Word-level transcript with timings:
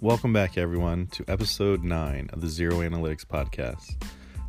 Welcome 0.00 0.32
back, 0.32 0.56
everyone, 0.56 1.08
to 1.08 1.24
episode 1.26 1.82
9 1.82 2.30
of 2.32 2.40
the 2.40 2.46
Zero 2.46 2.76
Analytics 2.76 3.26
Podcast. 3.26 4.00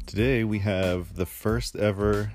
Today 0.05 0.43
we 0.43 0.59
have 0.59 1.15
the 1.15 1.25
first 1.25 1.75
ever 1.75 2.31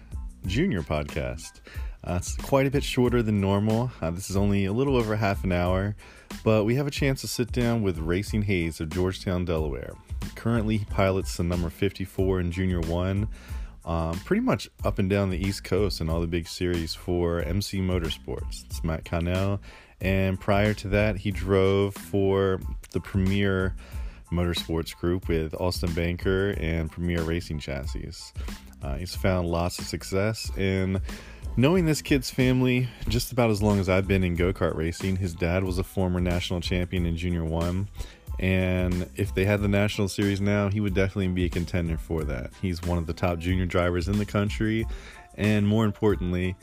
junior 0.47 0.83
podcast. 0.83 1.61
Uh, 2.03 2.15
it's 2.17 2.35
quite 2.35 2.67
a 2.67 2.73
bit 2.73 2.83
shorter 2.83 3.23
than 3.23 3.41
normal. 3.41 3.93
Uh, 4.03 4.11
this 4.11 4.31
is 4.31 4.37
only 4.37 4.65
a 4.65 4.73
little 4.73 4.97
over 4.97 5.15
half 5.15 5.45
an 5.45 5.53
hour, 5.53 5.95
but 6.43 6.65
we 6.65 6.75
have 6.75 6.89
a 6.89 6.91
chance 6.91 7.21
to 7.21 7.29
sit 7.29 7.53
down 7.53 7.83
with 7.83 7.99
Racing 7.99 8.43
Hayes 8.43 8.81
of 8.81 8.89
Georgetown, 8.89 9.45
Delaware. 9.45 9.95
Currently, 10.35 10.79
he 10.79 10.85
pilots 10.87 11.37
the 11.37 11.45
number 11.45 11.71
54 11.71 12.41
in 12.41 12.51
Junior 12.51 12.81
1, 12.81 13.29
um, 13.85 14.19
pretty 14.25 14.43
much 14.43 14.69
up 14.83 14.99
and 14.99 15.09
down 15.09 15.31
the 15.31 15.39
East 15.39 15.63
Coast 15.63 16.01
in 16.01 16.11
all 16.11 16.21
the 16.21 16.27
big 16.27 16.49
series 16.49 16.97
for 16.97 17.43
MC 17.43 17.79
Motorsports. 17.79 18.65
It's 18.65 18.83
Matt 18.83 19.05
Connell 19.05 19.61
and 20.05 20.39
prior 20.39 20.75
to 20.75 20.89
that, 20.89 21.17
he 21.17 21.31
drove 21.31 21.95
for 21.95 22.61
the 22.93 23.01
Premier 23.01 23.75
Motorsports 24.31 24.95
Group 24.95 25.29
with 25.29 25.55
Austin 25.55 25.93
Banker 25.95 26.51
and 26.59 26.93
Premier 26.93 27.23
Racing 27.23 27.59
Chassis. 27.59 28.11
Uh, 28.83 28.97
he's 28.97 29.17
found 29.17 29.49
lots 29.49 29.79
of 29.79 29.87
success 29.87 30.51
in 30.59 31.01
knowing 31.57 31.87
this 31.87 32.03
kid's 32.03 32.31
family 32.31 32.87
just 33.09 33.33
about 33.33 33.49
as 33.49 33.63
long 33.63 33.81
as 33.81 33.89
I've 33.89 34.07
been 34.07 34.23
in 34.23 34.37
go 34.37 34.53
kart 34.53 34.77
racing. 34.77 35.17
His 35.17 35.35
dad 35.35 35.65
was 35.65 35.79
a 35.79 35.85
former 35.85 36.21
national 36.21 36.61
champion 36.61 37.07
in 37.07 37.17
Junior 37.17 37.45
1. 37.45 37.89
And 38.41 39.09
if 39.17 39.35
they 39.35 39.47
had 39.47 39.63
the 39.63 39.69
national 39.69 40.09
series 40.09 40.41
now, 40.41 40.69
he 40.69 40.81
would 40.81 40.93
definitely 40.93 41.29
be 41.29 41.47
a 41.47 41.49
contender 41.49 41.97
for 41.97 42.25
that. 42.25 42.51
He's 42.61 42.83
one 42.83 42.99
of 42.99 43.07
the 43.07 43.15
top 43.15 43.39
junior 43.39 43.65
drivers 43.65 44.09
in 44.09 44.19
the 44.19 44.27
country. 44.27 44.85
And 45.37 45.67
more 45.67 45.87
importantly, 45.87 46.57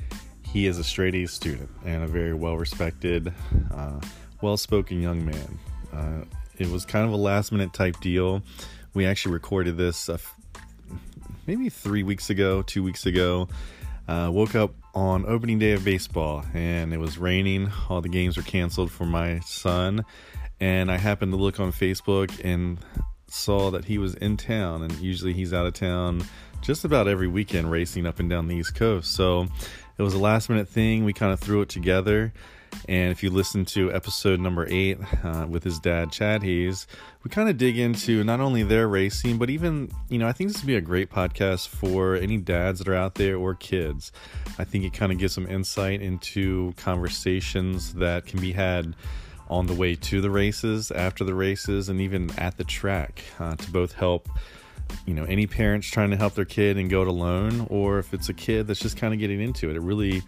he 0.51 0.67
is 0.67 0.77
a 0.77 0.83
straight 0.83 1.15
A 1.15 1.25
student 1.27 1.69
and 1.85 2.03
a 2.03 2.07
very 2.07 2.33
well 2.33 2.57
respected, 2.57 3.33
uh, 3.73 3.99
well 4.41 4.57
spoken 4.57 5.01
young 5.01 5.25
man. 5.25 5.59
Uh, 5.93 6.25
it 6.57 6.69
was 6.69 6.85
kind 6.85 7.05
of 7.05 7.13
a 7.13 7.17
last 7.17 7.51
minute 7.51 7.73
type 7.73 7.99
deal. 8.01 8.41
We 8.93 9.05
actually 9.05 9.33
recorded 9.33 9.77
this 9.77 10.09
uh, 10.09 10.17
maybe 11.47 11.69
three 11.69 12.03
weeks 12.03 12.29
ago, 12.29 12.61
two 12.61 12.83
weeks 12.83 13.05
ago. 13.05 13.47
Uh, 14.07 14.29
woke 14.31 14.55
up 14.55 14.73
on 14.93 15.25
opening 15.25 15.57
day 15.57 15.71
of 15.71 15.85
baseball 15.85 16.43
and 16.53 16.93
it 16.93 16.97
was 16.97 17.17
raining. 17.17 17.71
All 17.89 18.01
the 18.01 18.09
games 18.09 18.35
were 18.35 18.43
canceled 18.43 18.91
for 18.91 19.05
my 19.05 19.39
son. 19.39 20.03
And 20.59 20.91
I 20.91 20.97
happened 20.97 21.31
to 21.31 21.37
look 21.37 21.59
on 21.59 21.71
Facebook 21.71 22.43
and 22.43 22.77
saw 23.27 23.71
that 23.71 23.85
he 23.85 23.97
was 23.97 24.15
in 24.15 24.35
town. 24.35 24.83
And 24.83 24.91
usually 24.99 25.33
he's 25.33 25.53
out 25.53 25.65
of 25.65 25.73
town 25.73 26.23
just 26.61 26.83
about 26.83 27.07
every 27.07 27.27
weekend 27.27 27.71
racing 27.71 28.05
up 28.05 28.19
and 28.19 28.29
down 28.29 28.47
the 28.47 28.55
East 28.55 28.75
Coast. 28.75 29.13
So 29.13 29.47
it 30.01 30.03
was 30.03 30.15
a 30.15 30.19
last 30.19 30.49
minute 30.49 30.67
thing. 30.67 31.05
We 31.05 31.13
kind 31.13 31.31
of 31.31 31.39
threw 31.39 31.61
it 31.61 31.69
together. 31.69 32.33
And 32.89 33.11
if 33.11 33.21
you 33.21 33.29
listen 33.29 33.65
to 33.65 33.93
episode 33.93 34.39
number 34.39 34.65
eight 34.67 34.97
uh, 35.23 35.45
with 35.47 35.63
his 35.63 35.77
dad, 35.77 36.11
Chad 36.11 36.41
Hayes, 36.41 36.87
we 37.23 37.29
kind 37.29 37.49
of 37.49 37.57
dig 37.59 37.77
into 37.77 38.23
not 38.23 38.39
only 38.39 38.63
their 38.63 38.87
racing, 38.87 39.37
but 39.37 39.51
even, 39.51 39.91
you 40.09 40.17
know, 40.17 40.27
I 40.27 40.31
think 40.31 40.51
this 40.51 40.63
would 40.63 40.67
be 40.67 40.75
a 40.75 40.81
great 40.81 41.11
podcast 41.11 41.67
for 41.67 42.15
any 42.15 42.37
dads 42.37 42.79
that 42.79 42.87
are 42.87 42.95
out 42.95 43.15
there 43.15 43.37
or 43.37 43.53
kids. 43.53 44.11
I 44.57 44.63
think 44.63 44.85
it 44.85 44.93
kind 44.93 45.11
of 45.11 45.19
gives 45.19 45.33
some 45.33 45.45
insight 45.45 46.01
into 46.01 46.73
conversations 46.77 47.93
that 47.95 48.25
can 48.25 48.41
be 48.41 48.53
had 48.53 48.95
on 49.49 49.67
the 49.67 49.75
way 49.75 49.93
to 49.95 50.19
the 50.19 50.31
races, 50.31 50.89
after 50.89 51.23
the 51.23 51.35
races, 51.35 51.89
and 51.89 52.01
even 52.01 52.31
at 52.39 52.57
the 52.57 52.63
track 52.63 53.23
uh, 53.39 53.55
to 53.55 53.69
both 53.69 53.93
help 53.93 54.29
you 55.05 55.13
know 55.13 55.23
any 55.25 55.47
parents 55.47 55.87
trying 55.87 56.11
to 56.11 56.17
help 56.17 56.35
their 56.35 56.45
kid 56.45 56.77
and 56.77 56.89
go 56.89 57.01
it 57.01 57.07
alone 57.07 57.67
or 57.69 57.99
if 57.99 58.13
it's 58.13 58.29
a 58.29 58.33
kid 58.33 58.67
that's 58.67 58.79
just 58.79 58.97
kind 58.97 59.13
of 59.13 59.19
getting 59.19 59.41
into 59.41 59.69
it 59.69 59.75
it 59.75 59.81
really 59.81 60.21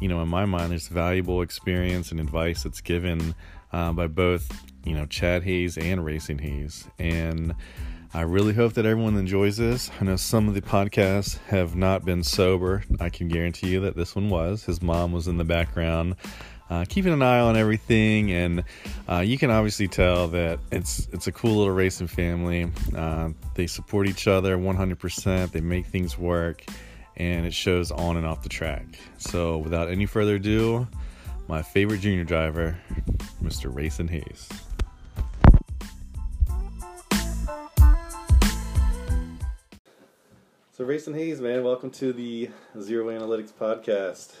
you 0.00 0.08
know 0.08 0.20
in 0.20 0.28
my 0.28 0.44
mind 0.44 0.70
there's 0.70 0.88
valuable 0.88 1.42
experience 1.42 2.10
and 2.10 2.20
advice 2.20 2.62
that's 2.62 2.80
given 2.80 3.34
uh, 3.72 3.92
by 3.92 4.06
both 4.06 4.50
you 4.84 4.94
know 4.94 5.06
chad 5.06 5.42
hayes 5.42 5.76
and 5.76 6.04
racing 6.04 6.38
hayes. 6.38 6.88
And 6.98 7.54
i 8.14 8.22
really 8.22 8.54
hope 8.54 8.72
that 8.74 8.86
everyone 8.86 9.16
enjoys 9.16 9.58
this. 9.58 9.90
I 10.00 10.04
know 10.04 10.16
some 10.16 10.48
of 10.48 10.54
the 10.54 10.62
podcasts 10.62 11.38
have 11.48 11.76
not 11.76 12.04
been 12.04 12.22
sober. 12.22 12.82
I 13.00 13.10
can 13.10 13.28
guarantee 13.28 13.68
you 13.68 13.80
that 13.80 13.96
this 13.96 14.14
one 14.14 14.30
was. 14.30 14.64
His 14.64 14.80
mom 14.80 15.12
was 15.12 15.28
in 15.28 15.36
the 15.36 15.44
background 15.44 16.16
uh, 16.70 16.84
keeping 16.88 17.12
an 17.12 17.22
eye 17.22 17.40
on 17.40 17.56
everything, 17.56 18.30
and 18.32 18.64
uh, 19.08 19.20
you 19.20 19.38
can 19.38 19.50
obviously 19.50 19.88
tell 19.88 20.28
that 20.28 20.58
it's 20.70 21.08
it's 21.12 21.26
a 21.26 21.32
cool 21.32 21.56
little 21.56 21.72
racing 21.72 22.06
family. 22.06 22.70
Uh, 22.94 23.30
they 23.54 23.66
support 23.66 24.06
each 24.06 24.26
other 24.26 24.56
100%. 24.58 25.50
They 25.50 25.60
make 25.60 25.86
things 25.86 26.18
work, 26.18 26.64
and 27.16 27.46
it 27.46 27.54
shows 27.54 27.90
on 27.90 28.16
and 28.16 28.26
off 28.26 28.42
the 28.42 28.48
track. 28.48 28.84
So, 29.16 29.58
without 29.58 29.90
any 29.90 30.06
further 30.06 30.36
ado, 30.36 30.86
my 31.48 31.62
favorite 31.62 32.00
junior 32.00 32.24
driver, 32.24 32.78
Mr. 33.42 33.74
Racing 33.74 34.08
Hayes. 34.08 34.48
So, 40.72 40.84
Racing 40.84 41.14
Hayes, 41.14 41.40
man, 41.40 41.64
welcome 41.64 41.90
to 41.92 42.12
the 42.12 42.50
Zero 42.78 43.06
Analytics 43.06 43.52
podcast. 43.52 44.34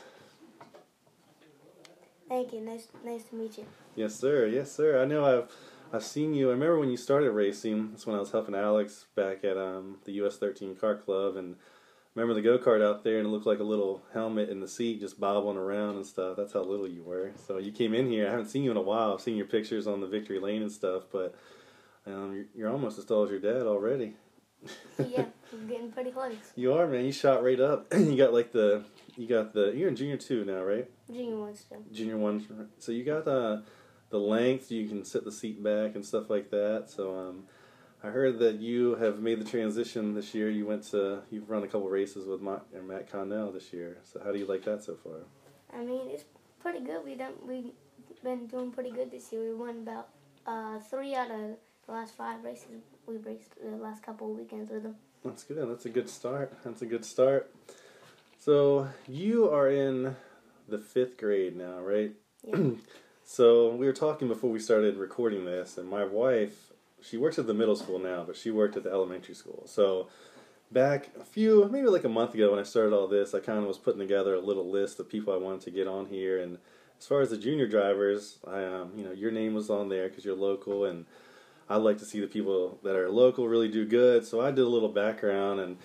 Thank 2.28 2.52
you. 2.52 2.60
Nice, 2.60 2.88
nice 3.04 3.24
to 3.24 3.34
meet 3.34 3.58
you. 3.58 3.66
Yes, 3.96 4.14
sir. 4.14 4.46
Yes, 4.46 4.70
sir. 4.70 5.00
I 5.00 5.04
know 5.06 5.24
I've 5.24 5.50
I've 5.92 6.04
seen 6.04 6.34
you. 6.34 6.48
I 6.48 6.52
remember 6.52 6.78
when 6.78 6.90
you 6.90 6.96
started 6.98 7.30
racing. 7.32 7.90
That's 7.90 8.06
when 8.06 8.14
I 8.16 8.20
was 8.20 8.30
helping 8.30 8.54
Alex 8.54 9.06
back 9.14 9.42
at 9.44 9.56
um, 9.56 9.96
the 10.04 10.12
US 10.24 10.36
13 10.36 10.76
Kart 10.76 11.02
Club, 11.02 11.36
and 11.36 11.56
remember 12.14 12.34
the 12.34 12.42
go 12.42 12.58
kart 12.58 12.84
out 12.84 13.04
there, 13.04 13.18
and 13.18 13.26
it 13.26 13.30
looked 13.30 13.46
like 13.46 13.60
a 13.60 13.64
little 13.64 14.02
helmet 14.12 14.50
in 14.50 14.60
the 14.60 14.68
seat, 14.68 15.00
just 15.00 15.18
bobbling 15.18 15.56
around 15.56 15.96
and 15.96 16.04
stuff. 16.04 16.36
That's 16.36 16.52
how 16.52 16.62
little 16.62 16.86
you 16.86 17.02
were. 17.02 17.32
So 17.46 17.56
you 17.56 17.72
came 17.72 17.94
in 17.94 18.10
here. 18.10 18.26
I 18.26 18.30
haven't 18.30 18.48
seen 18.50 18.64
you 18.64 18.70
in 18.70 18.76
a 18.76 18.82
while. 18.82 19.14
I've 19.14 19.22
seen 19.22 19.36
your 19.36 19.46
pictures 19.46 19.86
on 19.86 20.00
the 20.02 20.06
Victory 20.06 20.38
Lane 20.38 20.60
and 20.62 20.72
stuff, 20.72 21.04
but 21.10 21.34
um, 22.06 22.34
you're, 22.34 22.46
you're 22.54 22.70
almost 22.70 22.98
as 22.98 23.06
tall 23.06 23.24
as 23.24 23.30
your 23.30 23.40
dad 23.40 23.62
already. 23.62 24.14
yeah, 24.98 25.24
I'm 25.52 25.68
getting 25.68 25.90
pretty 25.90 26.10
close. 26.10 26.34
You 26.56 26.74
are, 26.74 26.86
man. 26.86 27.06
You 27.06 27.12
shot 27.12 27.42
right 27.42 27.60
up. 27.60 27.86
you 27.96 28.16
got 28.16 28.34
like 28.34 28.52
the 28.52 28.84
you 29.16 29.26
got 29.26 29.54
the 29.54 29.72
you're 29.74 29.88
in 29.88 29.96
junior 29.96 30.16
two 30.18 30.44
now, 30.44 30.62
right? 30.62 30.90
Junior 31.12 31.38
one 31.38 31.54
still. 31.54 31.82
Junior 31.92 32.16
one. 32.16 32.68
So 32.78 32.92
you 32.92 33.04
got 33.04 33.26
uh, 33.26 33.58
the 34.10 34.18
length. 34.18 34.70
You 34.70 34.86
can 34.88 35.04
sit 35.04 35.24
the 35.24 35.32
seat 35.32 35.62
back 35.62 35.94
and 35.94 36.04
stuff 36.04 36.28
like 36.30 36.50
that. 36.50 36.84
So 36.88 37.18
um, 37.18 37.44
I 38.02 38.08
heard 38.08 38.38
that 38.40 38.56
you 38.56 38.94
have 38.96 39.20
made 39.20 39.40
the 39.40 39.44
transition 39.44 40.14
this 40.14 40.34
year. 40.34 40.50
You 40.50 40.66
went 40.66 40.84
to 40.90 41.22
you've 41.30 41.48
run 41.48 41.62
a 41.62 41.66
couple 41.66 41.88
races 41.88 42.26
with 42.26 42.40
Matt, 42.40 42.62
Matt 42.86 43.10
Connell 43.10 43.52
this 43.52 43.72
year. 43.72 43.98
So 44.04 44.20
how 44.22 44.32
do 44.32 44.38
you 44.38 44.46
like 44.46 44.64
that 44.64 44.84
so 44.84 44.96
far? 44.96 45.20
I 45.72 45.84
mean, 45.84 46.08
it's 46.10 46.24
pretty 46.60 46.80
good. 46.80 47.04
We 47.04 47.14
done 47.14 47.34
we 47.46 47.72
been 48.22 48.46
doing 48.46 48.70
pretty 48.70 48.90
good 48.90 49.10
this 49.10 49.32
year. 49.32 49.42
We 49.42 49.54
won 49.54 49.78
about 49.78 50.08
uh, 50.46 50.78
three 50.78 51.14
out 51.14 51.30
of 51.30 51.56
the 51.86 51.92
last 51.92 52.14
five 52.16 52.44
races 52.44 52.82
we 53.06 53.16
raced 53.16 53.54
the 53.62 53.76
last 53.76 54.02
couple 54.02 54.30
of 54.30 54.38
weekends 54.38 54.70
with 54.70 54.82
them. 54.82 54.96
That's 55.24 55.42
good. 55.42 55.68
That's 55.68 55.86
a 55.86 55.90
good 55.90 56.08
start. 56.08 56.52
That's 56.64 56.82
a 56.82 56.86
good 56.86 57.04
start. 57.04 57.50
So 58.38 58.88
you 59.08 59.50
are 59.50 59.68
in 59.68 60.14
the 60.68 60.78
fifth 60.78 61.16
grade 61.16 61.56
now, 61.56 61.78
right? 61.80 62.12
Yeah. 62.46 62.70
so 63.24 63.74
we 63.74 63.86
were 63.86 63.92
talking 63.92 64.28
before 64.28 64.50
we 64.50 64.58
started 64.58 64.96
recording 64.96 65.44
this, 65.44 65.78
and 65.78 65.88
my 65.88 66.04
wife, 66.04 66.72
she 67.00 67.16
works 67.16 67.38
at 67.38 67.46
the 67.46 67.54
middle 67.54 67.76
school 67.76 67.98
now, 67.98 68.24
but 68.24 68.36
she 68.36 68.50
worked 68.50 68.76
at 68.76 68.84
the 68.84 68.90
elementary 68.90 69.34
school. 69.34 69.64
So 69.66 70.08
back 70.70 71.08
a 71.18 71.24
few, 71.24 71.68
maybe 71.70 71.88
like 71.88 72.04
a 72.04 72.08
month 72.08 72.34
ago 72.34 72.50
when 72.50 72.60
I 72.60 72.64
started 72.64 72.94
all 72.94 73.06
this, 73.06 73.34
I 73.34 73.40
kind 73.40 73.58
of 73.58 73.64
was 73.64 73.78
putting 73.78 74.00
together 74.00 74.34
a 74.34 74.40
little 74.40 74.70
list 74.70 75.00
of 75.00 75.08
people 75.08 75.32
I 75.32 75.36
wanted 75.36 75.62
to 75.62 75.70
get 75.70 75.86
on 75.86 76.06
here. 76.06 76.40
And 76.40 76.58
as 76.98 77.06
far 77.06 77.20
as 77.20 77.30
the 77.30 77.38
junior 77.38 77.66
drivers, 77.66 78.38
I, 78.46 78.64
um, 78.64 78.92
you 78.96 79.04
know, 79.04 79.12
your 79.12 79.30
name 79.30 79.54
was 79.54 79.70
on 79.70 79.88
there 79.88 80.08
because 80.08 80.24
you're 80.24 80.36
local, 80.36 80.84
and 80.84 81.06
I 81.68 81.76
like 81.76 81.98
to 81.98 82.04
see 82.04 82.20
the 82.20 82.26
people 82.26 82.78
that 82.82 82.96
are 82.96 83.10
local 83.10 83.48
really 83.48 83.68
do 83.68 83.84
good. 83.84 84.26
So 84.26 84.40
I 84.40 84.50
did 84.50 84.60
a 84.60 84.68
little 84.68 84.88
background 84.88 85.60
and 85.60 85.76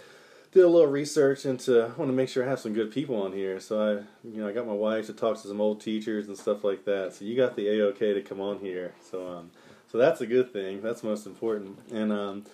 did 0.53 0.63
a 0.63 0.67
little 0.67 0.89
research 0.89 1.45
into 1.45 1.81
I 1.81 1.87
want 1.99 2.09
to 2.09 2.13
make 2.13 2.29
sure 2.29 2.45
I 2.45 2.49
have 2.49 2.59
some 2.59 2.73
good 2.73 2.91
people 2.91 3.21
on 3.21 3.33
here. 3.33 3.59
So 3.59 3.81
I 3.81 3.91
you 4.27 4.41
know 4.41 4.47
I 4.47 4.51
got 4.51 4.67
my 4.67 4.73
wife 4.73 5.07
to 5.07 5.13
talk 5.13 5.41
to 5.41 5.47
some 5.47 5.59
old 5.59 5.81
teachers 5.81 6.27
and 6.27 6.37
stuff 6.37 6.63
like 6.63 6.85
that. 6.85 7.13
So 7.13 7.25
you 7.25 7.35
got 7.35 7.55
the 7.55 7.65
AOK 7.65 7.99
to 7.99 8.21
come 8.21 8.39
on 8.39 8.59
here. 8.59 8.93
So 9.09 9.27
um 9.27 9.51
so 9.91 9.97
that's 9.97 10.21
a 10.21 10.27
good 10.27 10.53
thing. 10.53 10.81
That's 10.81 11.03
most 11.03 11.25
important. 11.25 11.79
And 11.91 12.11
um 12.11 12.45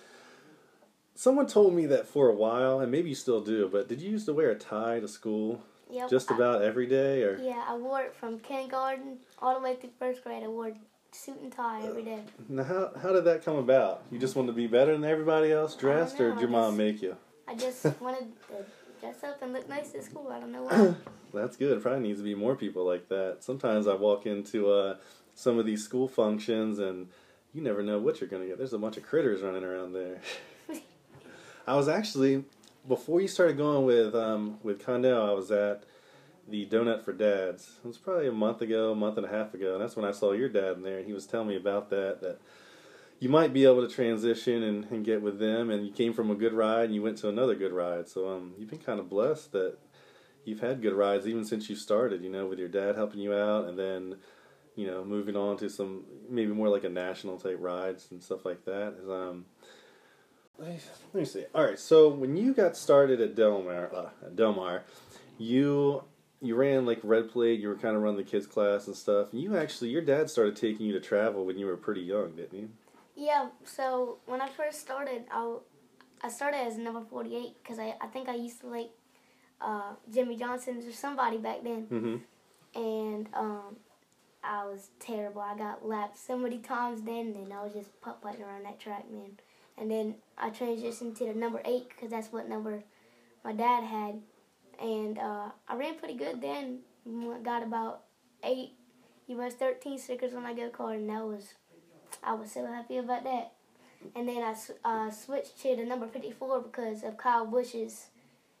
someone 1.14 1.46
told 1.46 1.74
me 1.74 1.86
that 1.86 2.08
for 2.08 2.28
a 2.28 2.34
while 2.34 2.80
and 2.80 2.90
maybe 2.90 3.10
you 3.10 3.14
still 3.14 3.42
do, 3.42 3.68
but 3.70 3.88
did 3.88 4.00
you 4.00 4.10
used 4.10 4.26
to 4.26 4.32
wear 4.32 4.50
a 4.50 4.56
tie 4.56 5.00
to 5.00 5.08
school? 5.08 5.62
Yep. 5.92 6.08
Just 6.08 6.30
about 6.30 6.62
every 6.62 6.86
day 6.86 7.22
or 7.22 7.36
Yeah, 7.36 7.64
I 7.66 7.76
wore 7.76 8.00
it 8.02 8.14
from 8.14 8.38
kindergarten 8.38 9.18
all 9.40 9.54
the 9.54 9.60
way 9.60 9.74
through 9.74 9.90
first 9.98 10.22
grade. 10.22 10.42
I 10.44 10.48
wore 10.48 10.72
suit 11.12 11.40
and 11.42 11.52
tie 11.52 11.82
every 11.84 12.04
day. 12.04 12.22
Now 12.48 12.62
how 12.62 12.92
how 13.02 13.12
did 13.12 13.24
that 13.24 13.44
come 13.44 13.56
about? 13.56 14.04
You 14.10 14.18
just 14.18 14.36
wanted 14.36 14.48
to 14.48 14.52
be 14.54 14.68
better 14.68 14.92
than 14.92 15.04
everybody 15.04 15.52
else 15.52 15.74
dressed 15.74 16.18
know, 16.18 16.26
or 16.26 16.30
did 16.30 16.40
your 16.40 16.48
mom 16.48 16.78
make 16.78 17.02
you? 17.02 17.16
I 17.50 17.54
just 17.54 17.84
wanted 18.00 18.26
to 18.48 18.64
dress 19.00 19.24
up 19.24 19.42
and 19.42 19.52
look 19.52 19.68
nice 19.68 19.94
at 19.94 20.04
school. 20.04 20.28
I 20.32 20.38
don't 20.40 20.52
know 20.52 20.62
why. 20.64 20.94
That's 21.34 21.56
good. 21.56 21.82
Probably 21.82 22.00
needs 22.00 22.20
to 22.20 22.24
be 22.24 22.34
more 22.34 22.54
people 22.54 22.86
like 22.86 23.08
that. 23.08 23.38
Sometimes 23.40 23.88
I 23.88 23.94
walk 23.94 24.26
into 24.26 24.70
uh, 24.70 24.96
some 25.34 25.58
of 25.58 25.66
these 25.66 25.84
school 25.84 26.08
functions 26.08 26.78
and 26.78 27.08
you 27.52 27.62
never 27.62 27.82
know 27.82 27.98
what 27.98 28.20
you're 28.20 28.30
going 28.30 28.42
to 28.42 28.48
get. 28.48 28.58
There's 28.58 28.72
a 28.72 28.78
bunch 28.78 28.96
of 28.96 29.02
critters 29.02 29.42
running 29.42 29.64
around 29.64 29.92
there. 29.92 30.20
I 31.66 31.74
was 31.74 31.88
actually 31.88 32.44
before 32.86 33.20
you 33.20 33.28
started 33.28 33.56
going 33.56 33.84
with 33.84 34.14
um, 34.14 34.58
with 34.62 34.84
Connell, 34.84 35.28
I 35.28 35.32
was 35.32 35.50
at 35.50 35.84
the 36.48 36.66
Donut 36.66 37.04
for 37.04 37.12
Dads. 37.12 37.78
It 37.84 37.86
was 37.86 37.98
probably 37.98 38.28
a 38.28 38.32
month 38.32 38.62
ago, 38.62 38.92
a 38.92 38.94
month 38.94 39.16
and 39.16 39.26
a 39.26 39.30
half 39.30 39.54
ago, 39.54 39.74
and 39.74 39.82
that's 39.82 39.96
when 39.96 40.04
I 40.04 40.12
saw 40.12 40.32
your 40.32 40.48
dad 40.48 40.76
in 40.76 40.82
there, 40.82 40.98
and 40.98 41.06
he 41.06 41.12
was 41.12 41.26
telling 41.26 41.48
me 41.48 41.56
about 41.56 41.90
that. 41.90 42.20
That 42.20 42.38
you 43.20 43.28
might 43.28 43.52
be 43.52 43.64
able 43.64 43.86
to 43.86 43.94
transition 43.94 44.62
and, 44.62 44.86
and 44.86 45.04
get 45.04 45.22
with 45.22 45.38
them. 45.38 45.70
And 45.70 45.86
you 45.86 45.92
came 45.92 46.12
from 46.12 46.30
a 46.30 46.34
good 46.34 46.54
ride 46.54 46.86
and 46.86 46.94
you 46.94 47.02
went 47.02 47.18
to 47.18 47.28
another 47.28 47.54
good 47.54 47.72
ride. 47.72 48.08
So 48.08 48.28
um, 48.28 48.54
you've 48.58 48.70
been 48.70 48.80
kind 48.80 48.98
of 48.98 49.08
blessed 49.08 49.52
that 49.52 49.76
you've 50.44 50.60
had 50.60 50.82
good 50.82 50.94
rides 50.94 51.28
even 51.28 51.44
since 51.44 51.68
you 51.68 51.76
started. 51.76 52.24
You 52.24 52.30
know, 52.30 52.46
with 52.46 52.58
your 52.58 52.68
dad 52.68 52.96
helping 52.96 53.20
you 53.20 53.34
out, 53.34 53.66
and 53.66 53.78
then 53.78 54.16
you 54.74 54.86
know 54.86 55.04
moving 55.04 55.36
on 55.36 55.58
to 55.58 55.68
some 55.68 56.04
maybe 56.28 56.52
more 56.52 56.70
like 56.70 56.84
a 56.84 56.88
national 56.88 57.38
type 57.38 57.58
rides 57.60 58.08
and 58.10 58.22
stuff 58.22 58.44
like 58.44 58.64
that. 58.64 58.96
Is 59.00 59.08
um. 59.08 59.44
Let 60.58 60.78
me 61.14 61.24
see. 61.24 61.44
All 61.54 61.64
right, 61.64 61.78
so 61.78 62.10
when 62.10 62.36
you 62.36 62.52
got 62.52 62.76
started 62.76 63.18
at 63.22 63.34
Delmar, 63.34 63.90
uh, 63.94 64.26
at 64.26 64.36
Del 64.36 64.82
you 65.38 66.04
you 66.42 66.54
ran 66.54 66.84
like 66.84 67.00
red 67.02 67.30
plate. 67.30 67.60
You 67.60 67.68
were 67.68 67.76
kind 67.76 67.96
of 67.96 68.02
running 68.02 68.18
the 68.18 68.30
kids 68.30 68.46
class 68.46 68.86
and 68.86 68.96
stuff. 68.96 69.32
And 69.32 69.40
you 69.40 69.56
actually, 69.56 69.90
your 69.90 70.02
dad 70.02 70.30
started 70.30 70.56
taking 70.56 70.86
you 70.86 70.92
to 70.92 71.00
travel 71.00 71.44
when 71.44 71.58
you 71.58 71.66
were 71.66 71.76
pretty 71.76 72.02
young, 72.02 72.36
didn't 72.36 72.58
he? 72.58 72.68
Yeah. 73.20 73.48
So 73.64 74.18
when 74.24 74.40
I 74.40 74.48
first 74.48 74.80
started, 74.80 75.24
I 75.30 75.56
I 76.22 76.28
started 76.30 76.56
as 76.66 76.78
number 76.78 77.02
forty 77.02 77.36
eight 77.36 77.56
because 77.62 77.78
I 77.78 77.94
I 78.00 78.06
think 78.06 78.28
I 78.30 78.34
used 78.34 78.60
to 78.62 78.68
like 78.68 78.90
uh, 79.60 79.92
Jimmie 80.12 80.36
Johnson's 80.38 80.86
or 80.86 80.92
somebody 80.92 81.36
back 81.36 81.62
then, 81.62 81.86
Mm-hmm. 81.90 82.16
and 82.80 83.28
um, 83.34 83.76
I 84.42 84.64
was 84.64 84.88
terrible. 85.00 85.42
I 85.42 85.54
got 85.56 85.86
lapped 85.86 86.16
so 86.18 86.38
many 86.38 86.58
times 86.60 87.02
then, 87.02 87.34
and 87.36 87.52
I 87.52 87.62
was 87.62 87.74
just 87.74 88.00
putt 88.00 88.22
putting 88.22 88.42
around 88.42 88.64
that 88.64 88.80
track, 88.80 89.04
man. 89.10 89.32
And 89.76 89.90
then 89.90 90.14
I 90.38 90.48
transitioned 90.48 91.16
to 91.18 91.26
the 91.26 91.34
number 91.34 91.60
eight 91.66 91.90
because 91.90 92.10
that's 92.10 92.32
what 92.32 92.48
number 92.48 92.82
my 93.44 93.52
dad 93.52 93.84
had, 93.84 94.14
and 94.80 95.18
uh, 95.18 95.48
I 95.68 95.76
ran 95.76 95.96
pretty 95.98 96.14
good 96.16 96.40
then. 96.40 96.78
Got 97.44 97.62
about 97.62 98.04
eight, 98.44 98.72
US 99.28 99.52
thirteen 99.54 99.98
stickers 99.98 100.32
on 100.34 100.42
my 100.42 100.54
go 100.54 100.70
kart, 100.70 100.96
and 100.96 101.10
that 101.10 101.22
was 101.24 101.52
I 102.22 102.34
was 102.34 102.52
so 102.52 102.66
happy 102.66 102.98
about 102.98 103.24
that. 103.24 103.52
And 104.16 104.28
then 104.28 104.42
I 104.42 104.54
uh, 104.84 105.10
switched 105.10 105.60
to 105.62 105.76
the 105.76 105.84
number 105.84 106.06
fifty 106.06 106.30
four 106.30 106.60
because 106.60 107.02
of 107.02 107.18
Kyle 107.18 107.46
Busch's 107.46 108.06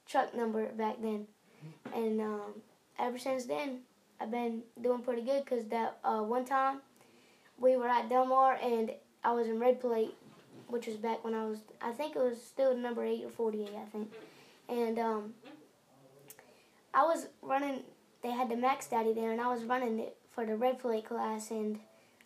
truck 0.06 0.34
number 0.34 0.66
back 0.66 0.96
then, 1.00 1.26
and 1.94 2.20
um, 2.20 2.62
ever 2.98 3.16
since 3.16 3.46
then 3.46 3.78
I've 4.20 4.30
been 4.30 4.62
doing 4.82 5.00
pretty 5.00 5.22
good 5.22 5.44
because 5.44 5.64
that 5.68 5.96
uh, 6.04 6.20
one 6.20 6.44
time 6.44 6.80
we 7.58 7.76
were 7.76 7.88
at 7.88 8.10
Delmar 8.10 8.58
and 8.62 8.90
I 9.24 9.32
was 9.32 9.46
in 9.46 9.58
red 9.58 9.80
plate, 9.80 10.14
which 10.68 10.86
was 10.86 10.96
back 10.96 11.24
when 11.24 11.32
I 11.32 11.46
was 11.46 11.60
I 11.80 11.92
think 11.92 12.16
it 12.16 12.22
was 12.22 12.42
still 12.42 12.76
number 12.76 13.02
eight 13.02 13.24
or 13.24 13.30
forty 13.30 13.62
eight 13.62 13.74
I 13.74 13.88
think, 13.90 14.12
and 14.68 14.98
um, 14.98 15.34
I 16.92 17.04
was 17.04 17.28
running. 17.40 17.80
They 18.22 18.32
had 18.32 18.50
the 18.50 18.56
Max 18.56 18.88
Daddy 18.88 19.14
there, 19.14 19.30
and 19.30 19.40
I 19.40 19.46
was 19.46 19.64
running 19.64 20.00
it 20.00 20.16
for 20.34 20.44
the 20.44 20.54
red 20.54 20.78
plate 20.78 21.06
class, 21.06 21.50
and 21.50 21.78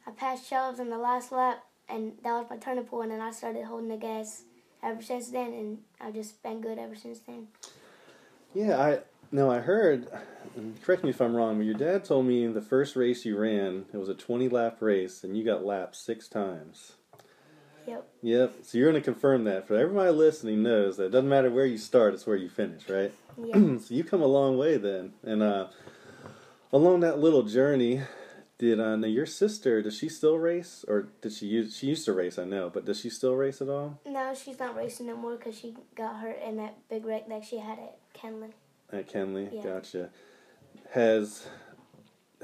I 0.06 0.10
passed 0.10 0.46
Shelves 0.48 0.80
in 0.80 0.90
the 0.90 0.98
last 0.98 1.32
lap, 1.32 1.64
and 1.88 2.12
that 2.22 2.32
was 2.32 2.46
my 2.50 2.56
turning 2.56 2.84
point, 2.84 3.12
and 3.12 3.22
I 3.22 3.30
started 3.30 3.64
holding 3.64 3.88
the 3.88 3.96
gas 3.96 4.42
ever 4.82 5.02
since 5.02 5.30
then, 5.30 5.52
and 5.52 5.78
I've 6.00 6.14
just 6.14 6.42
been 6.42 6.60
good 6.60 6.78
ever 6.78 6.94
since 6.94 7.20
then. 7.20 7.48
Yeah, 8.54 8.80
I 8.80 8.98
no, 9.32 9.50
I 9.50 9.58
heard. 9.58 10.06
Correct 10.82 11.02
me 11.02 11.10
if 11.10 11.20
I'm 11.20 11.34
wrong, 11.34 11.56
but 11.56 11.66
your 11.66 11.74
dad 11.74 12.04
told 12.04 12.26
me 12.26 12.46
the 12.46 12.62
first 12.62 12.94
race 12.94 13.24
you 13.24 13.36
ran, 13.36 13.86
it 13.92 13.96
was 13.96 14.08
a 14.08 14.14
20 14.14 14.48
lap 14.48 14.76
race, 14.80 15.24
and 15.24 15.36
you 15.36 15.44
got 15.44 15.64
lapped 15.64 15.96
six 15.96 16.28
times. 16.28 16.92
Yep. 17.86 18.06
Yep. 18.22 18.54
So 18.62 18.78
you're 18.78 18.90
going 18.90 19.02
to 19.02 19.04
confirm 19.04 19.44
that 19.44 19.66
for 19.66 19.76
everybody 19.76 20.10
listening 20.12 20.62
knows 20.62 20.96
that 20.96 21.06
it 21.06 21.10
doesn't 21.10 21.28
matter 21.28 21.50
where 21.50 21.66
you 21.66 21.78
start; 21.78 22.14
it's 22.14 22.26
where 22.26 22.36
you 22.36 22.48
finish, 22.48 22.88
right? 22.88 23.12
Yeah. 23.36 23.54
so 23.78 23.94
you 23.94 24.04
come 24.04 24.22
a 24.22 24.26
long 24.26 24.56
way 24.56 24.76
then, 24.76 25.14
and 25.24 25.42
uh, 25.42 25.66
along 26.72 27.00
that 27.00 27.18
little 27.18 27.42
journey, 27.42 28.02
did 28.58 28.78
uh, 28.80 28.96
now 28.96 29.06
your 29.08 29.26
sister? 29.26 29.82
Does 29.82 29.96
she 29.98 30.08
still 30.08 30.38
race, 30.38 30.84
or 30.86 31.08
did 31.20 31.32
she 31.32 31.46
use? 31.46 31.76
She 31.76 31.88
used 31.88 32.04
to 32.04 32.12
race, 32.12 32.38
I 32.38 32.44
know, 32.44 32.70
but 32.70 32.84
does 32.84 33.00
she 33.00 33.10
still 33.10 33.34
race 33.34 33.60
at 33.60 33.68
all? 33.68 33.98
no, 34.06 34.34
she's 34.34 34.58
not 34.58 34.76
racing 34.76 35.06
no 35.06 35.16
more 35.16 35.36
because 35.36 35.58
she 35.58 35.74
got 35.96 36.16
hurt 36.20 36.38
in 36.46 36.56
that 36.56 36.76
big 36.88 37.04
wreck 37.04 37.28
that 37.28 37.44
she 37.44 37.58
had 37.58 37.78
at 37.78 37.98
Kenley. 38.14 38.52
At 38.92 39.08
Kenley, 39.12 39.52
Yeah. 39.52 39.62
gotcha. 39.62 40.10
Has 40.92 41.46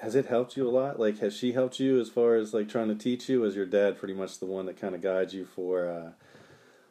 has 0.03 0.15
it 0.15 0.27
helped 0.27 0.57
you 0.57 0.67
a 0.67 0.71
lot? 0.71 0.99
Like, 0.99 1.19
has 1.19 1.37
she 1.37 1.53
helped 1.53 1.79
you 1.79 2.01
as 2.01 2.09
far 2.09 2.35
as 2.37 2.55
like 2.55 2.69
trying 2.69 2.89
to 2.89 2.95
teach 2.95 3.29
you? 3.29 3.45
Is 3.45 3.55
your 3.55 3.67
dad 3.67 3.99
pretty 3.99 4.15
much 4.15 4.39
the 4.39 4.47
one 4.47 4.67
that 4.67 4.81
kind 4.81 4.95
of 4.95 5.03
guides 5.03 5.35
you 5.35 5.45
for 5.45 5.89
uh, 5.89 6.11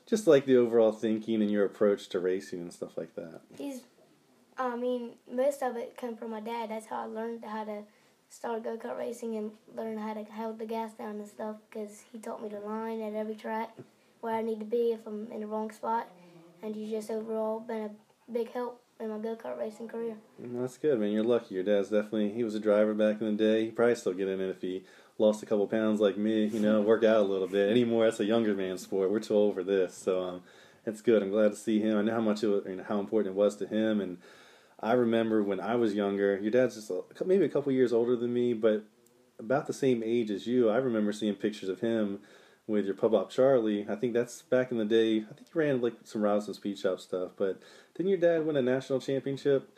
just 0.06 0.28
like 0.28 0.46
the 0.46 0.56
overall 0.58 0.92
thinking 0.92 1.42
and 1.42 1.50
your 1.50 1.66
approach 1.66 2.08
to 2.10 2.20
racing 2.20 2.62
and 2.62 2.72
stuff 2.72 2.98
like 2.98 3.16
that? 3.16 3.42
He's, 3.58 3.82
I 4.58 4.76
mean, 4.76 5.12
most 5.30 5.64
of 5.64 5.76
it 5.76 5.98
come 5.98 6.16
from 6.16 6.32
my 6.32 6.40
dad. 6.40 6.70
That's 6.70 6.86
how 6.86 7.02
I 7.02 7.06
learned 7.06 7.44
how 7.44 7.64
to 7.64 7.82
start 8.30 8.64
go 8.64 8.78
kart 8.78 8.98
racing 8.98 9.36
and 9.36 9.52
learn 9.76 9.98
how 9.98 10.14
to 10.14 10.24
hold 10.24 10.60
the 10.60 10.66
gas 10.66 10.94
down 10.94 11.18
and 11.18 11.28
stuff. 11.28 11.58
Because 11.70 12.04
he 12.12 12.20
taught 12.20 12.42
me 12.42 12.50
the 12.50 12.60
line 12.60 13.02
at 13.02 13.14
every 13.14 13.36
track 13.36 13.72
where 14.22 14.36
I 14.36 14.42
need 14.42 14.60
to 14.60 14.66
be 14.66 14.92
if 14.92 15.06
I'm 15.06 15.32
in 15.32 15.42
the 15.42 15.48
wrong 15.48 15.72
spot, 15.72 16.08
and 16.62 16.76
he's 16.76 16.92
just 16.92 17.10
overall 17.10 17.60
been 17.60 17.84
a 17.84 18.32
big 18.32 18.52
help 18.52 18.82
in 19.00 19.10
my 19.10 19.18
go 19.18 19.36
kart 19.36 19.58
racing 19.58 19.88
career. 19.88 20.16
Mm, 20.42 20.62
That's 20.62 20.78
good, 20.78 21.00
man. 21.00 21.12
You're 21.12 21.24
lucky. 21.24 21.56
Your 21.56 21.64
dad's 21.64 21.90
definitely 21.90 22.32
he 22.32 22.44
was 22.44 22.56
a 22.56 22.60
driver 22.60 22.94
back 22.94 23.22
in 23.22 23.28
the 23.28 23.44
day. 23.44 23.66
He 23.66 23.72
probably 23.72 23.96
still 23.96 24.14
get 24.14 24.28
in 24.28 24.42
it 24.42 24.50
if 24.50 24.62
he 24.62 24.84
lost 25.18 25.42
a 25.44 25.46
couple 25.46 25.68
pounds 25.68 26.00
like 26.00 26.18
me. 26.18 26.46
You 26.46 26.60
know, 26.60 26.82
work 26.82 27.04
out 27.04 27.18
a 27.18 27.22
little 27.22 27.48
bit. 27.48 27.70
Anymore, 27.70 28.06
that's 28.06 28.20
a 28.20 28.26
younger 28.26 28.54
man's 28.54 28.82
sport. 28.82 29.10
We're 29.10 29.20
too 29.20 29.36
old 29.36 29.56
for 29.56 29.64
this, 29.64 29.96
so 29.96 30.22
um, 30.22 30.44
it's 30.86 31.02
good. 31.02 31.24
I'm 31.24 31.30
glad 31.32 31.52
to 31.52 31.58
see 31.58 31.80
him. 31.80 31.98
I 31.98 32.02
know 32.02 32.14
how 32.14 32.22
much 32.22 32.44
it 32.44 32.48
was, 32.48 32.66
know, 32.66 32.84
how 32.88 33.00
important 33.00 33.36
it 33.36 33.38
was 33.38 33.56
to 33.58 33.68
him. 33.68 34.02
And 34.02 34.18
I 34.82 34.94
remember 34.94 35.44
when 35.44 35.60
I 35.60 35.76
was 35.76 35.94
younger. 35.94 36.38
Your 36.40 36.52
dad's 36.52 36.76
just 36.76 36.90
a, 36.90 37.04
maybe 37.26 37.46
a 37.46 37.50
couple 37.50 37.72
years 37.72 37.92
older 37.92 38.16
than 38.16 38.34
me, 38.34 38.54
but 38.54 38.84
about 39.38 39.68
the 39.68 39.74
same 39.74 40.04
age 40.04 40.32
as 40.32 40.48
you. 40.48 40.70
I 40.70 40.78
remember 40.78 41.12
seeing 41.12 41.36
pictures 41.36 41.70
of 41.70 41.82
him 41.82 42.20
with 42.68 42.86
your 42.86 42.94
pub 42.94 43.14
up 43.14 43.30
Charlie. 43.30 43.86
I 43.90 43.96
think 43.96 44.14
that's 44.14 44.42
back 44.44 44.72
in 44.72 44.78
the 44.78 44.86
day. 44.86 45.18
I 45.18 45.34
think 45.34 45.48
you 45.54 45.62
ran 45.62 45.82
like 45.82 45.96
some 46.04 46.22
routes 46.22 46.48
and 46.48 46.56
speed 46.56 46.78
shop 46.78 47.00
stuff, 47.00 47.32
but 47.36 47.60
didn't 47.96 48.10
your 48.10 48.20
dad 48.20 48.46
win 48.46 48.56
a 48.56 48.62
national 48.62 49.00
championship 49.02 49.70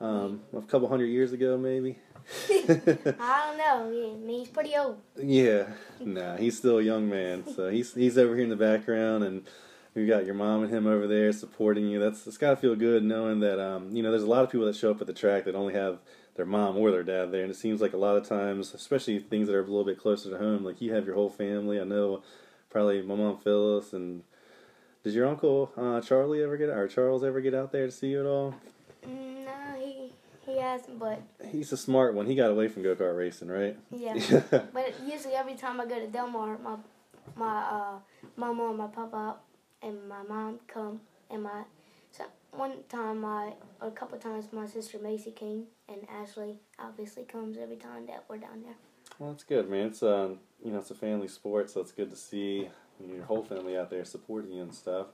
um, 0.00 0.42
a 0.54 0.62
couple 0.62 0.88
hundred 0.88 1.06
years 1.06 1.32
ago, 1.32 1.56
maybe? 1.56 1.98
I 2.50 2.56
don't 2.66 3.58
know. 3.58 3.90
Yeah, 3.92 4.12
I 4.12 4.16
mean, 4.16 4.28
he's 4.28 4.48
pretty 4.48 4.74
old. 4.76 5.00
yeah, 5.16 5.68
nah, 6.00 6.36
he's 6.36 6.58
still 6.58 6.78
a 6.78 6.82
young 6.82 7.08
man, 7.08 7.44
so 7.54 7.70
he's 7.70 7.94
he's 7.94 8.18
over 8.18 8.34
here 8.34 8.42
in 8.42 8.50
the 8.50 8.56
background, 8.56 9.22
and 9.22 9.46
we 9.96 10.06
got 10.06 10.26
your 10.26 10.34
mom 10.34 10.62
and 10.62 10.72
him 10.72 10.86
over 10.86 11.06
there 11.06 11.32
supporting 11.32 11.86
you. 11.88 11.98
That's 11.98 12.26
it's 12.26 12.36
got 12.36 12.50
to 12.50 12.56
feel 12.56 12.76
good 12.76 13.02
knowing 13.02 13.40
that 13.40 13.58
um, 13.58 13.94
you 13.96 14.02
know 14.02 14.10
there's 14.10 14.22
a 14.22 14.28
lot 14.28 14.44
of 14.44 14.50
people 14.50 14.66
that 14.66 14.76
show 14.76 14.90
up 14.90 15.00
at 15.00 15.06
the 15.06 15.12
track 15.12 15.44
that 15.44 15.54
only 15.54 15.74
have 15.74 15.98
their 16.36 16.46
mom 16.46 16.76
or 16.76 16.90
their 16.90 17.02
dad 17.02 17.32
there, 17.32 17.42
and 17.42 17.50
it 17.50 17.56
seems 17.56 17.80
like 17.80 17.94
a 17.94 17.96
lot 17.96 18.16
of 18.16 18.28
times, 18.28 18.74
especially 18.74 19.18
things 19.18 19.46
that 19.48 19.56
are 19.56 19.60
a 19.60 19.64
little 19.64 19.84
bit 19.84 19.98
closer 19.98 20.30
to 20.30 20.38
home, 20.38 20.64
like 20.64 20.80
you 20.80 20.92
have 20.92 21.06
your 21.06 21.14
whole 21.14 21.30
family. 21.30 21.80
I 21.80 21.84
know 21.84 22.22
probably 22.70 23.02
my 23.02 23.14
mom 23.14 23.38
Phyllis 23.38 23.92
and. 23.92 24.22
Did 25.02 25.14
your 25.14 25.28
uncle 25.28 25.70
uh, 25.76 26.00
Charlie 26.00 26.42
ever 26.42 26.56
get 26.56 26.68
or 26.68 26.88
Charles 26.88 27.22
ever 27.22 27.40
get 27.40 27.54
out 27.54 27.70
there 27.70 27.86
to 27.86 27.92
see 27.92 28.08
you 28.08 28.20
at 28.20 28.26
all? 28.26 28.56
No, 29.06 29.52
he 29.78 30.10
he 30.44 30.58
hasn't, 30.58 30.98
but 30.98 31.22
He's 31.48 31.70
a 31.70 31.76
smart 31.76 32.14
one. 32.14 32.26
He 32.26 32.34
got 32.34 32.50
away 32.50 32.66
from 32.66 32.82
go 32.82 32.96
kart 32.96 33.16
racing, 33.16 33.46
right? 33.46 33.76
yeah. 33.92 34.14
But 34.74 34.94
usually 35.06 35.34
every 35.34 35.54
time 35.54 35.80
I 35.80 35.86
go 35.86 36.00
to 36.00 36.08
Delmar, 36.08 36.58
my 36.58 36.76
my 37.36 37.58
uh 37.58 37.98
mama 38.36 38.68
and 38.70 38.78
my 38.78 38.88
papa 38.88 39.36
and 39.86 40.08
my 40.08 40.22
mom 40.22 40.58
come 40.66 41.00
and 41.30 41.42
my 41.42 41.62
so 42.10 42.24
one 42.50 42.72
time 42.88 43.20
my 43.20 43.52
a 43.80 43.90
couple 43.90 44.18
times 44.18 44.46
my 44.52 44.66
sister 44.66 44.98
Macy 44.98 45.30
came 45.30 45.64
and 45.88 46.00
Ashley 46.10 46.58
obviously 46.78 47.22
comes 47.22 47.56
every 47.56 47.76
time 47.76 48.06
that 48.06 48.24
we're 48.28 48.38
down 48.38 48.62
there. 48.62 48.74
Well, 49.18 49.30
that's 49.30 49.44
good, 49.44 49.70
man. 49.70 49.86
It's 49.86 50.02
um, 50.02 50.40
you 50.64 50.72
know, 50.72 50.78
it's 50.78 50.90
a 50.90 50.94
family 50.94 51.28
sport, 51.28 51.70
so 51.70 51.80
it's 51.80 51.92
good 51.92 52.10
to 52.10 52.16
see 52.16 52.68
your 53.00 53.24
whole 53.24 53.44
family 53.44 53.76
out 53.76 53.90
there 53.90 54.04
supporting 54.04 54.52
you 54.52 54.62
and 54.62 54.74
stuff. 54.74 55.06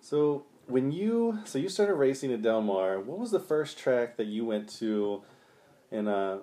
So 0.00 0.44
when 0.66 0.92
you 0.92 1.40
so 1.44 1.58
you 1.58 1.68
started 1.68 1.94
racing 1.94 2.32
at 2.32 2.42
Delmar, 2.42 3.00
what 3.00 3.18
was 3.18 3.30
the 3.30 3.40
first 3.40 3.78
track 3.78 4.16
that 4.16 4.26
you 4.26 4.44
went 4.44 4.68
to? 4.78 5.22
And 5.92 6.08
uh, 6.08 6.38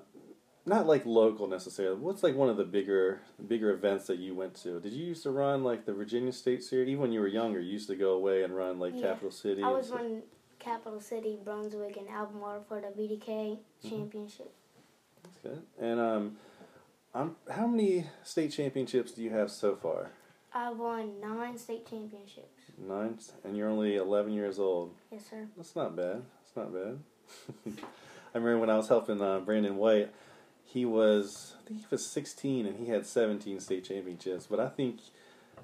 not 0.68 0.86
like 0.86 1.06
local 1.06 1.48
necessarily. 1.48 1.98
What's 1.98 2.24
like 2.24 2.36
one 2.36 2.50
of 2.50 2.58
the 2.58 2.66
bigger 2.66 3.22
bigger 3.48 3.72
events 3.72 4.08
that 4.08 4.20
you 4.20 4.36
went 4.36 4.54
to? 4.64 4.80
Did 4.80 4.94
you 4.94 5.06
used 5.06 5.24
to 5.24 5.32
run 5.32 5.64
like 5.64 5.86
the 5.86 5.94
Virginia 5.94 6.32
State 6.32 6.64
Series? 6.64 6.90
Even 6.90 7.02
when 7.02 7.12
you 7.12 7.22
were 7.22 7.28
younger, 7.28 7.60
you 7.60 7.72
used 7.72 7.88
to 7.88 7.96
go 7.96 8.12
away 8.12 8.44
and 8.44 8.56
run 8.56 8.78
like 8.80 8.94
Yeah. 8.96 9.08
Capital 9.08 9.32
City. 9.32 9.64
I 9.64 9.70
was 9.70 9.90
running 9.90 10.24
Capital 10.60 11.00
City, 11.00 11.38
Brunswick, 11.44 11.96
and 11.98 12.10
Albemarle 12.10 12.66
for 12.68 12.82
the 12.82 12.88
BDK 12.88 13.60
championship. 13.88 14.52
That's 15.24 15.38
good. 15.38 15.64
And 15.80 16.00
um, 16.00 16.38
I'm, 17.14 17.36
how 17.50 17.68
many 17.68 18.08
state 18.24 18.52
championships 18.52 19.12
do 19.14 19.22
you 19.24 19.30
have 19.30 19.50
so 19.50 19.76
far? 19.76 20.12
I 20.54 20.72
won 20.72 21.20
nine 21.22 21.58
state 21.58 21.90
championships. 21.90 22.72
Nine, 22.78 23.18
and 23.44 23.56
you're 23.56 23.70
only 23.70 23.96
11 23.96 24.34
years 24.34 24.60
old. 24.60 24.94
Yes, 25.12 25.24
sir. 25.30 25.48
That's 25.56 25.76
not 25.76 25.96
bad. 25.96 26.24
That's 26.44 26.56
not 26.56 26.74
bad. 26.74 27.00
I 28.34 28.38
remember 28.38 28.60
when 28.60 28.70
I 28.70 28.78
was 28.78 28.88
helping 28.88 29.22
uh, 29.22 29.40
Brandon 29.40 29.78
White, 29.78 30.10
he 30.68 30.86
was, 30.86 31.56
I 31.60 31.68
think 31.68 31.80
he 31.80 31.86
was 31.90 32.06
16 32.06 32.66
and 32.66 32.78
he 32.78 32.92
had 32.92 33.06
17 33.06 33.60
state 33.62 33.86
championships. 33.86 34.48
But 34.48 34.60
I 34.60 34.68
think 34.68 35.00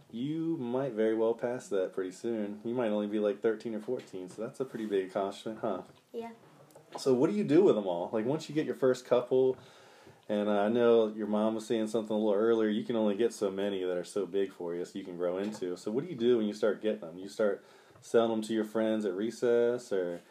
you 0.10 0.58
might 0.60 0.94
very 0.94 1.14
well 1.14 1.34
pass 1.34 1.68
that 1.68 1.94
pretty 1.94 2.12
soon. 2.12 2.62
You 2.64 2.74
might 2.74 2.90
only 2.90 3.08
be 3.08 3.20
like 3.20 3.42
13 3.42 3.76
or 3.76 3.82
14, 3.82 4.30
so 4.30 4.42
that's 4.42 4.60
a 4.60 4.66
pretty 4.66 4.86
big 4.86 5.10
accomplishment, 5.10 5.60
huh? 5.62 5.82
Yeah. 6.14 6.30
So 6.98 7.14
what 7.14 7.30
do 7.30 7.36
you 7.36 7.44
do 7.44 7.64
with 7.64 7.76
them 7.76 7.86
all? 7.88 8.10
Like 8.14 8.26
once 8.26 8.48
you 8.48 8.56
get 8.56 8.66
your 8.66 8.76
first 8.76 9.06
couple, 9.06 9.58
And 10.30 10.50
I 10.50 10.70
know 10.70 11.12
your 11.14 11.28
mom 11.28 11.56
was 11.56 11.68
saying 11.68 11.88
something 11.88 12.16
a 12.16 12.20
little 12.20 12.34
earlier. 12.34 12.70
You 12.70 12.84
can 12.84 12.96
only 12.96 13.16
get 13.16 13.34
so 13.34 13.52
many 13.52 13.84
that 13.84 13.98
are 13.98 14.06
so 14.06 14.26
big 14.26 14.54
for 14.54 14.74
you, 14.74 14.86
so 14.86 14.98
you 14.98 15.04
can 15.04 15.18
grow 15.18 15.38
into. 15.38 15.76
So 15.76 15.92
what 15.92 16.04
do 16.06 16.10
you 16.10 16.16
do 16.16 16.38
when 16.38 16.48
you 16.48 16.54
start 16.54 16.82
getting 16.82 17.02
them? 17.02 17.18
You 17.18 17.28
start 17.28 17.64
selling 18.02 18.32
them 18.32 18.42
to 18.44 18.54
your 18.54 18.64
friends 18.64 19.06
at 19.06 19.14
recess, 19.14 19.92
or 19.92 20.22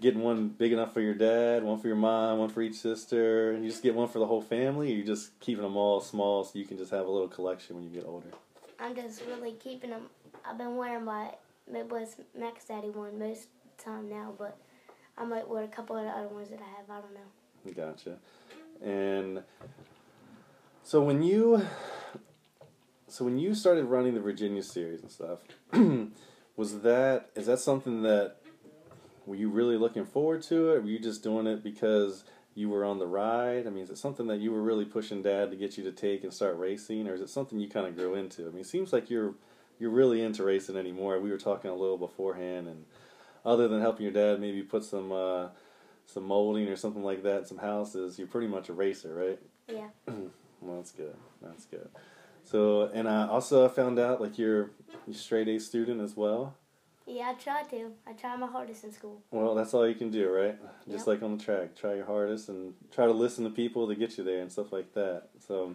getting 0.00 0.20
one 0.20 0.48
big 0.48 0.72
enough 0.72 0.92
for 0.92 1.00
your 1.00 1.14
dad, 1.14 1.62
one 1.62 1.78
for 1.78 1.86
your 1.86 1.96
mom, 1.96 2.38
one 2.38 2.48
for 2.48 2.62
each 2.62 2.76
sister, 2.76 3.52
and 3.52 3.64
you 3.64 3.70
just 3.70 3.82
get 3.82 3.94
one 3.94 4.08
for 4.08 4.18
the 4.18 4.26
whole 4.26 4.42
family, 4.42 4.92
or 4.92 4.96
you 4.96 5.04
just 5.04 5.38
keeping 5.40 5.62
them 5.62 5.76
all 5.76 6.00
small 6.00 6.44
so 6.44 6.58
you 6.58 6.64
can 6.64 6.76
just 6.76 6.90
have 6.90 7.06
a 7.06 7.10
little 7.10 7.28
collection 7.28 7.76
when 7.76 7.84
you 7.84 7.90
get 7.90 8.04
older? 8.04 8.28
I'm 8.78 8.94
just 8.94 9.22
really 9.26 9.52
keeping 9.52 9.90
them. 9.90 10.02
I've 10.44 10.58
been 10.58 10.76
wearing 10.76 11.04
my 11.04 11.32
Midwest 11.70 12.20
Max 12.38 12.66
Daddy 12.66 12.90
one 12.90 13.18
most 13.18 13.44
of 13.44 13.78
the 13.78 13.84
time 13.84 14.08
now, 14.08 14.34
but 14.36 14.58
I 15.16 15.24
might 15.24 15.48
wear 15.48 15.64
a 15.64 15.68
couple 15.68 15.96
of 15.96 16.04
the 16.04 16.10
other 16.10 16.28
ones 16.28 16.50
that 16.50 16.60
I 16.60 16.78
have. 16.78 16.90
I 16.90 17.00
don't 17.00 17.14
know. 17.14 17.72
Gotcha. 17.74 18.18
And 18.84 19.42
so 20.84 21.02
when 21.02 21.22
you 21.22 21.66
so 23.08 23.24
when 23.24 23.38
you 23.38 23.54
started 23.54 23.86
running 23.86 24.14
the 24.14 24.20
Virginia 24.20 24.62
series 24.62 25.00
and 25.00 25.10
stuff, 25.10 25.40
was 26.56 26.80
that 26.82 27.30
is 27.34 27.46
that 27.46 27.58
something 27.58 28.02
that 28.02 28.36
were 29.26 29.34
you 29.34 29.50
really 29.50 29.76
looking 29.76 30.04
forward 30.04 30.42
to 30.42 30.70
it? 30.70 30.82
Were 30.82 30.88
you 30.88 30.98
just 30.98 31.22
doing 31.22 31.46
it 31.46 31.62
because 31.62 32.24
you 32.54 32.68
were 32.68 32.84
on 32.84 32.98
the 32.98 33.06
ride? 33.06 33.66
I 33.66 33.70
mean, 33.70 33.82
is 33.82 33.90
it 33.90 33.98
something 33.98 34.28
that 34.28 34.40
you 34.40 34.52
were 34.52 34.62
really 34.62 34.84
pushing 34.84 35.22
dad 35.22 35.50
to 35.50 35.56
get 35.56 35.76
you 35.76 35.84
to 35.84 35.92
take 35.92 36.22
and 36.24 36.32
start 36.32 36.56
racing, 36.56 37.08
or 37.08 37.14
is 37.14 37.20
it 37.20 37.28
something 37.28 37.58
you 37.58 37.68
kind 37.68 37.86
of 37.86 37.96
grew 37.96 38.14
into? 38.14 38.42
I 38.42 38.50
mean, 38.50 38.60
it 38.60 38.66
seems 38.66 38.92
like 38.92 39.10
you're 39.10 39.34
you're 39.78 39.90
really 39.90 40.22
into 40.22 40.42
racing 40.42 40.76
anymore. 40.76 41.20
We 41.20 41.30
were 41.30 41.38
talking 41.38 41.70
a 41.70 41.74
little 41.74 41.98
beforehand, 41.98 42.68
and 42.68 42.84
other 43.44 43.68
than 43.68 43.80
helping 43.80 44.04
your 44.04 44.12
dad 44.12 44.40
maybe 44.40 44.62
put 44.62 44.84
some 44.84 45.12
uh, 45.12 45.48
some 46.06 46.24
molding 46.24 46.68
or 46.68 46.76
something 46.76 47.02
like 47.02 47.22
that 47.24 47.40
in 47.40 47.46
some 47.46 47.58
houses, 47.58 48.18
you're 48.18 48.28
pretty 48.28 48.46
much 48.46 48.68
a 48.68 48.72
racer, 48.72 49.14
right? 49.14 49.38
Yeah. 49.68 49.88
well, 50.60 50.76
that's 50.76 50.92
good. 50.92 51.16
That's 51.42 51.66
good. 51.66 51.88
So, 52.44 52.90
and 52.94 53.08
I 53.08 53.26
also 53.26 53.68
found 53.68 53.98
out 53.98 54.20
like 54.20 54.38
you're 54.38 54.70
you 55.06 55.14
straight 55.14 55.48
A 55.48 55.58
student 55.58 56.00
as 56.00 56.16
well. 56.16 56.54
Yeah, 57.06 57.30
I 57.30 57.34
try 57.34 57.62
to. 57.62 57.92
I 58.06 58.12
try 58.14 58.36
my 58.36 58.48
hardest 58.48 58.82
in 58.82 58.92
school. 58.92 59.22
Well, 59.30 59.54
that's 59.54 59.72
all 59.74 59.86
you 59.88 59.94
can 59.94 60.10
do, 60.10 60.28
right? 60.28 60.58
Just 60.90 61.06
Yep. 61.06 61.06
like 61.06 61.22
on 61.22 61.36
the 61.38 61.44
track, 61.44 61.76
try 61.76 61.94
your 61.94 62.04
hardest 62.04 62.48
and 62.48 62.74
try 62.90 63.06
to 63.06 63.12
listen 63.12 63.44
to 63.44 63.50
people 63.50 63.86
to 63.86 63.94
get 63.94 64.18
you 64.18 64.24
there 64.24 64.40
and 64.40 64.50
stuff 64.50 64.72
like 64.72 64.92
that. 64.94 65.28
So, 65.46 65.74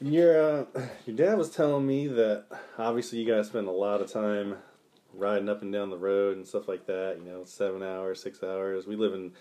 your 0.00 0.38
uh, 0.38 0.64
your 1.06 1.16
dad 1.16 1.38
was 1.38 1.50
telling 1.50 1.86
me 1.86 2.06
that 2.08 2.44
obviously 2.76 3.18
you 3.18 3.26
guys 3.26 3.46
spend 3.46 3.66
a 3.66 3.72
lot 3.72 4.02
of 4.02 4.12
time 4.12 4.56
riding 5.14 5.48
up 5.48 5.62
and 5.62 5.72
down 5.72 5.88
the 5.88 5.96
road 5.96 6.36
and 6.36 6.46
stuff 6.46 6.68
like 6.68 6.86
that. 6.86 7.16
You 7.18 7.24
know, 7.30 7.44
seven 7.44 7.82
hours, 7.82 8.22
six 8.22 8.42
hours. 8.42 8.86
We 8.86 8.94
live 8.96 9.14
in 9.14 9.32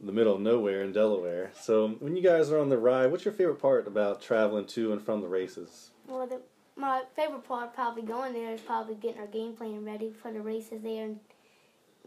the 0.00 0.12
middle 0.12 0.34
of 0.36 0.40
nowhere 0.40 0.82
in 0.82 0.92
Delaware. 0.92 1.50
So, 1.60 1.88
when 1.98 2.14
you 2.14 2.22
guys 2.22 2.52
are 2.52 2.60
on 2.60 2.68
the 2.68 2.78
ride, 2.78 3.10
what's 3.10 3.24
your 3.24 3.34
favorite 3.34 3.60
part 3.60 3.88
about 3.88 4.22
traveling 4.22 4.66
to 4.66 4.92
and 4.92 5.02
from 5.02 5.22
the 5.22 5.28
races? 5.28 5.90
Well, 6.06 6.26
the, 6.26 6.40
my 6.76 7.02
favorite 7.14 7.46
part 7.46 7.74
probably 7.74 8.02
going 8.02 8.32
there 8.32 8.52
is 8.52 8.60
probably 8.60 8.94
getting 8.96 9.20
our 9.20 9.26
game 9.26 9.54
plan 9.54 9.84
ready 9.84 10.10
for 10.10 10.32
the 10.32 10.40
races 10.40 10.82
there 10.82 11.04
and 11.04 11.20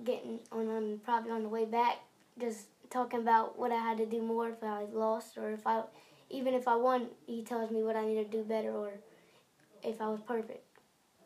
getting 0.04 0.40
on, 0.52 0.68
on 0.68 1.00
probably 1.04 1.32
on 1.32 1.44
the 1.44 1.50
way 1.50 1.66
back, 1.66 1.98
just 2.40 2.68
talking 2.90 3.20
about 3.20 3.58
what 3.58 3.72
I 3.72 3.78
had 3.78 3.98
to 3.98 4.06
do 4.06 4.22
more 4.22 4.50
if 4.50 4.64
I 4.64 4.86
lost 4.94 5.38
or 5.38 5.52
if 5.52 5.66
I, 5.66 5.84
even 6.30 6.54
if 6.54 6.68
I 6.68 6.76
won, 6.76 7.08
he 7.26 7.42
tells 7.44 7.72
me 7.72 7.84
what 7.84 7.96
I 7.96 8.06
need 8.06 8.16
to 8.16 8.38
do 8.38 8.44
better 8.44 8.72
or 8.72 8.92
if 9.84 10.02
I 10.02 10.10
was 10.10 10.22
perfect. 10.22 10.64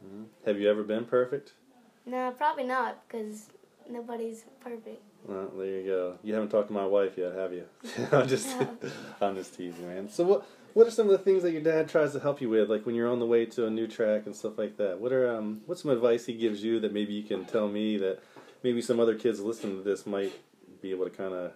Mhm. 0.05 0.25
Have 0.45 0.60
you 0.60 0.69
ever 0.69 0.83
been 0.83 1.05
perfect? 1.05 1.53
No, 2.05 2.31
probably 2.31 2.63
not 2.63 3.07
because 3.07 3.50
nobody's 3.89 4.45
perfect. 4.60 5.01
Well, 5.25 5.51
there 5.55 5.65
you 5.67 5.86
go. 5.86 6.17
You 6.24 6.33
haven't 6.33 6.50
talked 6.50 6.69
to 6.69 6.74
my 6.74 6.86
wife 6.86 7.17
yet, 7.17 7.33
have 7.36 7.53
you? 7.53 7.65
I'm 8.12 8.27
just, 8.27 8.55
I'm 9.21 9.36
just 9.36 9.55
teasing, 9.55 9.88
man. 9.88 10.10
So 10.10 10.24
what, 10.24 10.45
what 10.74 10.88
are 10.88 10.92
some 10.92 11.08
of 11.08 11.12
the 11.12 11.18
things 11.18 11.44
that 11.44 11.51
your 11.51 11.62
dad 11.62 11.90
tries 11.90 12.13
to 12.13 12.20
help 12.20 12.42
you 12.42 12.50
with, 12.50 12.70
like 12.70 12.86
when 12.86 12.96
you're 12.96 13.10
on 13.10 13.20
the 13.20 13.25
way 13.25 13.46
to 13.46 13.66
a 13.66 13.70
new 13.70 13.88
track 13.88 14.25
and 14.25 14.36
stuff 14.36 14.58
like 14.58 14.78
that? 14.78 15.00
What 15.00 15.12
are, 15.12 15.36
um, 15.36 15.62
what's 15.66 15.82
some 15.82 15.92
advice 15.92 16.25
he 16.25 16.34
gives 16.34 16.63
you 16.63 16.80
that 16.80 16.94
maybe 16.94 17.13
you 17.13 17.24
can 17.24 17.46
tell 17.46 17.68
me 17.68 17.98
that 17.98 18.20
maybe 18.63 18.82
some 18.82 19.00
other 19.00 19.16
kids 19.16 19.40
listening 19.40 19.78
to 19.78 19.84
this 19.84 20.06
might 20.06 20.34
be 20.82 20.92
able 20.92 21.06
to 21.06 21.12
kind 21.12 21.34
of 21.34 21.54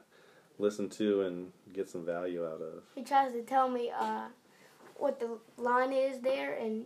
listen 0.57 0.89
to 0.89 1.21
and 1.21 1.51
get 1.73 1.89
some 1.89 2.05
value 2.05 2.45
out 2.45 2.61
of? 2.61 2.83
He 2.95 3.03
tries 3.03 3.31
to 3.33 3.41
tell 3.41 3.69
me 3.69 3.91
uh, 3.97 4.25
what 4.95 5.19
the 5.19 5.37
line 5.57 5.93
is 5.93 6.19
there 6.19 6.53
and 6.53 6.85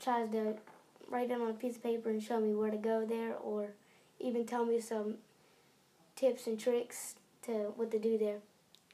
tries 0.00 0.30
to 0.30 0.56
write 1.08 1.30
it 1.30 1.40
on 1.40 1.50
a 1.50 1.54
piece 1.54 1.76
of 1.76 1.82
paper 1.82 2.10
and 2.10 2.22
show 2.22 2.40
me 2.40 2.54
where 2.54 2.70
to 2.70 2.76
go 2.76 3.04
there 3.06 3.34
or 3.36 3.70
even 4.18 4.46
tell 4.46 4.64
me 4.64 4.80
some 4.80 5.16
tips 6.16 6.46
and 6.46 6.58
tricks 6.58 7.14
to 7.42 7.72
what 7.76 7.90
to 7.90 7.98
do 7.98 8.18
there. 8.18 8.38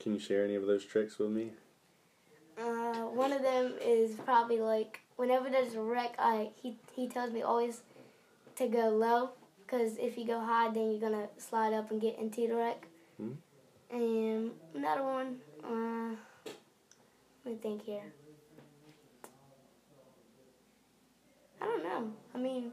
Can 0.01 0.15
you 0.15 0.19
share 0.19 0.45
any 0.45 0.55
of 0.55 0.67
those 0.67 0.85
tricks 0.85 1.19
with 1.19 1.31
me? 1.31 1.51
Uh, 2.61 3.03
one 3.15 3.33
of 3.33 3.43
them 3.43 3.75
is 3.81 4.13
probably 4.25 4.61
like 4.61 5.01
whenever 5.17 5.49
there's 5.49 5.75
a 5.75 5.81
wreck, 5.81 6.15
I 6.19 6.51
he 6.61 6.77
he 6.95 7.09
tells 7.09 7.33
me 7.33 7.43
always 7.43 7.83
to 8.57 8.67
go 8.67 8.89
low 8.89 9.31
because 9.65 9.97
if 9.99 10.19
you 10.19 10.27
go 10.27 10.41
high, 10.41 10.71
then 10.71 10.91
you're 10.91 11.01
gonna 11.01 11.29
slide 11.37 11.73
up 11.73 11.91
and 11.91 12.01
get 12.01 12.19
into 12.19 12.49
the 12.49 12.55
wreck. 12.55 12.87
Hmm. 13.17 13.33
And 13.91 14.51
another 14.75 15.03
one, 15.03 15.37
uh, 15.65 16.17
let 17.45 17.55
me 17.55 17.59
think 17.63 17.85
here. 17.85 18.13
I 21.61 21.65
don't 21.65 21.83
know. 21.83 22.13
I 22.35 22.39
mean, 22.39 22.73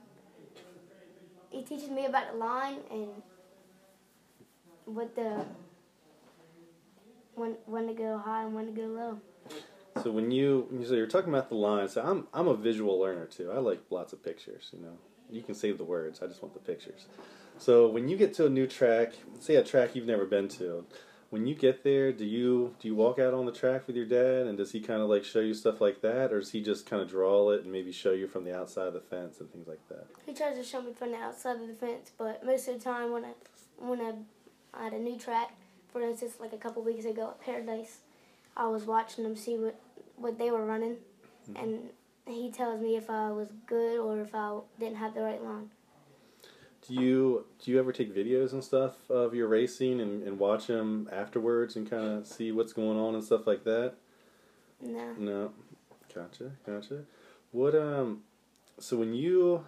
he 1.51 1.63
teaches 1.63 1.89
me 1.89 2.05
about 2.05 2.31
the 2.31 2.37
line 2.37 2.79
and 2.89 3.09
what 4.85 5.15
the 5.15 5.45
when 7.35 7.55
when 7.65 7.87
to 7.87 7.93
go 7.93 8.17
high 8.17 8.43
and 8.43 8.53
when 8.53 8.65
to 8.65 8.71
go 8.71 8.87
low. 8.87 9.19
So 10.03 10.11
when 10.11 10.29
you 10.29 10.67
say 10.85 10.95
you're 10.95 11.07
talking 11.07 11.29
about 11.29 11.49
the 11.49 11.55
lines, 11.55 11.93
so 11.93 12.01
I'm 12.01 12.27
I'm 12.33 12.47
a 12.47 12.55
visual 12.55 12.99
learner 12.99 13.25
too. 13.25 13.51
I 13.51 13.59
like 13.59 13.81
lots 13.89 14.13
of 14.13 14.23
pictures. 14.23 14.69
You 14.73 14.81
know, 14.81 14.97
you 15.29 15.41
can 15.41 15.55
save 15.55 15.77
the 15.77 15.85
words. 15.85 16.21
I 16.21 16.27
just 16.27 16.41
want 16.41 16.53
the 16.53 16.59
pictures. 16.59 17.05
So 17.57 17.87
when 17.87 18.09
you 18.09 18.17
get 18.17 18.33
to 18.35 18.45
a 18.45 18.49
new 18.49 18.67
track, 18.67 19.13
say 19.39 19.55
a 19.55 19.63
track 19.63 19.95
you've 19.95 20.05
never 20.05 20.25
been 20.25 20.49
to, 20.49 20.85
when 21.29 21.47
you 21.47 21.55
get 21.55 21.83
there, 21.83 22.11
do 22.11 22.25
you 22.25 22.75
do 22.79 22.87
you 22.87 22.95
walk 22.95 23.19
out 23.19 23.33
on 23.33 23.45
the 23.45 23.51
track 23.51 23.87
with 23.87 23.95
your 23.95 24.05
dad, 24.05 24.47
and 24.47 24.57
does 24.57 24.71
he 24.71 24.79
kind 24.79 25.01
of 25.01 25.09
like 25.09 25.23
show 25.23 25.39
you 25.39 25.53
stuff 25.53 25.81
like 25.81 26.01
that, 26.01 26.31
or 26.31 26.39
does 26.39 26.51
he 26.51 26.61
just 26.61 26.85
kind 26.85 27.01
of 27.01 27.09
draw 27.09 27.49
it 27.51 27.63
and 27.63 27.71
maybe 27.71 27.91
show 27.91 28.11
you 28.11 28.27
from 28.27 28.43
the 28.43 28.55
outside 28.55 28.87
of 28.87 28.93
the 28.93 29.01
fence 29.01 29.39
and 29.39 29.51
things 29.51 29.67
like 29.67 29.85
that? 29.89 30.07
He 30.25 30.33
tries 30.33 30.55
to 30.57 30.63
show 30.63 30.81
me 30.81 30.93
from 30.93 31.11
the 31.11 31.17
outside 31.17 31.61
of 31.61 31.67
the 31.67 31.73
fence, 31.73 32.11
but 32.17 32.45
most 32.45 32.67
of 32.67 32.77
the 32.77 32.83
time 32.83 33.11
when 33.11 33.25
I 33.25 33.33
when 33.77 34.01
I 34.01 34.85
at 34.85 34.93
a 34.93 34.99
new 34.99 35.17
track, 35.17 35.53
for 35.91 36.01
instance, 36.01 36.33
like 36.39 36.53
a 36.53 36.57
couple 36.57 36.83
weeks 36.83 37.05
ago 37.05 37.29
at 37.29 37.41
Paradise, 37.41 37.99
I 38.55 38.67
was 38.67 38.83
watching 38.83 39.23
them 39.23 39.35
see 39.35 39.57
what 39.57 39.79
what 40.15 40.37
they 40.37 40.51
were 40.51 40.65
running, 40.65 40.97
and 41.55 41.89
he 42.27 42.51
tells 42.51 42.81
me 42.81 42.95
if 42.95 43.09
I 43.09 43.31
was 43.31 43.49
good 43.67 43.99
or 43.99 44.21
if 44.21 44.33
I 44.33 44.57
didn't 44.79 44.97
have 44.97 45.13
the 45.13 45.21
right 45.21 45.43
line. 45.43 45.69
Do 46.87 46.93
you 46.93 47.45
do 47.59 47.71
you 47.71 47.79
ever 47.79 47.91
take 47.91 48.15
videos 48.15 48.53
and 48.53 48.63
stuff 48.63 49.09
of 49.09 49.33
your 49.33 49.47
racing 49.47 49.99
and, 50.01 50.21
and 50.23 50.37
watch 50.37 50.67
them 50.67 51.09
afterwards 51.11 51.75
and 51.75 51.89
kind 51.89 52.05
of 52.05 52.27
see 52.27 52.51
what's 52.51 52.73
going 52.73 52.97
on 52.99 53.15
and 53.15 53.23
stuff 53.23 53.47
like 53.47 53.63
that? 53.63 53.95
No, 54.81 55.13
No, 55.13 55.51
gotcha, 56.13 56.51
gotcha. 56.65 57.05
What 57.51 57.73
um, 57.75 58.21
so 58.79 58.97
when 58.97 59.13
you, 59.13 59.65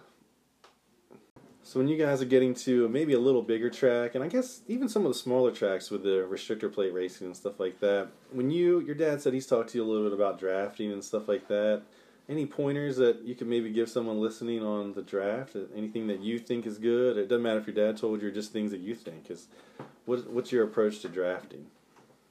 so 1.68 1.78
when 1.78 1.86
you 1.86 1.98
guys 1.98 2.22
are 2.22 2.24
getting 2.24 2.54
to 2.54 2.88
maybe 2.88 3.12
a 3.12 3.18
little 3.18 3.42
bigger 3.42 3.68
track, 3.68 4.14
and 4.14 4.24
I 4.24 4.28
guess 4.28 4.62
even 4.68 4.88
some 4.88 5.04
of 5.04 5.12
the 5.12 5.18
smaller 5.18 5.50
tracks 5.50 5.90
with 5.90 6.02
the 6.02 6.26
restrictor 6.26 6.72
plate 6.72 6.94
racing 6.94 7.26
and 7.26 7.36
stuff 7.36 7.60
like 7.60 7.78
that. 7.80 8.08
When 8.32 8.50
you, 8.50 8.80
your 8.80 8.94
dad 8.94 9.20
said 9.20 9.34
he's 9.34 9.46
talked 9.46 9.68
to 9.72 9.76
you 9.76 9.84
a 9.84 9.86
little 9.86 10.04
bit 10.04 10.14
about 10.14 10.38
drafting 10.38 10.90
and 10.92 11.04
stuff 11.04 11.28
like 11.28 11.46
that. 11.48 11.82
Any 12.26 12.46
pointers 12.46 12.96
that 12.96 13.20
you 13.20 13.34
could 13.34 13.48
maybe 13.48 13.68
give 13.68 13.90
someone 13.90 14.18
listening 14.18 14.64
on 14.64 14.94
the 14.94 15.02
draft? 15.02 15.56
Uh, 15.56 15.64
anything 15.76 16.06
that 16.06 16.20
you 16.20 16.38
think 16.38 16.64
is 16.64 16.78
good? 16.78 17.18
It 17.18 17.28
doesn't 17.28 17.42
matter 17.42 17.58
if 17.58 17.66
your 17.66 17.76
dad 17.76 17.98
told 17.98 18.22
you, 18.22 18.28
or 18.28 18.30
just 18.30 18.50
things 18.50 18.70
that 18.70 18.80
you 18.80 18.94
think. 18.94 19.30
Is 19.30 19.48
what, 20.06 20.30
what's 20.30 20.50
your 20.50 20.64
approach 20.64 21.00
to 21.00 21.08
drafting? 21.10 21.66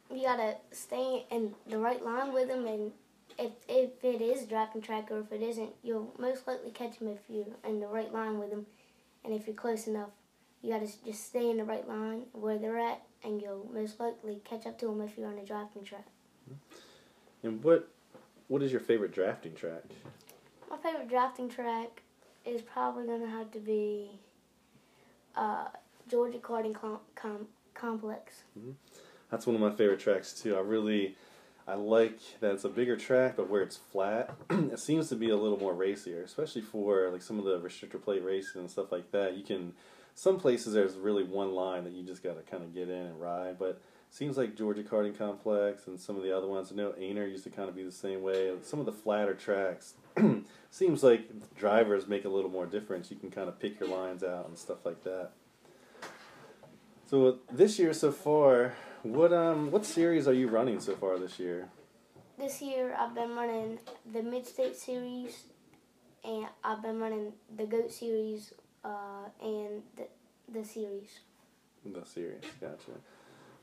you 0.10 0.24
gotta 0.24 0.56
stay 0.72 1.28
in 1.30 1.54
the 1.68 1.78
right 1.78 2.04
line 2.04 2.34
with 2.34 2.48
them, 2.48 2.66
and 2.66 2.92
if 3.38 3.52
if 3.68 4.04
it 4.04 4.20
is 4.20 4.46
drafting 4.46 4.82
track 4.82 5.12
or 5.12 5.20
if 5.20 5.32
it 5.32 5.44
isn't, 5.44 5.70
you'll 5.84 6.12
most 6.18 6.48
likely 6.48 6.72
catch 6.72 6.98
him 6.98 7.10
if 7.10 7.20
you're 7.30 7.46
in 7.64 7.80
the 7.80 7.88
right 7.88 8.12
line 8.12 8.40
with 8.40 8.50
him, 8.50 8.66
and 9.28 9.36
if 9.36 9.46
you're 9.46 9.56
close 9.56 9.88
enough, 9.88 10.10
you 10.62 10.72
gotta 10.72 10.88
just 11.06 11.28
stay 11.28 11.50
in 11.50 11.58
the 11.58 11.66
right 11.66 11.88
line 11.88 12.24
where 12.32 12.58
they're 12.58 12.80
at, 12.80 13.02
and 13.24 13.42
you'll 13.42 13.70
most 13.74 14.00
likely 14.00 14.42
catch 14.46 14.66
up 14.66 14.80
to 14.80 14.86
them 14.86 15.02
if 15.02 15.18
you're 15.18 15.28
on 15.28 15.38
a 15.38 15.46
drafting 15.46 15.84
track. 15.84 16.08
And 17.44 17.62
what 17.64 17.90
what 18.48 18.64
is 18.64 18.72
your 18.72 18.80
favorite 18.80 19.12
drafting 19.12 19.54
track? 19.54 19.84
My 20.70 20.78
favorite 20.78 21.10
drafting 21.10 21.50
track 21.50 22.02
is 22.46 22.62
probably 22.62 23.06
gonna 23.06 23.28
have 23.30 23.52
to 23.52 23.60
be 23.60 24.12
uh, 25.36 25.66
Georgia 26.08 26.40
Karting 26.40 26.74
com- 26.74 27.00
com- 27.16 27.48
Complex. 27.74 28.44
That's 29.30 29.46
one 29.46 29.56
of 29.56 29.62
my 29.62 29.72
favorite 29.72 30.00
tracks 30.00 30.34
too. 30.34 30.56
I 30.56 30.62
really, 30.62 31.16
I 31.68 31.76
like 31.76 32.20
that 32.40 32.54
it's 32.54 32.64
a 32.64 32.70
bigger 32.70 32.96
track, 32.96 33.36
but 33.36 33.50
where 33.50 33.62
it's 33.62 33.76
flat, 33.76 34.34
it 34.50 34.80
seems 34.80 35.10
to 35.10 35.16
be 35.16 35.30
a 35.30 35.36
little 35.36 35.60
more 35.60 35.74
racier, 35.74 36.22
especially 36.22 36.62
for 36.62 37.10
like 37.10 37.22
some 37.22 37.40
of 37.40 37.46
the 37.46 37.60
restrictor 37.60 38.02
plate 38.02 38.24
racing 38.24 38.62
and 38.62 38.72
stuff 38.72 38.92
like 38.92 39.12
that. 39.12 39.36
You 39.36 39.44
can 39.44 39.74
some 40.16 40.40
places 40.40 40.74
there's 40.74 40.96
really 40.96 41.24
one 41.24 41.54
line 41.54 41.84
that 41.84 41.94
you 41.94 42.04
just 42.04 42.24
got 42.24 42.38
to 42.38 42.42
kind 42.50 42.64
of 42.64 42.74
get 42.74 42.90
in 42.90 43.06
and 43.06 43.22
ride, 43.22 43.60
but 43.60 43.82
seems 44.10 44.38
like 44.38 44.56
Georgia 44.56 44.82
Karting 44.82 45.16
Complex 45.16 45.86
and 45.86 46.00
some 46.00 46.16
of 46.16 46.24
the 46.24 46.36
other 46.36 46.48
ones. 46.48 46.72
I 46.72 46.76
know 46.76 46.94
Aner 46.98 47.28
used 47.28 47.44
to 47.44 47.50
kind 47.50 47.70
of 47.70 47.76
be 47.76 47.84
the 47.84 47.92
same 47.92 48.24
way. 48.24 48.52
Some 48.64 48.80
of 48.80 48.86
the 48.86 48.94
flatter 48.94 49.36
tracks 49.36 49.94
seems 50.72 51.04
like 51.04 51.54
drivers 51.56 52.08
make 52.08 52.26
a 52.26 52.30
little 52.30 52.50
more 52.50 52.66
difference. 52.66 53.12
You 53.12 53.18
can 53.18 53.30
kind 53.30 53.48
of 53.48 53.60
pick 53.60 53.80
your 53.80 53.90
lines 53.90 54.24
out 54.24 54.48
and 54.48 54.58
stuff 54.58 54.86
like 54.86 55.04
that. 55.04 55.32
So 57.06 57.38
this 57.52 57.78
year 57.78 57.94
so 57.94 58.12
far, 58.12 58.74
what 59.14 59.34
um 59.34 59.72
what 59.72 59.86
series 59.86 60.28
are 60.28 60.34
you 60.34 60.48
running 60.48 60.80
so 60.80 60.96
far 60.96 61.18
this 61.18 61.40
year? 61.40 61.70
This 62.38 62.62
year 62.62 62.96
I've 62.98 63.16
been 63.16 63.36
running 63.36 63.80
the 64.12 64.22
Mid 64.22 64.46
State 64.46 64.76
Series, 64.76 65.46
and 66.24 66.48
I've 66.64 66.82
been 66.82 67.00
running 67.00 67.34
the 67.56 67.66
Goat 67.66 67.92
Series, 67.92 68.54
uh, 68.84 69.30
and 69.42 69.84
the 69.96 70.08
the 70.52 70.64
series. 70.64 71.20
The 71.86 72.06
series, 72.06 72.44
gotcha. 72.60 73.00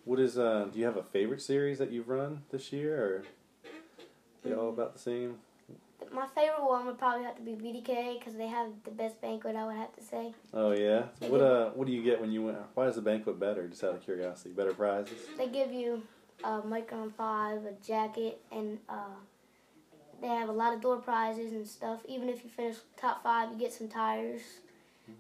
What 0.05 0.21
is 0.21 0.39
uh? 0.39 0.69
Do 0.73 0.79
you 0.79 0.85
have 0.85 0.97
a 0.97 1.03
favorite 1.03 1.43
series 1.43 1.79
that 1.79 1.91
you've 1.91 2.09
run 2.09 2.43
this 2.51 2.73
year, 2.73 3.03
or 3.03 3.23
they 4.43 4.55
all 4.55 4.69
about 4.69 4.93
the 4.93 4.99
same? 4.99 5.39
My 6.14 6.26
favorite 6.28 6.64
one 6.64 6.87
would 6.87 6.99
probably 6.99 7.25
have 7.25 7.35
to 7.37 7.42
be 7.42 7.52
BDK 7.52 8.18
because 8.18 8.35
they 8.37 8.47
have 8.47 8.68
the 8.85 8.92
best 8.92 9.21
banquet. 9.21 9.56
I 9.56 9.66
would 9.66 9.76
have 9.76 9.94
to 9.97 10.02
say. 10.02 10.33
Oh 10.52 10.71
yeah. 10.71 11.04
So 11.21 11.28
what 11.28 11.40
uh? 11.40 11.71
What 11.71 11.87
do 11.87 11.92
you 11.92 12.02
get 12.02 12.21
when 12.21 12.30
you 12.30 12.42
win? 12.42 12.56
Why 12.75 12.87
is 12.87 12.94
the 12.94 13.02
banquet 13.02 13.40
better? 13.40 13.66
Just 13.66 13.83
out 13.83 13.94
of 13.94 14.02
curiosity, 14.02 14.50
better 14.50 14.73
prizes. 14.73 15.18
They 15.37 15.49
give 15.49 15.73
you 15.73 16.02
a 16.44 16.61
MyChron 16.62 17.12
Five, 17.12 17.64
a 17.64 17.73
jacket, 17.85 18.40
and 18.52 18.78
uh, 18.88 19.16
they 20.21 20.28
have 20.28 20.49
a 20.49 20.52
lot 20.52 20.73
of 20.73 20.80
door 20.80 20.99
prizes 20.99 21.52
and 21.52 21.66
stuff. 21.66 22.00
Even 22.09 22.28
if 22.28 22.44
you 22.44 22.50
finish 22.50 22.76
top 22.97 23.25
five, 23.25 23.50
you 23.50 23.59
get 23.59 23.73
some 23.73 23.88
tires, 23.88 24.42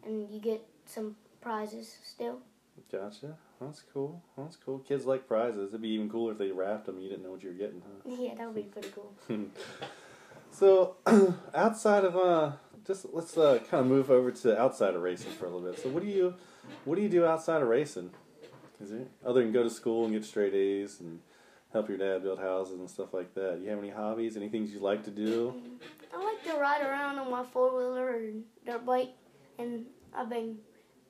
and 0.04 0.30
you 0.30 0.40
get 0.40 0.64
some 0.86 1.16
prizes 1.40 1.96
still. 2.04 2.38
Gotcha. 2.90 3.36
That's 3.60 3.82
cool. 3.92 4.22
That's 4.36 4.56
cool. 4.56 4.78
Kids 4.80 5.06
like 5.06 5.26
prizes. 5.26 5.70
It'd 5.70 5.82
be 5.82 5.88
even 5.88 6.10
cooler 6.10 6.32
if 6.32 6.38
they 6.38 6.50
wrapped 6.50 6.86
them. 6.86 7.00
You 7.00 7.08
didn't 7.08 7.24
know 7.24 7.30
what 7.30 7.42
you 7.42 7.48
were 7.48 7.54
getting, 7.54 7.82
huh? 7.82 8.16
Yeah, 8.22 8.34
that 8.34 8.46
would 8.46 8.56
be 8.56 8.62
pretty 8.62 8.90
cool. 8.94 9.12
so, 10.54 10.96
outside 11.54 12.04
of 12.04 12.16
uh, 12.16 12.52
just 12.86 13.06
let's 13.12 13.36
uh, 13.36 13.58
kind 13.70 13.80
of 13.80 13.86
move 13.86 14.10
over 14.10 14.30
to 14.30 14.60
outside 14.60 14.94
of 14.94 15.02
racing 15.02 15.32
for 15.32 15.46
a 15.46 15.50
little 15.50 15.68
bit. 15.68 15.80
So, 15.80 15.88
what 15.88 16.02
do 16.02 16.08
you, 16.08 16.34
what 16.84 16.94
do 16.96 17.02
you 17.02 17.08
do 17.08 17.24
outside 17.24 17.60
of 17.60 17.68
racing? 17.68 18.10
Is 18.80 18.92
it 18.92 19.10
other 19.24 19.42
than 19.42 19.52
go 19.52 19.62
to 19.62 19.70
school 19.70 20.04
and 20.04 20.12
get 20.14 20.24
straight 20.24 20.54
A's 20.54 21.00
and 21.00 21.20
help 21.72 21.88
your 21.88 21.98
dad 21.98 22.22
build 22.22 22.38
houses 22.38 22.78
and 22.78 22.88
stuff 22.88 23.12
like 23.12 23.34
that? 23.34 23.60
You 23.62 23.70
have 23.70 23.78
any 23.78 23.90
hobbies? 23.90 24.36
Any 24.36 24.48
things 24.48 24.72
you 24.72 24.80
like 24.80 25.04
to 25.04 25.10
do? 25.10 25.54
I 26.14 26.22
like 26.22 26.44
to 26.44 26.58
ride 26.58 26.82
around 26.82 27.18
on 27.18 27.30
my 27.30 27.44
four 27.44 27.76
wheeler 27.76 28.14
and 28.14 28.44
dirt 28.64 28.86
bike, 28.86 29.14
and 29.58 29.86
I've 30.14 30.28
been 30.28 30.58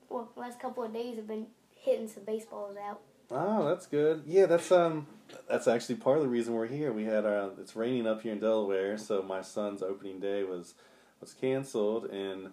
well 0.08 0.30
last 0.36 0.60
couple 0.60 0.84
of 0.84 0.92
days 0.92 1.18
I've 1.18 1.28
been 1.28 1.48
hitting 1.74 2.08
some 2.08 2.24
baseballs 2.24 2.76
out. 2.76 3.00
Oh, 3.30 3.68
that's 3.68 3.86
good. 3.86 4.22
Yeah, 4.26 4.46
that's 4.46 4.70
um, 4.70 5.06
that's 5.48 5.68
actually 5.68 5.96
part 5.96 6.18
of 6.18 6.22
the 6.22 6.28
reason 6.28 6.54
we're 6.54 6.66
here. 6.66 6.92
We 6.92 7.04
had 7.04 7.24
uh, 7.24 7.50
it's 7.60 7.76
raining 7.76 8.06
up 8.06 8.22
here 8.22 8.32
in 8.32 8.40
Delaware, 8.40 8.98
so 8.98 9.22
my 9.22 9.42
son's 9.42 9.82
opening 9.82 10.20
day 10.20 10.42
was 10.42 10.74
was 11.20 11.32
canceled, 11.34 12.06
and 12.06 12.52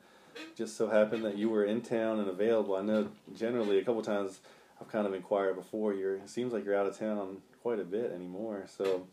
just 0.56 0.78
so 0.78 0.90
happened 0.90 1.25
that 1.25 1.38
you 1.38 1.50
were 1.50 1.66
in 1.66 1.82
town 1.82 2.20
and 2.20 2.30
available. 2.30 2.75
I 2.75 2.82
know 2.82 3.10
generally 3.36 3.80
a 3.80 3.84
couple 3.84 4.01
times 4.01 4.40
I've 4.80 4.90
kind 4.90 5.06
of 5.06 5.13
inquired 5.13 5.56
before. 5.56 5.94
You're 5.94 6.16
it 6.16 6.30
seems 6.30 6.54
like 6.54 6.66
you're 6.66 6.78
out 6.78 6.88
of 6.88 6.98
town 6.98 7.38
quite 7.62 7.80
a 7.80 7.84
bit 7.84 8.12
anymore. 8.12 8.66
So, 8.68 9.08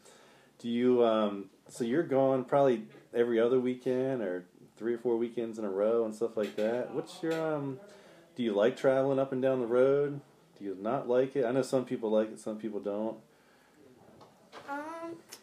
do 0.58 0.68
you 0.68 1.04
um, 1.04 1.46
so 1.68 1.84
you're 1.84 2.02
gone 2.02 2.44
probably 2.44 2.84
every 3.14 3.40
other 3.40 3.60
weekend 3.60 4.22
or 4.22 4.44
three 4.78 4.94
or 4.94 4.98
four 4.98 5.16
weekends 5.16 5.58
in 5.58 5.64
a 5.64 5.70
row 5.70 6.04
and 6.04 6.14
stuff 6.14 6.36
like 6.36 6.54
that. 6.56 6.94
What's 6.94 7.22
your 7.22 7.54
um 7.54 7.80
do 8.36 8.42
you 8.44 8.52
like 8.52 8.76
traveling 8.76 9.18
up 9.18 9.32
and 9.32 9.42
down 9.42 9.58
the 9.58 9.66
road? 9.66 10.20
Do 10.58 10.64
you 10.64 10.76
not 10.80 11.08
like 11.08 11.34
it? 11.34 11.44
I 11.44 11.50
know 11.50 11.62
some 11.62 11.84
people 11.84 12.10
like 12.10 12.32
it, 12.32 12.38
some 12.38 12.56
people 12.56 12.78
don't. 12.78 13.18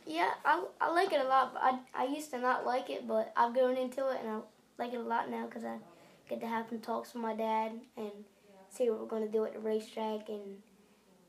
Yeah, 0.05 0.31
I, 0.43 0.63
I 0.79 0.91
like 0.91 1.11
it 1.13 1.21
a 1.21 1.27
lot. 1.27 1.55
I, 1.59 1.79
I 1.95 2.05
used 2.05 2.31
to 2.31 2.39
not 2.39 2.65
like 2.65 2.89
it, 2.89 3.07
but 3.07 3.33
I've 3.35 3.53
grown 3.53 3.75
into 3.75 4.07
it, 4.09 4.19
and 4.21 4.29
I 4.29 4.39
like 4.77 4.93
it 4.93 4.97
a 4.97 5.01
lot 5.01 5.29
now 5.29 5.45
because 5.45 5.63
I 5.63 5.77
get 6.29 6.39
to 6.41 6.47
have 6.47 6.67
some 6.69 6.79
talks 6.79 7.13
with 7.13 7.23
my 7.23 7.35
dad 7.35 7.71
and 7.97 8.11
see 8.69 8.89
what 8.89 8.99
we're 8.99 9.07
going 9.07 9.25
to 9.25 9.31
do 9.31 9.45
at 9.45 9.53
the 9.53 9.59
racetrack 9.59 10.29
and 10.29 10.57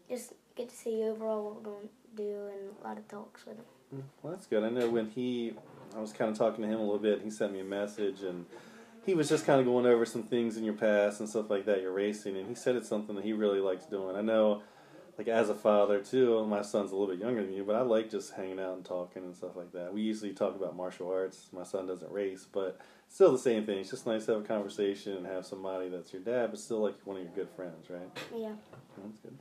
just 0.08 0.34
get 0.56 0.68
to 0.68 0.76
see 0.76 1.02
overall 1.02 1.44
what 1.44 1.56
we're 1.56 1.70
going 1.70 1.88
to 1.88 2.22
do 2.22 2.48
and 2.48 2.70
a 2.82 2.86
lot 2.86 2.98
of 2.98 3.06
talks 3.08 3.46
with 3.46 3.56
him. 3.56 3.64
Mm, 3.94 4.02
well, 4.22 4.32
that's 4.32 4.46
good. 4.46 4.64
I 4.64 4.70
know 4.70 4.90
when 4.90 5.10
he, 5.10 5.54
I 5.94 6.00
was 6.00 6.12
kind 6.12 6.30
of 6.30 6.36
talking 6.36 6.64
to 6.64 6.68
him 6.68 6.78
a 6.78 6.82
little 6.82 6.98
bit. 6.98 7.22
He 7.22 7.30
sent 7.30 7.52
me 7.52 7.60
a 7.60 7.64
message 7.64 8.22
and 8.22 8.46
he 9.06 9.14
was 9.14 9.28
just 9.28 9.46
kind 9.46 9.60
of 9.60 9.66
going 9.66 9.86
over 9.86 10.04
some 10.04 10.24
things 10.24 10.56
in 10.56 10.64
your 10.64 10.74
past 10.74 11.20
and 11.20 11.28
stuff 11.28 11.48
like 11.48 11.64
that. 11.66 11.80
You're 11.80 11.92
racing, 11.92 12.36
and 12.36 12.48
he 12.48 12.56
said 12.56 12.74
it's 12.74 12.88
something 12.88 13.14
that 13.14 13.24
he 13.24 13.32
really 13.32 13.60
likes 13.60 13.86
doing. 13.86 14.16
I 14.16 14.20
know, 14.20 14.62
like 15.18 15.28
as 15.28 15.48
a 15.48 15.54
father 15.54 16.00
too, 16.00 16.44
my 16.46 16.62
son's 16.62 16.92
a 16.92 16.96
little 16.96 17.14
bit 17.14 17.22
younger 17.22 17.42
than 17.42 17.54
you, 17.54 17.64
but 17.64 17.74
I 17.74 17.80
like 17.80 18.10
just 18.10 18.34
hanging 18.34 18.60
out 18.60 18.74
and 18.74 18.84
talking 18.84 19.24
and 19.24 19.34
stuff 19.34 19.56
like 19.56 19.72
that. 19.72 19.92
We 19.92 20.02
usually 20.02 20.32
talk 20.32 20.54
about 20.56 20.76
martial 20.76 21.10
arts. 21.10 21.48
My 21.52 21.64
son 21.64 21.86
doesn't 21.86 22.10
race, 22.10 22.46
but 22.50 22.78
still 23.08 23.32
the 23.32 23.38
same 23.38 23.64
thing. 23.64 23.78
It's 23.78 23.90
just 23.90 24.06
nice 24.06 24.26
to 24.26 24.32
have 24.32 24.42
a 24.42 24.44
conversation 24.44 25.16
and 25.16 25.26
have 25.26 25.46
somebody 25.46 25.88
that's 25.88 26.12
your 26.12 26.22
dad, 26.22 26.50
but 26.50 26.60
still 26.60 26.80
like 26.80 26.96
one 27.04 27.16
of 27.16 27.22
your 27.22 27.32
good 27.32 27.48
friends, 27.50 27.88
right? 27.88 28.10
Yeah. 28.34 28.52
That's 28.98 29.16
good. 29.22 29.38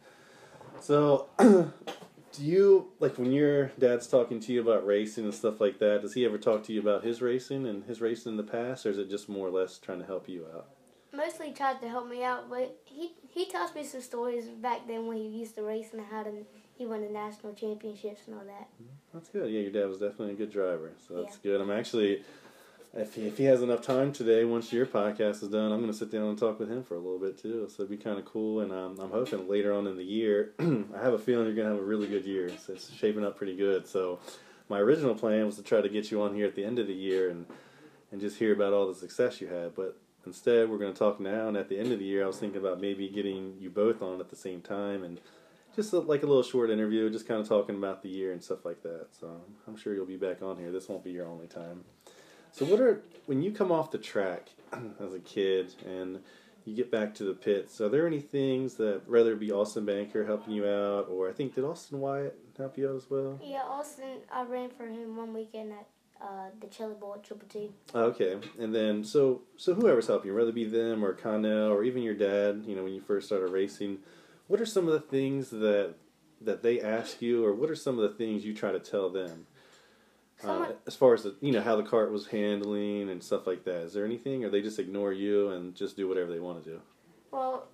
So, 0.80 1.28
do 1.40 2.44
you 2.44 2.92
like 3.00 3.18
when 3.18 3.32
your 3.32 3.68
dad's 3.80 4.08
talking 4.08 4.40
to 4.42 4.54
you 4.54 4.62
about 4.62 4.86
racing 4.86 5.26
and 5.26 5.34
stuff 5.34 5.60
like 5.60 5.80
that? 5.80 6.02
Does 6.02 6.14
he 6.14 6.26
ever 6.26 6.38
talk 6.38 6.64
to 6.64 6.74
you 6.74 6.80
about 6.80 7.04
his 7.04 7.22
racing 7.22 7.66
and 7.66 7.84
his 7.84 8.02
racing 8.02 8.34
in 8.34 8.38
the 8.38 8.44
past, 8.44 8.86
or 8.86 8.92
is 8.92 8.98
it 8.98 9.10
just 9.10 9.28
more 9.30 9.48
or 9.48 9.52
less 9.52 9.78
trying 9.78 10.00
to 10.00 10.06
help 10.06 10.28
you 10.30 10.46
out? 10.54 10.68
Mostly 11.16 11.52
tried 11.52 11.80
to 11.82 11.90
help 11.90 12.10
me 12.10 12.24
out, 12.24 12.50
but 12.50 12.78
he 12.86 13.14
he 13.30 13.46
tells 13.46 13.74
me 13.74 13.84
some 13.84 14.02
stories 14.02 14.46
back 14.46 14.88
then 14.88 15.08
when 15.08 15.18
he 15.18 15.28
used 15.28 15.56
to 15.56 15.64
race 15.64 15.94
and 15.94 16.02
how 16.10 16.24
to, 16.24 16.32
he 16.78 16.86
won 16.86 17.02
the 17.02 17.10
national 17.10 17.54
championships 17.54 18.22
and 18.28 18.36
all 18.36 18.46
that. 18.46 18.68
That's 19.14 19.30
good. 19.30 19.52
Yeah, 19.52 19.62
your 19.62 19.72
dad 19.72 19.88
was 19.88 20.00
definitely 20.00 20.32
a 20.32 20.38
good 20.38 20.52
driver, 20.52 20.92
so 21.08 21.22
that's 21.22 21.38
yeah. 21.42 21.52
good. 21.52 21.62
I'm 21.62 21.72
actually 21.72 22.24
if 22.96 23.14
he, 23.16 23.28
if 23.28 23.38
he 23.38 23.44
has 23.44 23.62
enough 23.62 23.82
time 23.82 24.14
today, 24.14 24.46
once 24.46 24.72
your 24.72 24.86
podcast 24.86 25.44
is 25.44 25.50
done, 25.50 25.72
I'm 25.74 25.80
going 25.80 25.92
to 25.92 25.98
sit 25.98 26.12
down 26.12 26.30
and 26.30 26.38
talk 26.38 26.60
with 26.60 26.72
him 26.72 26.82
for 26.82 26.96
a 26.96 27.00
little 27.00 27.20
bit 27.20 27.38
too. 27.38 27.68
So 27.70 27.84
it'd 27.84 27.90
be 27.90 28.02
kind 28.02 28.18
of 28.18 28.24
cool. 28.24 28.62
And 28.62 28.72
um, 28.72 28.98
I'm 29.02 29.12
hoping 29.12 29.50
later 29.50 29.74
on 29.74 29.86
in 29.86 29.98
the 29.98 30.04
year, 30.04 30.54
I 30.60 31.04
have 31.04 31.14
a 31.14 31.20
feeling 31.20 31.46
you're 31.46 31.56
going 31.56 31.68
to 31.68 31.74
have 31.74 31.82
a 31.82 31.86
really 31.86 32.08
good 32.08 32.24
year. 32.24 32.50
So 32.58 32.74
it's 32.74 32.94
shaping 32.94 33.26
up 33.26 33.38
pretty 33.38 33.58
good. 33.58 33.86
So 33.86 34.20
my 34.70 34.80
original 34.80 35.14
plan 35.14 35.46
was 35.46 35.58
to 35.58 35.64
try 35.64 35.82
to 35.82 35.90
get 35.90 36.10
you 36.10 36.22
on 36.22 36.34
here 36.34 36.46
at 36.46 36.56
the 36.56 36.64
end 36.64 36.80
of 36.80 36.88
the 36.88 36.94
year 36.94 37.30
and 37.30 37.46
and 38.12 38.22
just 38.22 38.38
hear 38.38 38.54
about 38.54 38.72
all 38.72 38.88
the 38.88 38.96
success 38.96 39.42
you 39.42 39.48
had. 39.48 39.76
But 39.76 39.98
instead, 40.26 40.70
we're 40.70 40.78
going 40.78 40.94
to 40.94 40.98
talk 40.98 41.20
now. 41.20 41.48
And 41.48 41.58
at 41.58 41.70
the 41.70 41.78
end 41.78 41.92
of 41.92 42.00
the 42.00 42.06
year, 42.06 42.24
I 42.24 42.28
was 42.28 42.38
thinking 42.38 42.60
about 42.60 42.82
maybe 42.82 43.08
getting 43.10 43.56
you 43.60 43.70
both 43.70 44.02
on 44.02 44.20
at 44.20 44.30
the 44.30 44.36
same 44.36 44.62
time 44.62 45.04
and 45.04 45.20
just 45.76 45.94
a, 45.94 46.00
like 46.00 46.24
a 46.24 46.26
little 46.26 46.44
short 46.44 46.70
interview, 46.70 47.10
just 47.10 47.28
kind 47.28 47.42
of 47.42 47.48
talking 47.48 47.76
about 47.76 48.02
the 48.02 48.10
year 48.10 48.32
and 48.32 48.44
stuff 48.44 48.66
like 48.66 48.82
that. 48.84 49.08
So 49.20 49.42
I'm 49.68 49.76
sure 49.76 49.94
you'll 49.94 50.06
be 50.06 50.18
back 50.18 50.42
on 50.42 50.58
here. 50.58 50.72
This 50.72 50.88
won't 50.88 51.04
be 51.04 51.12
your 51.12 51.28
only 51.28 51.48
time. 51.48 51.84
So 52.52 52.66
what 52.66 52.80
are 52.80 53.02
when 53.26 53.42
you 53.42 53.52
come 53.52 53.72
off 53.72 53.92
the 53.92 53.98
track 53.98 54.50
as 55.00 55.14
a 55.14 55.20
kid 55.20 55.76
and 55.86 56.20
you 56.64 56.76
get 56.76 56.90
back 56.90 57.14
to 57.16 57.24
the 57.24 57.34
pits? 57.34 57.80
Are 57.82 57.90
there 57.90 58.08
any 58.08 58.22
things 58.22 58.76
that 58.76 59.02
it 59.08 59.40
be 59.40 59.52
Austin 59.52 59.86
Banker 59.86 60.26
helping 60.26 60.54
you 60.54 60.66
out, 60.66 61.08
or 61.10 61.30
I 61.30 61.34
think 61.34 61.54
did 61.54 61.64
Austin 61.64 62.00
Wyatt 62.00 62.38
help 62.58 62.78
you 62.78 62.90
out 62.90 62.96
as 62.96 63.10
well? 63.10 63.40
Yeah, 63.44 63.64
Austin. 63.64 64.20
I 64.32 64.44
ran 64.44 64.70
for 64.70 64.88
him 64.88 65.16
one 65.16 65.34
weekend 65.34 65.74
at 65.74 65.88
uh, 66.22 66.50
the 66.60 66.68
Chili 66.68 66.96
Bowl 67.00 67.14
at 67.16 67.24
Triple 67.24 67.48
T. 67.48 67.72
Okay, 67.94 68.38
and 68.60 68.74
then 68.74 69.04
so 69.04 69.42
so 69.58 69.74
whoever's 69.74 70.08
helping 70.08 70.32
you, 70.32 70.36
whether 70.36 70.50
it 70.50 70.56
be 70.56 70.66
them 70.66 71.04
or 71.04 71.14
Connell 71.14 71.72
or 71.72 71.84
even 71.84 72.04
your 72.04 72.16
dad, 72.16 72.64
you 72.66 72.76
know, 72.76 72.84
when 72.84 72.94
you 72.94 73.02
first 73.02 73.28
started 73.28 73.52
racing, 73.52 74.00
what 74.48 74.62
are 74.62 74.66
some 74.66 74.88
of 74.88 74.94
the 74.94 75.00
things 75.00 75.50
that 75.50 75.96
that 76.42 76.64
they 76.64 76.82
ask 76.82 77.22
you, 77.22 77.46
or 77.46 77.54
what 77.54 77.70
are 77.70 77.76
some 77.76 77.98
of 78.00 78.10
the 78.10 78.18
things 78.18 78.46
you 78.46 78.54
try 78.54 78.72
to 78.72 78.80
tell 78.80 79.10
them? 79.10 79.48
Uh, 80.44 80.74
as 80.86 80.96
far 80.96 81.14
as 81.14 81.24
the, 81.24 81.34
you 81.40 81.52
know 81.52 81.62
how 81.62 81.78
the 81.78 81.84
cart 81.84 82.12
was 82.12 82.28
handling 82.28 83.10
and 83.10 83.24
stuff 83.24 83.48
like 83.48 83.64
that, 83.64 83.84
is 83.84 83.94
there 83.94 84.06
anything, 84.06 84.44
or 84.44 84.50
they 84.50 84.62
just 84.62 84.80
ignore 84.80 85.14
you 85.14 85.50
and 85.50 85.74
just 85.76 85.96
do 85.96 86.08
whatever 86.08 86.32
they 86.32 86.40
want 86.40 86.64
to 86.64 86.70
do? 86.70 86.82
Well, 87.32 87.68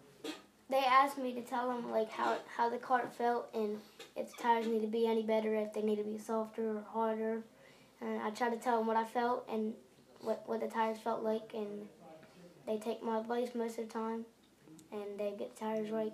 they 0.70 0.78
asked 0.78 1.18
me 1.18 1.34
to 1.34 1.42
tell 1.42 1.68
them 1.68 1.92
like 1.92 2.10
how 2.10 2.38
how 2.56 2.70
the 2.70 2.78
cart 2.78 3.14
felt 3.14 3.50
and 3.54 3.78
if 4.16 4.36
the 4.36 4.44
tires 4.44 4.68
need 4.68 4.82
to 4.82 4.88
be 4.88 5.06
any 5.06 5.24
better, 5.24 5.56
if 5.56 5.74
they 5.74 5.82
need 5.82 5.98
to 5.98 6.04
be 6.04 6.18
softer 6.18 6.78
or 6.78 6.84
harder, 6.94 7.44
and 8.02 8.22
I 8.22 8.30
try 8.32 8.50
to 8.50 8.58
tell 8.58 8.78
them 8.78 8.88
what 8.88 8.98
I 8.98 9.06
felt 9.06 9.48
and 9.52 9.74
what 10.20 10.44
what 10.48 10.62
the 10.62 10.68
tires 10.68 10.98
felt 11.00 11.24
like, 11.24 11.52
and 11.54 11.88
they 12.66 12.78
take 12.78 13.04
my 13.04 13.20
advice 13.20 13.50
most 13.56 13.80
of 13.80 13.88
the 13.88 13.94
time, 13.94 14.26
and 14.92 15.20
they 15.20 15.34
get 15.38 15.56
the 15.56 15.60
tires 15.60 15.92
right. 15.92 16.14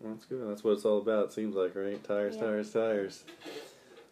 That's 0.00 0.26
good. 0.26 0.48
That's 0.50 0.62
what 0.62 0.72
it's 0.72 0.84
all 0.84 0.98
about. 0.98 1.26
It 1.26 1.32
seems 1.32 1.54
like 1.54 1.74
right. 1.74 2.02
Tires, 2.04 2.36
yeah. 2.36 2.42
tires, 2.42 2.72
tires 2.72 3.24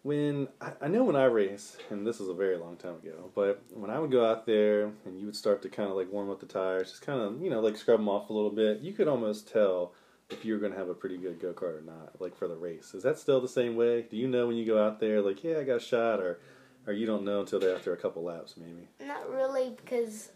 when 0.05 0.49
I, 0.61 0.73
I 0.83 0.89
know 0.89 1.03
when 1.03 1.17
I 1.17 1.25
race, 1.25 1.79
and 1.89 2.07
this 2.07 2.21
was 2.21 2.29
a 2.29 2.35
very 2.35 2.59
long 2.59 2.77
time 2.77 2.97
ago, 2.97 3.31
but 3.35 3.63
when 3.73 3.91
I 3.91 3.99
would 3.99 4.11
go 4.11 4.31
out 4.31 4.45
there 4.45 4.93
and 5.07 5.19
you 5.19 5.25
would 5.25 5.35
start 5.35 5.63
to 5.63 5.71
kind 5.71 5.91
of 5.91 5.97
like 5.97 6.13
warm 6.13 6.31
up 6.31 6.41
the 6.41 6.47
tires, 6.47 6.91
just 6.91 7.03
kind 7.03 7.21
of 7.21 7.43
you 7.43 7.51
know 7.51 7.61
like 7.61 7.77
scrub 7.77 7.99
them 7.99 8.09
off 8.09 8.29
a 8.29 8.33
little 8.33 8.51
bit, 8.51 8.81
you 8.81 8.93
could 8.93 9.09
almost 9.09 9.51
tell 9.51 9.93
if 10.29 10.45
you 10.45 10.53
were 10.53 10.61
going 10.61 10.73
to 10.73 10.79
have 10.79 10.91
a 10.91 10.95
pretty 10.95 11.17
good 11.17 11.41
go 11.41 11.53
kart 11.55 11.79
or 11.79 11.83
not, 11.83 12.21
like 12.21 12.37
for 12.37 12.47
the 12.47 12.55
race. 12.55 12.93
Is 12.95 13.03
that 13.03 13.19
still 13.19 13.41
the 13.41 13.49
same 13.49 13.77
way? 13.77 14.03
Do 14.03 14.19
you 14.19 14.29
know 14.29 14.47
when 14.47 14.57
you 14.57 14.67
go 14.67 14.83
out 14.83 15.01
there, 15.01 15.23
like 15.23 15.43
yeah, 15.43 15.59
I 15.59 15.65
got 15.65 15.81
shot, 15.81 16.21
or 16.21 16.39
or 16.87 16.93
you 16.93 17.07
don't 17.07 17.25
know 17.25 17.41
until 17.41 17.65
after 17.75 17.93
a 17.93 17.97
couple 17.97 18.23
laps, 18.25 18.55
maybe? 18.57 18.89
Not 19.07 19.29
really, 19.31 19.71
because 19.77 20.31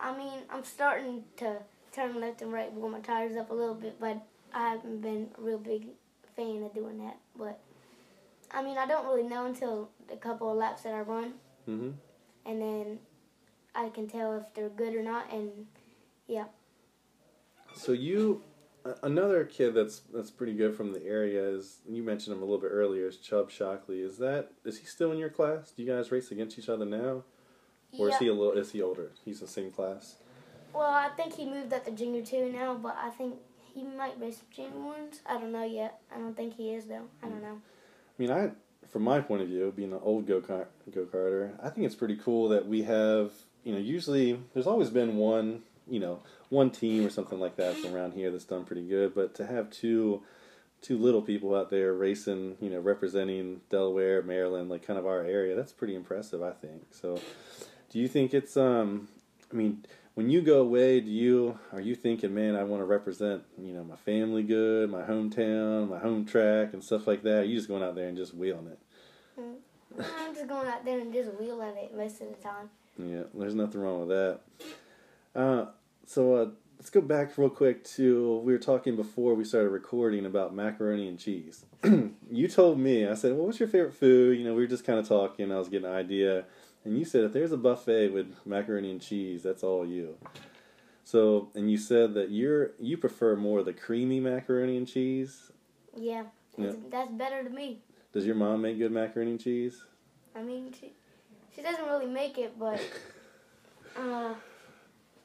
I 0.00 0.16
mean 0.16 0.40
I'm 0.50 0.64
starting 0.64 1.24
to 1.38 1.58
turn 1.92 2.20
left 2.20 2.42
and 2.42 2.52
right, 2.52 2.74
blow 2.74 2.88
my 2.88 3.00
tires 3.00 3.36
up 3.36 3.50
a 3.50 3.54
little 3.54 3.74
bit, 3.74 3.98
but 4.00 4.22
I 4.52 4.70
haven't 4.70 5.00
been 5.00 5.28
a 5.38 5.40
real 5.40 5.58
big 5.58 5.86
fan 6.36 6.62
of 6.62 6.74
doing 6.74 6.98
that. 6.98 7.16
But 7.36 7.58
I 8.50 8.62
mean, 8.62 8.78
I 8.78 8.86
don't 8.86 9.06
really 9.06 9.28
know 9.28 9.46
until 9.46 9.90
a 10.12 10.16
couple 10.16 10.50
of 10.50 10.56
laps 10.56 10.82
that 10.82 10.94
I 10.94 11.00
run, 11.00 11.34
Mm-hmm. 11.68 11.90
and 12.48 12.62
then 12.62 12.98
I 13.74 13.88
can 13.88 14.06
tell 14.08 14.36
if 14.36 14.44
they're 14.54 14.68
good 14.68 14.94
or 14.94 15.02
not. 15.02 15.32
And 15.32 15.66
yeah, 16.28 16.44
So 17.74 17.92
you, 17.92 18.42
another 19.02 19.44
kid 19.44 19.74
that's 19.74 20.00
that's 20.12 20.30
pretty 20.30 20.54
good 20.54 20.76
from 20.76 20.92
the 20.92 21.04
area 21.04 21.42
is 21.42 21.78
you 21.88 22.02
mentioned 22.02 22.36
him 22.36 22.42
a 22.42 22.44
little 22.44 22.60
bit 22.60 22.70
earlier 22.72 23.06
is 23.06 23.16
Chubb 23.16 23.50
Shockley. 23.50 24.00
Is 24.00 24.18
that 24.18 24.50
is 24.64 24.78
he 24.78 24.86
still 24.86 25.12
in 25.12 25.18
your 25.18 25.30
class? 25.30 25.70
Do 25.70 25.82
you 25.82 25.92
guys 25.92 26.10
race 26.10 26.30
against 26.30 26.58
each 26.58 26.68
other 26.68 26.84
now, 26.84 27.24
or 27.98 28.08
yeah. 28.08 28.14
is 28.14 28.18
he 28.18 28.28
a 28.28 28.34
little 28.34 28.52
is 28.52 28.72
he 28.72 28.82
older? 28.82 29.12
He's 29.24 29.40
the 29.40 29.46
same 29.48 29.70
class. 29.70 30.16
Well, 30.72 30.90
I 30.90 31.08
think 31.16 31.34
he 31.34 31.46
moved 31.46 31.72
up 31.72 31.84
to 31.86 31.90
junior 31.90 32.22
two 32.22 32.52
now, 32.52 32.74
but 32.74 32.96
I 33.00 33.10
think 33.10 33.36
he 33.74 33.84
might 33.84 34.20
race 34.20 34.42
junior 34.50 34.78
ones. 34.78 35.20
I 35.26 35.34
don't 35.34 35.52
know 35.52 35.64
yet. 35.64 36.00
I 36.14 36.18
don't 36.18 36.36
think 36.36 36.56
he 36.56 36.74
is 36.74 36.86
though. 36.86 37.08
I 37.22 37.28
don't 37.28 37.38
hmm. 37.38 37.44
know. 37.44 37.60
I 38.18 38.22
mean, 38.22 38.30
I 38.30 38.50
from 38.90 39.02
my 39.02 39.20
point 39.20 39.42
of 39.42 39.48
view, 39.48 39.72
being 39.74 39.92
an 39.92 40.00
old 40.02 40.26
go 40.26 40.40
kart 40.40 40.66
go 40.92 41.04
karter, 41.04 41.52
I 41.62 41.70
think 41.70 41.86
it's 41.86 41.94
pretty 41.94 42.16
cool 42.16 42.48
that 42.50 42.66
we 42.66 42.82
have. 42.82 43.32
You 43.64 43.72
know, 43.72 43.80
usually 43.80 44.38
there's 44.54 44.66
always 44.66 44.90
been 44.90 45.16
one. 45.16 45.62
You 45.88 46.00
know, 46.00 46.22
one 46.48 46.70
team 46.70 47.06
or 47.06 47.10
something 47.10 47.38
like 47.38 47.56
that 47.56 47.76
from 47.76 47.94
around 47.94 48.14
here 48.14 48.30
that's 48.30 48.44
done 48.44 48.64
pretty 48.64 48.86
good, 48.86 49.14
but 49.14 49.34
to 49.36 49.46
have 49.46 49.70
two. 49.70 50.22
Two 50.82 50.98
little 50.98 51.22
people 51.22 51.54
out 51.54 51.70
there 51.70 51.94
racing, 51.94 52.58
you 52.60 52.68
know, 52.68 52.78
representing 52.78 53.62
Delaware, 53.70 54.22
Maryland, 54.22 54.68
like 54.68 54.86
kind 54.86 54.98
of 54.98 55.06
our 55.06 55.22
area. 55.22 55.56
That's 55.56 55.72
pretty 55.72 55.94
impressive, 55.94 56.42
I 56.42 56.52
think. 56.52 56.82
So, 56.90 57.18
do 57.90 57.98
you 57.98 58.06
think 58.06 58.34
it's 58.34 58.58
um? 58.58 59.08
I 59.50 59.56
mean, 59.56 59.86
when 60.14 60.28
you 60.28 60.42
go 60.42 60.60
away, 60.60 61.00
do 61.00 61.10
you 61.10 61.58
are 61.72 61.80
you 61.80 61.94
thinking, 61.94 62.34
man, 62.34 62.54
I 62.56 62.64
want 62.64 62.82
to 62.82 62.84
represent, 62.84 63.42
you 63.58 63.72
know, 63.72 63.84
my 63.84 63.96
family 63.96 64.42
good, 64.42 64.90
my 64.90 65.02
hometown, 65.02 65.88
my 65.88 65.98
home 65.98 66.26
track, 66.26 66.74
and 66.74 66.84
stuff 66.84 67.06
like 67.06 67.22
that? 67.22 67.38
Or 67.38 67.40
are 67.40 67.44
you 67.44 67.56
just 67.56 67.68
going 67.68 67.82
out 67.82 67.94
there 67.94 68.08
and 68.08 68.16
just 68.16 68.34
wheeling 68.34 68.66
it? 68.68 68.78
I'm 69.98 70.34
just 70.34 70.46
going 70.46 70.68
out 70.68 70.84
there 70.84 71.00
and 71.00 71.12
just 71.12 71.32
wheeling 71.34 71.76
it 71.78 71.96
most 71.96 72.20
of 72.20 72.28
the 72.28 72.42
time. 72.42 72.68
Yeah, 72.98 73.24
there's 73.34 73.54
nothing 73.54 73.80
wrong 73.80 74.00
with 74.00 74.10
that. 74.10 74.40
Uh, 75.36 75.66
so 76.06 76.34
uh, 76.34 76.46
let's 76.78 76.88
go 76.88 77.02
back 77.02 77.36
real 77.36 77.50
quick 77.50 77.84
to 77.84 78.38
we 78.38 78.52
were 78.52 78.58
talking 78.58 78.96
before 78.96 79.34
we 79.34 79.44
started 79.44 79.68
recording 79.68 80.24
about 80.24 80.54
macaroni 80.54 81.06
and 81.08 81.18
cheese. 81.18 81.66
you 82.30 82.48
told 82.48 82.78
me, 82.78 83.06
I 83.06 83.14
said, 83.14 83.32
"Well, 83.32 83.46
what's 83.46 83.60
your 83.60 83.68
favorite 83.68 83.94
food?" 83.94 84.38
You 84.38 84.44
know, 84.44 84.54
we 84.54 84.62
were 84.62 84.68
just 84.68 84.84
kind 84.84 84.98
of 84.98 85.06
talking. 85.06 85.52
I 85.52 85.58
was 85.58 85.68
getting 85.68 85.88
an 85.88 85.94
idea, 85.94 86.46
and 86.84 86.98
you 86.98 87.04
said, 87.04 87.24
"If 87.24 87.34
there's 87.34 87.52
a 87.52 87.58
buffet 87.58 88.08
with 88.08 88.34
macaroni 88.46 88.90
and 88.90 89.00
cheese, 89.00 89.42
that's 89.42 89.62
all 89.62 89.86
you." 89.86 90.16
So, 91.04 91.50
and 91.54 91.70
you 91.70 91.76
said 91.76 92.14
that 92.14 92.30
you're 92.30 92.70
you 92.80 92.96
prefer 92.96 93.36
more 93.36 93.62
the 93.62 93.74
creamy 93.74 94.20
macaroni 94.20 94.78
and 94.78 94.88
cheese. 94.88 95.52
Yeah, 95.94 96.24
that's, 96.56 96.76
that's 96.90 97.12
better 97.12 97.44
to 97.44 97.50
me. 97.50 97.82
Does 98.12 98.24
your 98.24 98.36
mom 98.36 98.62
make 98.62 98.78
good 98.78 98.90
macaroni 98.90 99.32
and 99.32 99.40
cheese? 99.40 99.82
I 100.34 100.42
mean, 100.42 100.72
she 100.72 100.94
she 101.54 101.60
doesn't 101.60 101.84
really 101.84 102.06
make 102.06 102.38
it, 102.38 102.58
but 102.58 102.80
uh, 103.98 104.34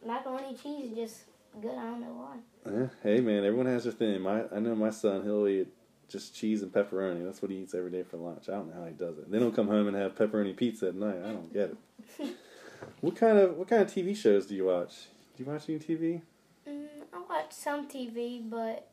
macaroni 0.05 0.55
cheese 0.55 0.91
is 0.91 0.97
just 0.97 1.21
good. 1.61 1.71
I 1.77 1.83
don't 1.83 2.01
know 2.01 2.27
why. 2.27 2.71
Eh, 2.71 2.87
hey 3.03 3.21
man, 3.21 3.43
everyone 3.43 3.67
has 3.67 3.83
their 3.83 3.93
thing. 3.93 4.21
My 4.21 4.43
I 4.53 4.59
know 4.59 4.75
my 4.75 4.89
son, 4.89 5.23
he'll 5.23 5.47
eat 5.47 5.67
just 6.09 6.35
cheese 6.35 6.61
and 6.61 6.71
pepperoni. 6.71 7.23
That's 7.25 7.41
what 7.41 7.51
he 7.51 7.57
eats 7.57 7.73
every 7.73 7.91
day 7.91 8.03
for 8.03 8.17
lunch. 8.17 8.49
I 8.49 8.53
don't 8.53 8.67
know 8.67 8.81
how 8.81 8.87
he 8.87 8.93
does 8.93 9.17
it. 9.17 9.31
They 9.31 9.39
don't 9.39 9.55
come 9.55 9.67
home 9.67 9.87
and 9.87 9.95
have 9.95 10.15
pepperoni 10.15 10.55
pizza 10.55 10.89
at 10.89 10.95
night. 10.95 11.17
I 11.17 11.31
don't 11.31 11.53
get 11.53 11.71
it. 12.19 12.35
what 13.01 13.15
kind 13.15 13.37
of 13.37 13.57
what 13.57 13.67
kind 13.67 13.81
of 13.81 13.87
TV 13.87 14.15
shows 14.15 14.45
do 14.45 14.55
you 14.55 14.65
watch? 14.65 15.07
Do 15.35 15.43
you 15.43 15.49
watch 15.49 15.69
any 15.69 15.79
TV? 15.79 16.21
Mm, 16.67 16.87
I 17.13 17.19
watch 17.29 17.53
some 17.53 17.87
TV, 17.87 18.47
but 18.49 18.87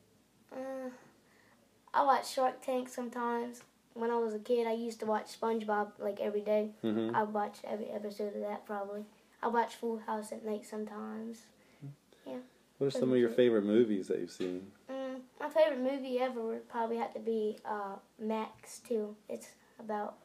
uh, 0.52 0.90
I 1.92 2.04
watch 2.04 2.32
Shark 2.32 2.64
Tank 2.64 2.88
sometimes. 2.88 3.62
When 3.94 4.10
I 4.10 4.16
was 4.16 4.32
a 4.32 4.38
kid, 4.38 4.68
I 4.68 4.74
used 4.74 5.00
to 5.00 5.06
watch 5.06 5.40
SpongeBob 5.40 5.92
like 5.98 6.20
every 6.20 6.42
day. 6.42 6.70
Mm-hmm. 6.84 7.16
I 7.16 7.24
watched 7.24 7.64
every 7.64 7.90
episode 7.90 8.36
of 8.36 8.42
that 8.42 8.64
probably. 8.64 9.02
I 9.42 9.48
watch 9.48 9.76
Full 9.76 9.98
House 9.98 10.32
at 10.32 10.44
night 10.44 10.66
sometimes. 10.66 11.46
Yeah. 12.26 12.38
What 12.78 12.88
are 12.88 12.90
some 12.90 13.10
of 13.10 13.18
your 13.18 13.30
favorite 13.30 13.64
movies 13.64 14.08
that 14.08 14.20
you've 14.20 14.30
seen? 14.30 14.70
Mm, 14.90 15.20
my 15.40 15.48
favorite 15.48 15.80
movie 15.80 16.20
ever 16.20 16.40
would 16.40 16.68
probably 16.68 16.96
have 16.96 17.12
to 17.14 17.20
be 17.20 17.58
uh, 17.64 17.96
Max 18.20 18.80
too. 18.80 19.16
It's 19.28 19.48
about 19.80 20.16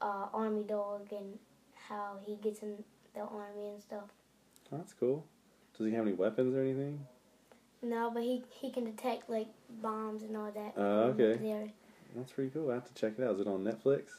uh, 0.00 0.26
Army 0.32 0.62
Dog 0.62 1.08
and 1.10 1.38
how 1.88 2.18
he 2.24 2.36
gets 2.36 2.62
in 2.62 2.84
the 3.14 3.20
army 3.20 3.70
and 3.70 3.82
stuff. 3.82 4.04
Oh, 4.72 4.76
that's 4.76 4.92
cool. 4.92 5.24
Does 5.76 5.86
he 5.86 5.92
have 5.94 6.06
any 6.06 6.14
weapons 6.14 6.54
or 6.54 6.60
anything? 6.60 7.06
No, 7.82 8.10
but 8.12 8.22
he 8.22 8.42
he 8.50 8.70
can 8.70 8.84
detect 8.84 9.30
like 9.30 9.48
bombs 9.80 10.22
and 10.22 10.36
all 10.36 10.50
that. 10.50 10.74
Oh, 10.76 11.14
okay. 11.14 11.36
There. 11.40 11.68
That's 12.16 12.32
pretty 12.32 12.50
cool. 12.50 12.70
I 12.70 12.74
have 12.74 12.86
to 12.86 12.94
check 12.94 13.14
it 13.18 13.24
out. 13.24 13.34
Is 13.34 13.40
it 13.40 13.46
on 13.46 13.64
Netflix? 13.64 14.10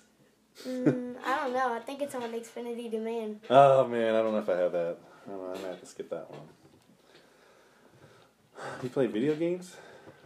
Mm, 0.68 1.16
I 1.26 1.38
don't 1.38 1.54
know. 1.54 1.74
I 1.74 1.80
think 1.80 2.02
it's 2.02 2.16
on 2.16 2.24
Xfinity 2.24 2.92
Demand. 2.92 3.40
Oh 3.50 3.88
man, 3.88 4.16
I 4.16 4.22
don't 4.22 4.34
know 4.34 4.40
if 4.40 4.50
I 4.50 4.58
have 4.58 4.72
that. 4.74 4.98
I 5.26 5.32
don't 5.32 5.42
know. 5.42 5.52
I 5.52 5.62
might 5.62 5.70
have 5.70 5.80
to 5.80 5.86
skip 5.86 6.10
that 6.10 6.30
one. 6.30 6.42
You 8.84 8.90
play 8.90 9.08
video 9.08 9.36
games? 9.36 9.76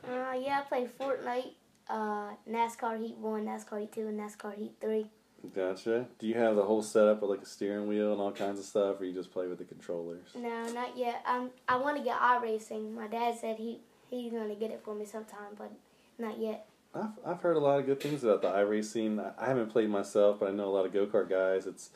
Uh, 0.08 0.34
yeah, 0.40 0.60
I 0.60 0.68
play 0.68 0.88
Fortnite, 1.00 1.54
uh, 1.90 2.32
NASCAR 2.50 3.00
Heat 3.00 3.18
One, 3.18 3.46
NASCAR 3.46 3.82
Heat 3.82 3.92
Two, 3.92 4.08
and 4.08 4.20
NASCAR 4.20 4.58
Heat 4.58 4.74
Three. 4.82 5.08
Gotcha. 5.54 6.06
Do 6.20 6.28
you 6.28 6.36
have 6.36 6.56
the 6.56 6.64
whole 6.64 6.82
setup 6.82 7.22
with 7.22 7.30
like 7.30 7.42
a 7.42 7.46
steering 7.46 7.88
wheel 7.88 8.14
and 8.14 8.22
all 8.22 8.32
kinds 8.32 8.60
of 8.60 8.66
stuff, 8.66 9.02
or 9.02 9.06
you 9.06 9.14
just 9.14 9.32
play 9.32 9.48
with 9.48 9.58
the 9.58 9.66
controllers? 9.66 10.28
No, 10.36 10.72
not 10.72 10.98
yet. 10.98 11.22
Um, 11.28 11.52
I 11.68 11.76
want 11.78 11.98
to 11.98 12.04
get 12.04 12.18
iRacing. 12.18 12.94
My 12.94 13.08
dad 13.08 13.38
said 13.40 13.58
he 13.58 13.82
he's 14.10 14.32
gonna 14.32 14.56
get 14.56 14.72
it 14.72 14.82
for 14.84 14.96
me 14.96 15.06
sometime, 15.06 15.56
but 15.58 15.72
not 16.18 16.40
yet. 16.40 16.68
I've 16.94 17.12
I've 17.26 17.42
heard 17.42 17.58
a 17.58 17.60
lot 17.60 17.80
of 17.80 17.86
good 17.86 18.00
things 18.00 18.24
about 18.24 18.42
the 18.42 18.50
iRacing. 18.50 19.20
I- 19.20 19.34
I 19.44 19.48
haven't 19.48 19.70
played 19.72 19.90
myself, 19.90 20.40
but 20.40 20.50
I 20.50 20.52
know 20.52 20.66
a 20.68 20.74
lot 20.76 20.86
of 20.86 20.94
go 20.94 21.06
kart 21.08 21.30
guys. 21.30 21.66
It's 21.66 21.90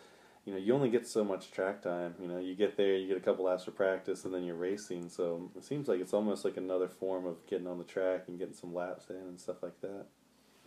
you 0.45 0.53
know 0.53 0.59
you 0.59 0.73
only 0.73 0.89
get 0.89 1.05
so 1.07 1.23
much 1.23 1.51
track 1.51 1.81
time. 1.81 2.15
You 2.19 2.27
know 2.27 2.39
you 2.39 2.55
get 2.55 2.77
there, 2.77 2.95
you 2.95 3.07
get 3.07 3.17
a 3.17 3.21
couple 3.21 3.45
laps 3.45 3.67
of 3.67 3.75
practice, 3.75 4.25
and 4.25 4.33
then 4.33 4.43
you're 4.43 4.55
racing. 4.55 5.09
So 5.09 5.51
it 5.55 5.63
seems 5.63 5.87
like 5.87 5.99
it's 5.99 6.13
almost 6.13 6.43
like 6.45 6.57
another 6.57 6.87
form 6.87 7.25
of 7.25 7.45
getting 7.47 7.67
on 7.67 7.77
the 7.77 7.83
track 7.83 8.23
and 8.27 8.39
getting 8.39 8.53
some 8.55 8.73
laps 8.73 9.09
in 9.09 9.15
and 9.17 9.39
stuff 9.39 9.61
like 9.61 9.79
that. 9.81 10.05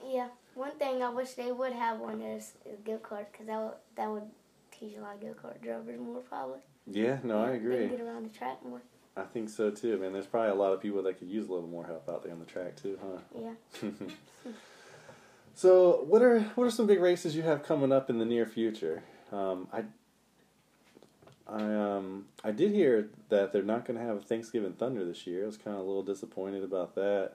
Yeah, 0.06 0.28
one 0.54 0.72
thing 0.78 1.02
I 1.02 1.10
wish 1.10 1.32
they 1.34 1.52
would 1.52 1.72
have 1.72 2.00
on 2.00 2.20
there 2.20 2.36
is, 2.36 2.54
is 2.64 2.80
go 2.84 2.98
kart, 2.98 3.26
cause 3.36 3.46
that 3.46 3.60
would 3.60 3.74
that 3.96 4.10
would 4.10 4.30
teach 4.70 4.96
a 4.96 5.00
lot 5.00 5.14
of 5.16 5.20
go 5.20 5.34
kart 5.42 5.60
drivers 5.60 5.98
more 6.00 6.20
probably. 6.20 6.60
Yeah, 6.86 7.18
no, 7.22 7.42
I 7.42 7.50
agree. 7.50 7.88
get 7.88 8.00
around 8.00 8.24
the 8.24 8.36
track 8.36 8.64
more. 8.64 8.80
I 9.16 9.22
think 9.22 9.48
so 9.48 9.70
too, 9.70 9.98
man. 9.98 10.12
There's 10.12 10.26
probably 10.26 10.50
a 10.50 10.54
lot 10.54 10.72
of 10.72 10.80
people 10.80 11.02
that 11.02 11.18
could 11.18 11.28
use 11.28 11.48
a 11.48 11.52
little 11.52 11.68
more 11.68 11.86
help 11.86 12.08
out 12.08 12.22
there 12.22 12.32
on 12.32 12.38
the 12.38 12.44
track 12.44 12.76
too, 12.76 12.98
huh? 13.02 13.40
Yeah. 13.82 13.90
so, 15.54 16.04
what 16.06 16.22
are 16.22 16.40
what 16.54 16.64
are 16.64 16.70
some 16.70 16.86
big 16.86 17.00
races 17.00 17.34
you 17.34 17.42
have 17.42 17.62
coming 17.62 17.92
up 17.92 18.08
in 18.08 18.18
the 18.18 18.24
near 18.24 18.46
future? 18.46 19.02
Um, 19.32 19.68
I 19.72 19.84
I 21.46 21.62
um 21.74 22.26
I 22.44 22.52
did 22.52 22.72
hear 22.72 23.08
that 23.28 23.52
they're 23.52 23.62
not 23.62 23.84
going 23.84 23.98
to 23.98 24.04
have 24.04 24.24
Thanksgiving 24.24 24.72
Thunder 24.74 25.04
this 25.04 25.26
year. 25.26 25.42
I 25.42 25.46
was 25.46 25.56
kind 25.56 25.76
of 25.76 25.82
a 25.82 25.86
little 25.86 26.02
disappointed 26.02 26.62
about 26.62 26.94
that. 26.94 27.32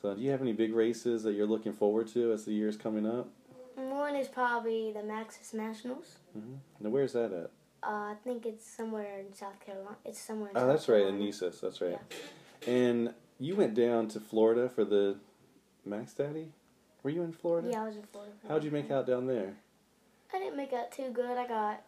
So, 0.00 0.14
do 0.14 0.20
you 0.20 0.30
have 0.30 0.42
any 0.42 0.52
big 0.52 0.74
races 0.74 1.22
that 1.24 1.32
you're 1.32 1.46
looking 1.46 1.72
forward 1.72 2.08
to 2.08 2.32
as 2.32 2.44
the 2.44 2.52
year's 2.52 2.76
coming 2.76 3.06
up? 3.06 3.28
One 3.74 4.14
is 4.14 4.28
probably 4.28 4.92
the 4.92 5.00
Maxxis 5.00 5.54
Nationals. 5.54 6.18
Mm-hmm. 6.36 6.54
Now, 6.80 6.90
where's 6.90 7.14
that 7.14 7.32
at? 7.32 7.50
Uh, 7.82 7.86
I 7.86 8.14
think 8.24 8.44
it's 8.44 8.66
somewhere 8.68 9.18
in 9.20 9.32
South 9.34 9.58
Carolina. 9.64 9.96
It's 10.04 10.18
somewhere. 10.20 10.50
In 10.50 10.56
Oh, 10.56 10.60
South 10.60 10.68
that's 10.68 10.88
right, 10.88 11.00
in 11.06 11.18
Carolina. 11.18 11.52
That's 11.62 11.80
right. 11.80 11.98
Yeah. 12.66 12.72
And 12.72 13.14
you 13.38 13.54
went 13.54 13.74
down 13.74 14.08
to 14.08 14.20
Florida 14.20 14.68
for 14.68 14.84
the 14.84 15.16
Max 15.84 16.12
Daddy. 16.12 16.50
Were 17.02 17.10
you 17.10 17.22
in 17.22 17.32
Florida? 17.32 17.68
Yeah, 17.70 17.82
I 17.82 17.86
was 17.86 17.96
in 17.96 18.02
Florida. 18.02 18.32
How'd 18.48 18.64
you 18.64 18.70
make 18.72 18.90
out 18.90 19.06
down 19.06 19.26
there? 19.26 19.54
I 20.34 20.38
didn't 20.38 20.56
make 20.56 20.72
out 20.72 20.90
too 20.90 21.10
good. 21.12 21.38
I 21.38 21.46
got, 21.46 21.82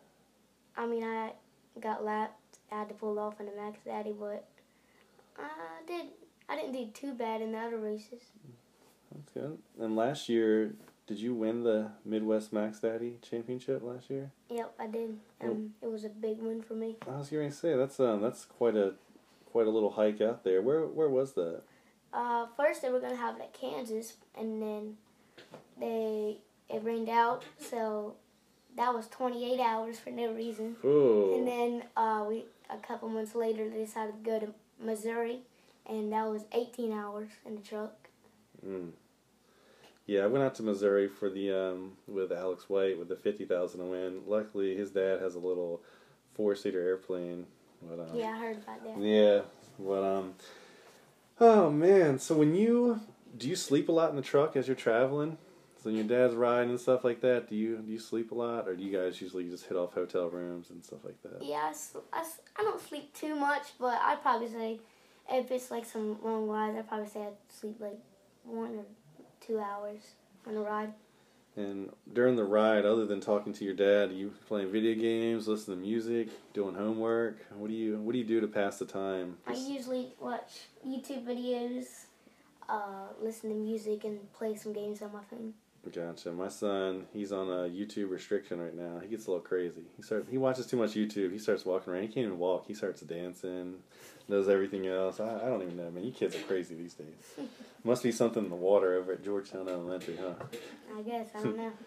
I 0.77 0.87
mean, 0.87 1.03
I 1.03 1.33
got 1.81 2.05
lapped. 2.05 2.59
I 2.73 2.79
had 2.79 2.89
to 2.89 2.95
pull 2.95 3.19
off 3.19 3.41
in 3.41 3.47
the 3.47 3.53
Max 3.57 3.81
Daddy, 3.85 4.15
but 4.19 4.47
I 5.37 5.49
did. 5.87 6.07
I 6.49 6.55
didn't 6.57 6.73
do 6.73 6.87
too 6.95 7.15
bad 7.15 7.43
in 7.43 7.53
the 7.53 7.59
other 7.59 7.79
races. 7.79 8.23
That's 9.13 9.31
good. 9.33 9.59
And 9.81 9.97
last 9.97 10.29
year, 10.29 10.75
did 11.11 11.19
you 11.19 11.35
win 11.35 11.65
the 11.65 11.91
Midwest 12.05 12.53
Max 12.53 12.79
Daddy 12.79 13.19
Championship 13.21 13.83
last 13.83 14.09
year? 14.11 14.31
Yep, 14.49 14.75
I 14.79 14.87
did. 14.87 15.19
Um, 15.41 15.75
it 15.83 15.91
was 15.91 16.05
a 16.05 16.09
big 16.09 16.39
win 16.39 16.63
for 16.63 16.75
me. 16.75 16.95
I 17.13 17.17
was 17.19 17.31
going 17.31 17.51
to 17.51 17.55
say 17.55 17.75
that's 17.75 17.99
um 17.99 18.23
that's 18.23 18.45
quite 18.45 18.77
a 18.77 18.93
quite 19.51 19.67
a 19.67 19.71
little 19.71 19.91
hike 19.91 20.21
out 20.21 20.45
there. 20.45 20.63
Where 20.63 20.83
where 20.87 21.09
was 21.09 21.33
that? 21.33 21.63
Uh, 22.13 22.47
first 22.57 22.83
they 22.83 22.91
were 22.91 23.01
gonna 23.01 23.17
have 23.17 23.35
it 23.39 23.43
at 23.43 23.53
Kansas, 23.53 24.15
and 24.39 24.63
then 24.63 24.97
they 25.81 26.39
it 26.69 26.85
rained 26.85 27.09
out, 27.09 27.43
so 27.59 28.15
that 28.77 28.95
was 28.95 29.09
28 29.09 29.59
hours 29.59 29.99
for 29.99 30.11
no 30.11 30.31
reason. 30.33 30.77
And 30.85 30.85
Oh, 30.85 31.45
then 31.45 31.83
uh, 31.97 32.25
we 32.29 32.45
a 32.71 32.77
couple 32.79 33.09
months 33.09 33.35
later 33.35 33.69
they 33.69 33.79
decided 33.85 34.23
to 34.25 34.31
go 34.31 34.39
to 34.39 34.55
Missouri, 34.81 35.41
and 35.89 36.13
that 36.13 36.29
was 36.29 36.45
18 36.53 36.93
hours 36.93 37.31
in 37.45 37.57
the 37.57 37.63
truck. 37.63 37.95
mm. 38.65 38.91
Yeah. 40.11 40.25
I 40.25 40.27
went 40.27 40.43
out 40.43 40.57
to 40.57 40.63
Missouri 40.65 41.07
for 41.07 41.31
the 41.31 41.53
um 41.53 41.93
with 42.09 42.33
Alex 42.33 42.69
White 42.69 42.99
with 42.99 43.09
the 43.09 43.17
fifty 43.17 43.45
thousand 43.45 43.89
win. 43.89 44.23
Luckily, 44.27 44.77
his 44.77 44.91
dad 44.91 45.21
has 45.21 45.37
a 45.37 45.39
little 45.39 45.83
four 46.35 46.57
seater 46.57 46.81
airplane 46.81 47.47
But, 47.83 48.01
um, 48.01 48.15
Yeah, 48.15 48.31
I 48.31 48.39
heard 48.39 48.57
about 48.57 48.85
that. 48.85 49.01
Yeah, 49.01 49.43
but 49.79 50.03
um, 50.03 50.35
oh 51.41 51.71
man. 51.71 52.19
So 52.19 52.35
when 52.35 52.55
you 52.55 53.01
do 53.39 53.49
you 53.49 53.57
sleep 53.57 53.89
a 53.89 53.93
lot 53.93 54.11
in 54.11 54.17
the 54.17 54.23
truck 54.23 54.57
as 54.57 54.67
you're 54.67 54.77
traveling? 54.77 55.39
So 55.77 55.89
when 55.89 55.95
your 55.95 56.05
dad's 56.05 56.35
riding 56.35 56.71
and 56.71 56.81
stuff 56.81 57.05
like 57.05 57.21
that, 57.23 57.49
do 57.49 57.55
you 57.55 57.77
do 57.77 57.93
you 57.93 58.01
sleep 58.01 58.33
a 58.33 58.35
lot, 58.35 58.69
or 58.69 58.75
do 58.75 58.83
you 58.83 58.93
guys 58.93 59.21
usually 59.21 59.49
just 59.49 59.67
hit 59.67 59.79
off 59.79 59.95
hotel 59.95 60.29
rooms 60.29 60.71
and 60.71 60.85
stuff 60.85 61.05
like 61.05 61.23
that? 61.23 61.43
Yeah, 61.43 61.73
I 62.13 62.25
I 62.57 62.63
don't 62.63 62.87
sleep 62.87 63.15
too 63.15 63.37
much, 63.37 63.69
but 63.79 63.99
I'd 64.03 64.21
probably 64.21 64.49
say 64.49 64.81
if 65.31 65.51
it's 65.53 65.71
like 65.71 65.85
some 65.85 66.19
long 66.23 66.49
rides, 66.49 66.77
I'd 66.77 66.89
probably 66.89 67.09
say 67.09 67.21
I'd 67.21 67.39
sleep 67.49 67.77
like 67.79 67.99
one 68.45 68.75
or 68.75 68.85
two 69.41 69.59
hours 69.59 70.03
on 70.47 70.57
a 70.57 70.61
ride. 70.61 70.93
And 71.57 71.91
during 72.13 72.37
the 72.37 72.45
ride, 72.45 72.85
other 72.85 73.07
than 73.07 73.21
talking 73.21 73.53
to 73.55 73.65
your 73.65 73.75
dad, 73.75 74.11
are 74.11 74.15
you 74.15 74.33
playing 74.47 74.71
video 74.71 74.95
games, 74.95 75.49
listening 75.49 75.79
to 75.79 75.83
music, 75.83 76.29
doing 76.53 76.75
homework? 76.75 77.39
What 77.57 77.69
do 77.69 77.75
you 77.75 77.99
What 77.99 78.13
do 78.13 78.19
you 78.19 78.25
do 78.25 78.41
to 78.41 78.47
pass 78.47 78.79
the 78.79 78.87
time? 78.87 79.37
I 79.47 79.55
usually 79.55 80.15
watch 80.21 80.61
YouTube 80.87 81.27
videos, 81.27 82.05
uh, 82.69 83.09
listen 83.21 83.51
to 83.51 83.57
music, 83.57 84.05
and 84.05 84.33
play 84.33 84.55
some 84.55 84.73
games 84.73 85.03
on 85.03 85.13
my 85.13 85.23
phone. 85.29 85.55
Gotcha. 85.95 86.31
My 86.31 86.49
son, 86.49 87.07
he's 87.13 87.33
on 87.33 87.49
a 87.49 87.69
YouTube 87.69 88.11
restriction 88.11 88.61
right 88.61 88.77
now. 88.77 89.01
He 89.01 89.09
gets 89.09 89.27
a 89.27 89.31
little 89.31 89.45
crazy. 89.45 89.81
He 89.97 90.03
starts. 90.03 90.29
He 90.31 90.37
watches 90.37 90.67
too 90.67 90.77
much 90.77 90.91
YouTube. 90.93 91.33
He 91.33 91.39
starts 91.39 91.65
walking 91.65 91.93
around. 91.93 92.03
He 92.03 92.09
can't 92.09 92.27
even 92.27 92.39
walk. 92.39 92.67
He 92.67 92.75
starts 92.75 93.01
dancing, 93.01 93.77
does 94.29 94.49
everything 94.49 94.87
else. 94.87 95.21
I, 95.21 95.37
I 95.37 95.49
don't 95.49 95.63
even 95.63 95.77
know, 95.79 95.91
man. 95.91 96.05
You 96.05 96.13
kids 96.13 96.37
are 96.37 96.41
crazy 96.41 96.75
these 96.75 96.95
days. 96.95 97.47
Must 97.85 98.03
be 98.03 98.13
something 98.13 98.45
in 98.45 98.51
the 98.51 98.57
water 98.57 98.95
over 98.95 99.13
at 99.13 99.25
Georgetown 99.25 99.69
Elementary, 99.69 100.19
huh? 100.21 100.35
I 100.97 101.03
guess 101.03 101.29
I 101.35 101.43
don't 101.43 101.57
know. 101.57 101.73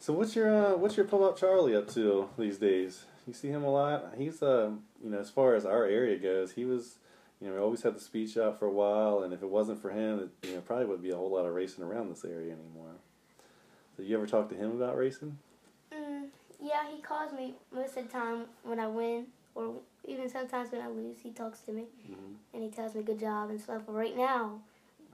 So 0.00 0.12
what's 0.12 0.36
your 0.36 0.54
uh, 0.54 0.76
what's 0.76 0.98
your 0.98 1.06
pull 1.06 1.24
up 1.24 1.38
Charlie 1.38 1.74
up 1.74 1.88
to 1.94 2.28
these 2.36 2.58
days? 2.58 3.06
You 3.26 3.32
see 3.32 3.48
him 3.48 3.64
a 3.64 3.70
lot. 3.72 4.12
He's 4.18 4.42
uh, 4.42 4.72
you 5.02 5.08
know, 5.08 5.18
as 5.18 5.30
far 5.30 5.54
as 5.54 5.64
our 5.64 5.86
area 5.86 6.18
goes, 6.18 6.52
he 6.52 6.66
was. 6.66 6.96
You 7.44 7.50
know, 7.50 7.56
we 7.56 7.62
always 7.62 7.82
had 7.82 7.94
the 7.94 8.00
speed 8.00 8.30
shop 8.30 8.58
for 8.58 8.64
a 8.64 8.70
while, 8.70 9.22
and 9.22 9.34
if 9.34 9.42
it 9.42 9.48
wasn't 9.50 9.82
for 9.82 9.90
him, 9.90 10.18
it 10.18 10.48
you 10.48 10.54
know 10.54 10.62
probably 10.62 10.86
would 10.86 11.02
be 11.02 11.10
a 11.10 11.16
whole 11.16 11.30
lot 11.30 11.44
of 11.44 11.52
racing 11.52 11.84
around 11.84 12.08
this 12.08 12.24
area 12.24 12.52
anymore. 12.54 12.94
So 13.94 14.02
you 14.02 14.16
ever 14.16 14.26
talk 14.26 14.48
to 14.48 14.54
him 14.54 14.70
about 14.70 14.96
racing? 14.96 15.36
Mm, 15.92 16.28
yeah, 16.58 16.88
he 16.90 17.02
calls 17.02 17.34
me 17.34 17.52
most 17.70 17.98
of 17.98 18.06
the 18.06 18.10
time 18.10 18.46
when 18.62 18.80
I 18.80 18.86
win, 18.86 19.26
or 19.54 19.74
even 20.06 20.30
sometimes 20.30 20.72
when 20.72 20.80
I 20.80 20.88
lose. 20.88 21.18
He 21.22 21.32
talks 21.32 21.60
to 21.60 21.72
me 21.72 21.84
Mhm. 22.08 22.36
and 22.54 22.62
he 22.62 22.70
tells 22.70 22.94
me 22.94 23.02
good 23.02 23.20
job 23.20 23.50
and 23.50 23.60
stuff. 23.60 23.82
But 23.84 23.92
right 23.92 24.16
now, 24.16 24.62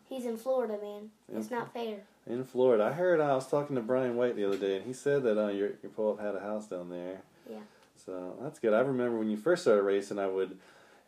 he's 0.09 0.25
in 0.25 0.37
Florida, 0.37 0.79
man. 0.81 1.11
It's 1.35 1.51
not 1.51 1.73
fair. 1.73 2.05
In 2.29 2.45
Florida, 2.45 2.85
I 2.85 2.93
heard 2.93 3.19
I 3.19 3.35
was 3.35 3.49
talking 3.49 3.75
to 3.75 3.83
Brian 3.83 4.15
White 4.15 4.37
the 4.37 4.45
other 4.45 4.57
day, 4.57 4.77
and 4.77 4.87
he 4.87 4.93
said 4.93 5.25
that 5.25 5.37
uh, 5.37 5.49
your 5.49 5.71
your 5.83 5.91
pull-up 5.91 6.21
had 6.21 6.37
a 6.37 6.41
house 6.41 6.69
down 6.69 6.91
there. 6.91 7.23
Yeah. 7.51 7.59
So 7.97 8.37
that's 8.41 8.61
good. 8.61 8.73
I 8.73 8.81
remember 8.83 9.19
when 9.19 9.31
you 9.31 9.37
first 9.37 9.63
started 9.63 9.83
racing, 9.83 10.21
I 10.21 10.29
would. 10.29 10.57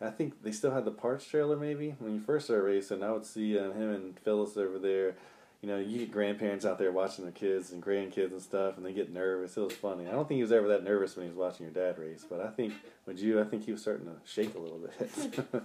I 0.02 0.10
think 0.10 0.42
they 0.42 0.52
still 0.52 0.72
had 0.72 0.84
the 0.84 0.90
parts 0.90 1.26
trailer. 1.26 1.56
Maybe 1.56 1.94
when 1.98 2.14
you 2.14 2.20
first 2.20 2.46
started 2.46 2.64
racing, 2.64 3.02
I 3.02 3.12
would 3.12 3.24
see 3.26 3.58
uh, 3.58 3.72
him 3.72 3.90
and 3.92 4.18
Phyllis 4.20 4.56
over 4.56 4.78
there. 4.78 5.14
You 5.60 5.68
know, 5.68 5.78
you 5.78 5.98
get 6.00 6.10
grandparents 6.10 6.64
out 6.66 6.78
there 6.78 6.90
watching 6.90 7.24
their 7.24 7.32
kids 7.32 7.70
and 7.70 7.80
grandkids 7.80 8.32
and 8.32 8.42
stuff, 8.42 8.76
and 8.76 8.84
they 8.84 8.92
get 8.92 9.12
nervous. 9.12 9.56
It 9.56 9.60
was 9.60 9.74
funny. 9.74 10.08
I 10.08 10.10
don't 10.10 10.26
think 10.26 10.38
he 10.38 10.42
was 10.42 10.50
ever 10.50 10.66
that 10.68 10.82
nervous 10.82 11.14
when 11.14 11.24
he 11.26 11.30
was 11.30 11.38
watching 11.38 11.66
your 11.66 11.72
dad 11.72 12.00
race, 12.00 12.24
but 12.28 12.40
I 12.40 12.48
think 12.48 12.74
with 13.06 13.20
you, 13.20 13.40
I 13.40 13.44
think 13.44 13.64
he 13.64 13.70
was 13.72 13.80
starting 13.80 14.06
to 14.06 14.14
shake 14.26 14.56
a 14.56 14.58
little 14.58 14.78
bit. 14.78 15.10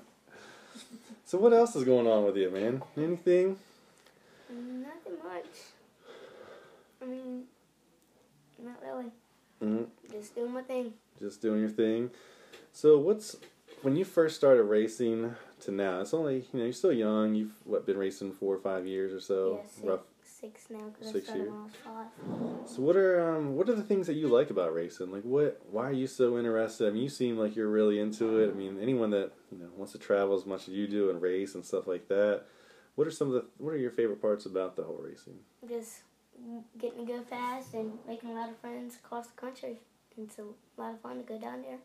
so 1.26 1.40
what 1.40 1.52
else 1.52 1.76
is 1.76 1.84
going 1.84 2.06
on 2.06 2.26
with 2.26 2.38
you, 2.38 2.52
man? 2.52 2.84
Anything? 2.96 3.58
Nothing 4.50 5.14
much. 5.24 5.46
I 7.02 7.06
mean, 7.06 7.44
not 8.64 8.78
really. 8.84 9.12
hmm 9.60 9.84
Just 10.12 10.36
doing 10.36 10.52
my 10.54 10.62
thing. 10.62 10.94
just 11.20 11.42
doing 11.42 11.60
your 11.62 11.70
thing. 11.70 12.12
So 12.72 13.00
what's 13.00 13.36
when 13.82 13.96
you 13.96 14.06
first 14.06 14.36
started 14.36 14.64
racing 14.64 15.36
to 15.62 15.72
now? 15.72 16.02
It's 16.02 16.14
only 16.14 16.38
you 16.54 16.60
know 16.60 16.64
you're 16.64 16.74
still 16.74 16.94
young. 16.94 17.36
You've 17.36 17.54
what 17.64 17.86
been 17.86 17.98
racing 17.98 18.32
four 18.34 18.56
or 18.56 18.60
five 18.60 18.86
years 18.86 19.14
or 19.14 19.20
so, 19.20 19.60
yeah, 19.62 19.70
six, 19.70 19.86
rough. 19.86 20.00
six 20.24 20.62
now 20.70 20.92
Six 21.02 21.26
started 21.28 21.44
years. 21.44 21.52
when 21.52 21.60
I 21.60 21.64
was 21.64 21.72
five. 21.84 22.70
So 22.70 22.82
what 22.82 22.96
are 22.96 23.36
um 23.36 23.56
what 23.56 23.70
are 23.70 23.76
the 23.76 23.84
things 23.84 24.08
that 24.08 24.14
you 24.16 24.28
like 24.28 24.50
about 24.50 24.74
racing? 24.74 25.12
Like 25.12 25.24
what 25.24 25.62
why 25.72 25.86
are 25.90 25.94
you 25.94 26.08
so 26.08 26.38
interested? 26.38 26.88
I 26.88 26.92
mean, 26.92 27.04
you 27.04 27.10
seem 27.10 27.38
like 27.38 27.56
you're 27.56 27.70
really 27.70 28.00
into 28.00 28.40
it. 28.40 28.50
I 28.50 28.54
mean, 28.54 28.78
anyone 28.82 29.10
that 29.12 29.32
you 29.52 29.60
know 29.60 29.70
wants 29.76 29.94
to 29.94 30.00
travel 30.00 30.36
as 30.36 30.46
much 30.46 30.68
as 30.68 30.74
you 30.74 30.88
do 30.88 31.10
and 31.10 31.22
race 31.22 31.56
and 31.56 31.66
stuff 31.66 31.88
like 31.88 32.08
that. 32.08 32.44
What 32.96 33.06
are 33.08 33.12
some 33.12 33.28
of 33.28 33.34
the 33.36 33.46
what 33.58 33.74
are 33.74 33.78
your 33.78 33.92
favorite 33.92 34.22
parts 34.22 34.46
about 34.46 34.76
the 34.76 34.84
whole 34.84 35.00
racing? 35.02 35.36
Just 35.68 36.02
getting 36.78 37.06
to 37.06 37.12
go 37.14 37.22
fast 37.24 37.74
and 37.74 37.94
making 38.08 38.30
a 38.30 38.34
lot 38.34 38.50
of 38.50 38.58
friends 38.58 38.96
across 38.96 39.28
the 39.28 39.34
country. 39.40 39.80
It's 40.18 40.38
a 40.40 40.44
lot 40.82 40.94
of 40.94 41.02
fun 41.02 41.18
to 41.18 41.24
go 41.24 41.38
down 41.40 41.62
there. 41.62 41.78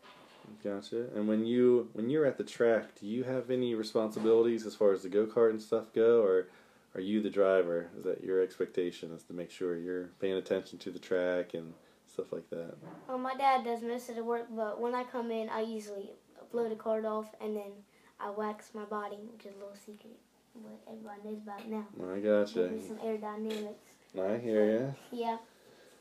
Gotcha. 0.63 1.07
And 1.15 1.27
when 1.27 1.45
you 1.45 1.89
when 1.93 2.09
you're 2.09 2.25
at 2.25 2.37
the 2.37 2.43
track, 2.43 2.99
do 2.99 3.05
you 3.05 3.23
have 3.23 3.51
any 3.51 3.75
responsibilities 3.75 4.65
as 4.65 4.75
far 4.75 4.93
as 4.93 5.03
the 5.03 5.09
go 5.09 5.25
kart 5.25 5.49
and 5.49 5.61
stuff 5.61 5.93
go, 5.93 6.21
or 6.21 6.47
are 6.95 7.01
you 7.01 7.21
the 7.21 7.29
driver? 7.29 7.89
Is 7.97 8.03
that 8.03 8.23
your 8.23 8.41
expectation? 8.41 9.11
Is 9.13 9.23
to 9.23 9.33
make 9.33 9.51
sure 9.51 9.77
you're 9.77 10.09
paying 10.21 10.35
attention 10.35 10.79
to 10.79 10.91
the 10.91 10.99
track 10.99 11.53
and 11.53 11.73
stuff 12.07 12.31
like 12.31 12.49
that? 12.49 12.75
Well, 13.07 13.17
my 13.17 13.35
dad 13.35 13.63
does 13.63 13.81
most 13.81 14.09
of 14.09 14.15
the 14.15 14.23
work, 14.23 14.47
but 14.51 14.79
when 14.79 14.93
I 14.95 15.03
come 15.03 15.31
in, 15.31 15.49
I 15.49 15.61
usually 15.61 16.11
blow 16.51 16.69
the 16.69 16.75
card 16.75 17.05
off 17.05 17.33
and 17.41 17.55
then 17.55 17.71
I 18.19 18.29
wax 18.29 18.71
my 18.73 18.85
body, 18.85 19.17
which 19.33 19.45
is 19.45 19.55
a 19.55 19.59
little 19.59 19.75
secret, 19.75 20.17
what 20.53 20.79
everybody 20.87 21.21
knows 21.25 21.41
about 21.41 21.67
now. 21.67 21.87
I 22.13 22.19
gotcha. 22.19 22.69
Me 22.69 22.79
some 22.79 22.97
aerodynamics. 22.97 23.73
I 24.17 24.37
hear 24.37 24.95
ya. 25.11 25.19
Yeah, 25.25 25.37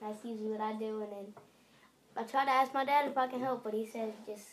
that's 0.00 0.24
usually 0.24 0.50
what 0.50 0.61
I 0.61 0.74
do, 0.74 1.02
and 1.02 1.12
then 1.12 1.26
I 2.16 2.25
tried 2.25 2.44
to 2.46 2.51
ask 2.51 2.75
my 2.75 2.85
dad 2.85 3.09
if 3.09 3.16
I 3.16 3.27
can 3.27 3.40
help, 3.40 3.64
but 3.64 3.75
he 3.75 3.87
said 3.87 4.12
just 4.27 4.48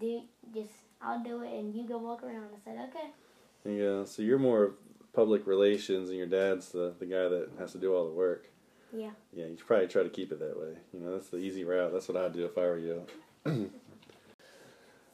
do, 0.00 0.22
just 0.54 0.72
I'll 1.00 1.22
do 1.22 1.42
it, 1.42 1.52
and 1.52 1.74
you 1.74 1.86
go 1.86 1.98
walk 1.98 2.22
around. 2.22 2.48
I 2.54 2.58
said 2.64 2.88
okay. 2.88 3.10
Yeah. 3.64 4.04
So 4.04 4.22
you're 4.22 4.38
more 4.38 4.74
public 5.12 5.46
relations, 5.46 6.08
and 6.08 6.18
your 6.18 6.26
dad's 6.26 6.70
the 6.70 6.94
the 6.98 7.06
guy 7.06 7.28
that 7.28 7.50
has 7.58 7.72
to 7.72 7.78
do 7.78 7.94
all 7.94 8.06
the 8.06 8.14
work. 8.14 8.48
Yeah. 8.92 9.10
Yeah, 9.32 9.46
you 9.46 9.56
should 9.56 9.66
probably 9.66 9.86
try 9.86 10.02
to 10.02 10.08
keep 10.08 10.32
it 10.32 10.38
that 10.40 10.58
way. 10.58 10.74
You 10.92 11.00
know, 11.00 11.12
that's 11.12 11.28
the 11.28 11.38
easy 11.38 11.64
route. 11.64 11.92
That's 11.92 12.08
what 12.08 12.16
I'd 12.16 12.32
do 12.32 12.44
if 12.44 12.56
I 12.56 12.62
were 12.62 12.78
you. 12.78 13.06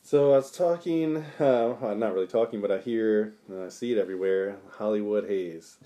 so 0.02 0.32
I 0.32 0.36
was 0.36 0.50
talking, 0.50 1.16
uh, 1.16 1.74
well, 1.80 1.94
not 1.96 2.14
really 2.14 2.26
talking, 2.26 2.60
but 2.60 2.70
I 2.70 2.78
hear, 2.78 3.34
uh, 3.52 3.66
I 3.66 3.68
see 3.68 3.92
it 3.92 3.98
everywhere. 3.98 4.58
Hollywood 4.78 5.28
Hayes. 5.28 5.78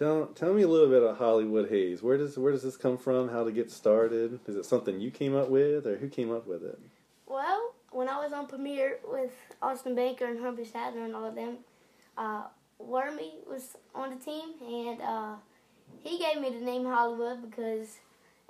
Tell 0.00 0.28
tell 0.28 0.54
me 0.54 0.62
a 0.62 0.66
little 0.66 0.88
bit 0.88 1.02
of 1.02 1.18
Hollywood 1.18 1.68
Hayes. 1.68 2.02
Where 2.02 2.16
does 2.16 2.38
where 2.38 2.52
does 2.52 2.62
this 2.62 2.78
come 2.78 2.96
from? 2.96 3.28
How 3.28 3.44
to 3.44 3.52
get 3.52 3.70
started? 3.70 4.40
Is 4.46 4.56
it 4.56 4.64
something 4.64 4.98
you 4.98 5.10
came 5.10 5.36
up 5.36 5.50
with, 5.50 5.86
or 5.86 5.98
who 5.98 6.08
came 6.08 6.32
up 6.32 6.46
with 6.46 6.64
it? 6.64 6.78
Well, 7.26 7.74
when 7.90 8.08
I 8.08 8.16
was 8.16 8.32
on 8.32 8.46
Premier 8.46 8.98
with 9.06 9.32
Austin 9.60 9.94
Baker 9.94 10.24
and 10.24 10.40
Herbert 10.40 10.68
Sadler 10.68 11.04
and 11.04 11.14
all 11.14 11.26
of 11.26 11.34
them, 11.34 11.58
uh, 12.16 12.44
Wormy 12.78 13.34
was 13.46 13.76
on 13.94 14.08
the 14.08 14.16
team, 14.16 14.54
and 14.66 15.02
uh, 15.02 15.34
he 16.02 16.18
gave 16.18 16.40
me 16.40 16.48
the 16.48 16.64
name 16.64 16.86
Hollywood 16.86 17.50
because 17.50 17.98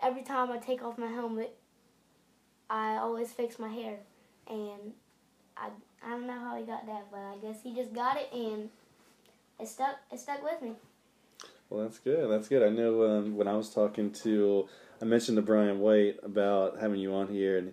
every 0.00 0.22
time 0.22 0.52
I 0.52 0.58
take 0.58 0.84
off 0.84 0.98
my 0.98 1.08
helmet, 1.08 1.56
I 2.70 2.98
always 2.98 3.32
fix 3.32 3.58
my 3.58 3.70
hair, 3.70 3.96
and 4.46 4.92
I 5.56 5.70
I 6.00 6.10
don't 6.10 6.28
know 6.28 6.38
how 6.38 6.56
he 6.56 6.62
got 6.62 6.86
that, 6.86 7.06
but 7.10 7.18
I 7.18 7.34
guess 7.42 7.60
he 7.64 7.74
just 7.74 7.92
got 7.92 8.16
it, 8.16 8.28
and 8.32 8.70
it 9.58 9.66
stuck 9.66 9.96
it 10.12 10.20
stuck 10.20 10.44
with 10.44 10.62
me. 10.62 10.76
Well, 11.70 11.84
that's 11.84 12.00
good. 12.00 12.28
That's 12.28 12.48
good. 12.48 12.64
I 12.64 12.68
know 12.68 13.04
um, 13.04 13.36
when 13.36 13.46
I 13.46 13.54
was 13.54 13.72
talking 13.72 14.10
to, 14.24 14.68
I 15.00 15.04
mentioned 15.04 15.36
to 15.36 15.42
Brian 15.42 15.78
White 15.78 16.16
about 16.24 16.80
having 16.80 16.98
you 16.98 17.14
on 17.14 17.28
here, 17.28 17.56
and 17.56 17.72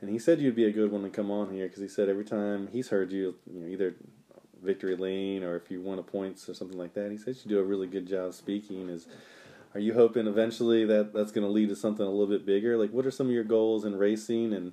and 0.00 0.10
he 0.10 0.18
said 0.18 0.40
you'd 0.40 0.56
be 0.56 0.64
a 0.64 0.72
good 0.72 0.90
one 0.90 1.02
to 1.02 1.10
come 1.10 1.30
on 1.30 1.52
here 1.52 1.66
because 1.66 1.82
he 1.82 1.88
said 1.88 2.08
every 2.08 2.24
time 2.24 2.68
he's 2.72 2.88
heard 2.88 3.12
you, 3.12 3.34
you 3.50 3.60
know, 3.60 3.66
either 3.66 3.94
victory 4.62 4.96
lane 4.96 5.42
or 5.42 5.56
if 5.56 5.70
you 5.70 5.80
won 5.80 5.98
a 5.98 6.02
points 6.02 6.48
or 6.48 6.54
something 6.54 6.78
like 6.78 6.94
that, 6.94 7.10
he 7.10 7.18
says 7.18 7.44
you 7.44 7.50
do 7.50 7.58
a 7.58 7.64
really 7.64 7.86
good 7.86 8.06
job 8.06 8.32
speaking. 8.32 8.88
Is 8.88 9.06
are 9.74 9.80
you 9.80 9.92
hoping 9.92 10.26
eventually 10.26 10.86
that 10.86 11.12
that's 11.12 11.30
going 11.32 11.46
to 11.46 11.52
lead 11.52 11.68
to 11.68 11.76
something 11.76 12.06
a 12.06 12.10
little 12.10 12.26
bit 12.26 12.46
bigger? 12.46 12.78
Like, 12.78 12.90
what 12.90 13.04
are 13.04 13.10
some 13.10 13.26
of 13.26 13.32
your 13.32 13.44
goals 13.44 13.84
in 13.84 13.96
racing 13.96 14.54
and 14.54 14.72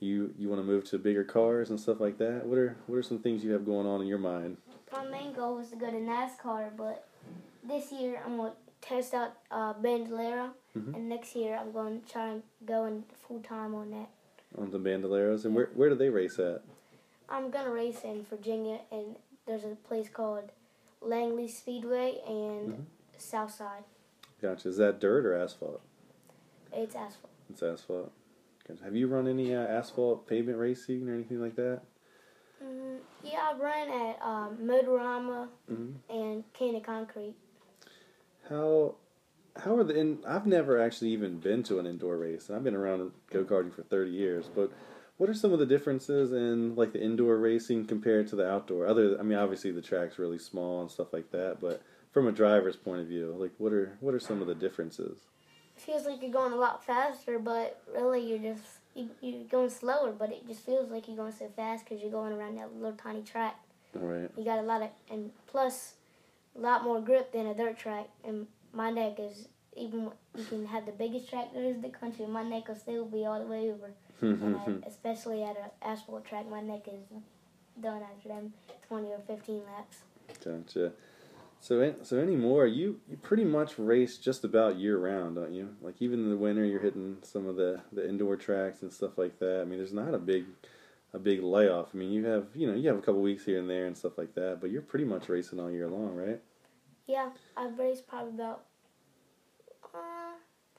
you 0.00 0.32
you 0.38 0.48
want 0.48 0.62
to 0.62 0.66
move 0.66 0.84
to 0.90 0.98
bigger 0.98 1.24
cars 1.24 1.68
and 1.68 1.78
stuff 1.78 2.00
like 2.00 2.16
that? 2.18 2.46
What 2.46 2.56
are 2.56 2.76
what 2.86 2.96
are 2.96 3.02
some 3.02 3.18
things 3.18 3.44
you 3.44 3.52
have 3.52 3.66
going 3.66 3.86
on 3.86 4.00
in 4.00 4.06
your 4.06 4.18
mind? 4.18 4.56
My 4.90 5.04
main 5.04 5.34
goal 5.34 5.56
was 5.56 5.68
to 5.70 5.76
go 5.76 5.90
to 5.90 5.96
NASCAR, 5.96 6.76
but 6.76 7.06
this 7.62 7.92
year 7.92 8.20
I'm 8.24 8.36
going 8.36 8.52
to 8.52 8.56
test 8.80 9.14
out 9.14 9.32
uh, 9.50 9.74
Bandolero, 9.74 10.50
Mhm. 10.76 10.94
and 10.94 11.08
next 11.08 11.36
year 11.36 11.56
I'm 11.56 11.72
going 11.72 12.00
to 12.02 12.08
try 12.12 12.28
and 12.28 12.42
go 12.64 12.84
in 12.86 13.04
full 13.26 13.40
time 13.40 13.74
on 13.74 13.90
that. 13.90 14.08
On 14.58 14.70
the 14.70 14.78
Bandoleros, 14.78 15.44
and 15.44 15.54
where 15.54 15.70
where 15.74 15.88
do 15.88 15.94
they 15.94 16.08
race 16.10 16.38
at? 16.38 16.62
I'm 17.28 17.50
going 17.50 17.64
to 17.64 17.70
race 17.70 18.02
in 18.04 18.24
Virginia, 18.24 18.80
and 18.90 19.16
there's 19.46 19.64
a 19.64 19.76
place 19.88 20.08
called 20.08 20.50
Langley 21.00 21.48
Speedway 21.48 22.20
and 22.26 22.72
Mhm. 22.74 22.84
Southside. 23.16 23.84
Gotcha. 24.40 24.68
Is 24.68 24.76
that 24.78 24.98
dirt 25.00 25.24
or 25.24 25.34
asphalt? 25.34 25.80
It's 26.72 26.94
asphalt. 26.96 27.32
It's 27.48 27.62
asphalt. 27.62 28.12
Gotcha. 28.66 28.82
Have 28.84 28.96
you 28.96 29.06
run 29.08 29.26
any 29.28 29.54
uh, 29.54 29.60
asphalt 29.62 30.26
pavement 30.26 30.58
racing 30.58 31.08
or 31.08 31.14
anything 31.14 31.40
like 31.40 31.54
that? 31.56 31.82
Mm, 32.62 32.98
yeah, 33.22 33.50
I've 33.52 33.60
run 33.60 33.88
at 33.88 34.20
um, 34.22 34.58
Motorama 34.58 35.48
hmm 35.68 35.92
and 36.08 36.44
Candy 36.52 36.80
Concrete. 36.80 37.34
How 38.52 38.94
how 39.56 39.76
are 39.76 39.84
the? 39.84 39.98
And 39.98 40.24
I've 40.26 40.46
never 40.46 40.80
actually 40.80 41.10
even 41.10 41.38
been 41.38 41.62
to 41.64 41.78
an 41.78 41.86
indoor 41.86 42.16
race. 42.16 42.48
and 42.48 42.56
I've 42.56 42.64
been 42.64 42.74
around 42.74 43.10
go 43.30 43.44
karting 43.44 43.72
for 43.72 43.82
thirty 43.82 44.10
years. 44.10 44.48
But 44.54 44.70
what 45.16 45.28
are 45.28 45.34
some 45.34 45.52
of 45.52 45.58
the 45.58 45.66
differences 45.66 46.32
in 46.32 46.74
like 46.74 46.92
the 46.92 47.02
indoor 47.02 47.36
racing 47.38 47.86
compared 47.86 48.28
to 48.28 48.36
the 48.36 48.48
outdoor? 48.48 48.86
Other, 48.86 49.18
I 49.18 49.22
mean, 49.22 49.38
obviously 49.38 49.70
the 49.70 49.82
track's 49.82 50.18
really 50.18 50.38
small 50.38 50.80
and 50.80 50.90
stuff 50.90 51.12
like 51.12 51.30
that, 51.32 51.58
but 51.60 51.82
from 52.12 52.26
a 52.26 52.32
driver's 52.32 52.76
point 52.76 53.00
of 53.00 53.06
view, 53.06 53.34
like 53.38 53.52
what 53.58 53.72
are 53.72 53.96
what 54.00 54.14
are 54.14 54.20
some 54.20 54.40
of 54.40 54.46
the 54.46 54.54
differences? 54.54 55.18
It 55.76 55.80
feels 55.80 56.06
like 56.06 56.20
you're 56.22 56.30
going 56.30 56.52
a 56.52 56.56
lot 56.56 56.84
faster, 56.84 57.38
but 57.38 57.82
really 57.94 58.20
you're 58.20 58.54
just 58.54 58.64
you, 58.94 59.10
you're 59.20 59.44
going 59.44 59.70
slower. 59.70 60.12
But 60.12 60.30
it 60.30 60.46
just 60.46 60.64
feels 60.64 60.90
like 60.90 61.08
you're 61.08 61.16
going 61.16 61.32
so 61.32 61.50
fast 61.54 61.84
because 61.84 62.02
you're 62.02 62.12
going 62.12 62.32
around 62.32 62.56
that 62.58 62.74
little 62.74 62.96
tiny 62.96 63.22
track. 63.22 63.56
Right. 63.94 64.30
You 64.36 64.44
got 64.44 64.58
a 64.58 64.62
lot 64.62 64.82
of 64.82 64.90
and 65.10 65.30
plus 65.46 65.94
a 66.56 66.60
lot 66.60 66.84
more 66.84 67.00
grip 67.00 67.32
than 67.32 67.46
a 67.46 67.54
dirt 67.54 67.78
track. 67.78 68.08
And 68.24 68.46
my 68.72 68.90
neck 68.90 69.18
is 69.18 69.48
even 69.76 70.10
you 70.36 70.44
can 70.44 70.66
have 70.66 70.86
the 70.86 70.92
biggest 70.92 71.28
track 71.28 71.52
there 71.54 71.64
is 71.64 71.76
in 71.76 71.82
the 71.82 71.88
country. 71.88 72.26
My 72.26 72.42
neck 72.42 72.68
will 72.68 72.76
still 72.76 73.04
be 73.04 73.24
all 73.24 73.40
the 73.40 73.46
way 73.46 73.70
over. 73.70 73.92
Mm-hmm. 74.22 74.54
I, 74.84 74.86
especially 74.86 75.42
at 75.42 75.56
an 75.56 75.70
asphalt 75.82 76.24
track, 76.24 76.48
my 76.48 76.60
neck 76.60 76.86
is 76.86 77.00
done 77.80 78.02
after 78.02 78.28
them 78.28 78.52
20 78.88 79.08
or 79.08 79.20
15 79.26 79.62
laps. 79.66 79.98
Gotcha. 80.44 80.92
So, 81.60 81.94
so 82.02 82.18
anymore, 82.18 82.66
you 82.66 83.00
you 83.08 83.16
pretty 83.16 83.44
much 83.44 83.78
race 83.78 84.18
just 84.18 84.42
about 84.42 84.76
year 84.76 84.98
round, 84.98 85.36
don't 85.36 85.52
you? 85.52 85.76
Like 85.80 85.94
even 86.00 86.24
in 86.24 86.30
the 86.30 86.36
winter, 86.36 86.64
you're 86.64 86.80
hitting 86.80 87.18
some 87.22 87.46
of 87.46 87.54
the 87.54 87.80
the 87.92 88.06
indoor 88.06 88.36
tracks 88.36 88.82
and 88.82 88.92
stuff 88.92 89.16
like 89.16 89.38
that. 89.38 89.60
I 89.60 89.64
mean, 89.64 89.78
there's 89.78 89.92
not 89.92 90.12
a 90.12 90.18
big 90.18 90.46
a 91.14 91.18
big 91.18 91.42
layoff. 91.42 91.88
I 91.94 91.98
mean, 91.98 92.12
you 92.12 92.24
have 92.24 92.46
you 92.54 92.66
know 92.66 92.74
you 92.74 92.88
have 92.88 92.98
a 92.98 93.02
couple 93.02 93.20
weeks 93.20 93.44
here 93.44 93.58
and 93.58 93.68
there 93.68 93.86
and 93.86 93.96
stuff 93.96 94.18
like 94.18 94.34
that, 94.34 94.58
but 94.60 94.70
you're 94.70 94.82
pretty 94.82 95.04
much 95.04 95.28
racing 95.28 95.60
all 95.60 95.70
year 95.70 95.88
long, 95.88 96.14
right? 96.14 96.40
Yeah, 97.06 97.30
I've 97.56 97.78
raced 97.78 98.06
probably 98.06 98.34
about 98.34 98.64
uh, 99.94 100.32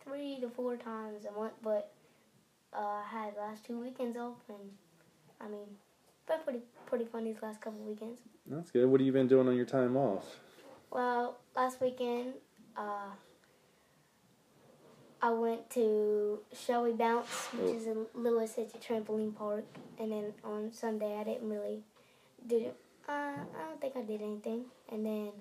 three 0.04 0.40
to 0.42 0.50
four 0.50 0.78
times 0.78 1.26
a 1.26 1.32
month, 1.32 1.54
but 1.62 1.92
uh, 2.74 2.80
I 2.80 3.04
had 3.10 3.36
last 3.38 3.66
two 3.66 3.80
weekends 3.80 4.18
off, 4.18 4.38
and 4.50 4.72
I 5.40 5.48
mean, 5.48 5.68
been 6.28 6.40
pretty 6.44 6.62
pretty 6.86 7.06
fun 7.06 7.26
these 7.26 7.42
last 7.42 7.62
couple 7.62 7.80
weekends. 7.82 8.22
That's 8.48 8.72
good. 8.72 8.88
What 8.88 9.00
have 9.00 9.06
you 9.06 9.14
been 9.14 9.28
doing 9.28 9.48
on 9.48 9.56
your 9.56 9.66
time 9.66 9.96
off? 9.96 10.40
Well, 10.92 11.38
last 11.56 11.82
weekend, 11.82 12.34
uh, 12.78 13.10
I 15.24 15.30
went 15.32 15.70
to 15.72 16.40
Shelby 16.52 16.92
Bounce, 16.92 17.54
which 17.54 17.70
Oh. 17.72 17.76
is 17.78 17.88
in 17.88 18.08
Lewes. 18.14 18.58
It's 18.58 18.76
a 18.76 18.78
trampoline 18.78 19.34
park. 19.34 19.64
And 19.98 20.12
then 20.12 20.34
on 20.44 20.74
Sunday, 20.74 21.16
I 21.18 21.24
didn't 21.24 21.50
really 21.50 21.82
do 22.46 22.58
it. 22.58 22.76
Uh, 23.08 23.40
I 23.58 23.70
don't 23.70 23.80
think 23.80 23.96
I 23.96 24.02
did 24.02 24.22
anything. 24.22 24.66
And 24.90 25.06
then 25.06 25.32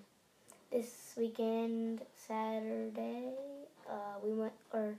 this 0.70 1.14
weekend, 1.18 2.02
Saturday, 2.14 3.34
uh, 3.88 4.14
we 4.22 4.32
went, 4.34 4.52
or, 4.72 4.94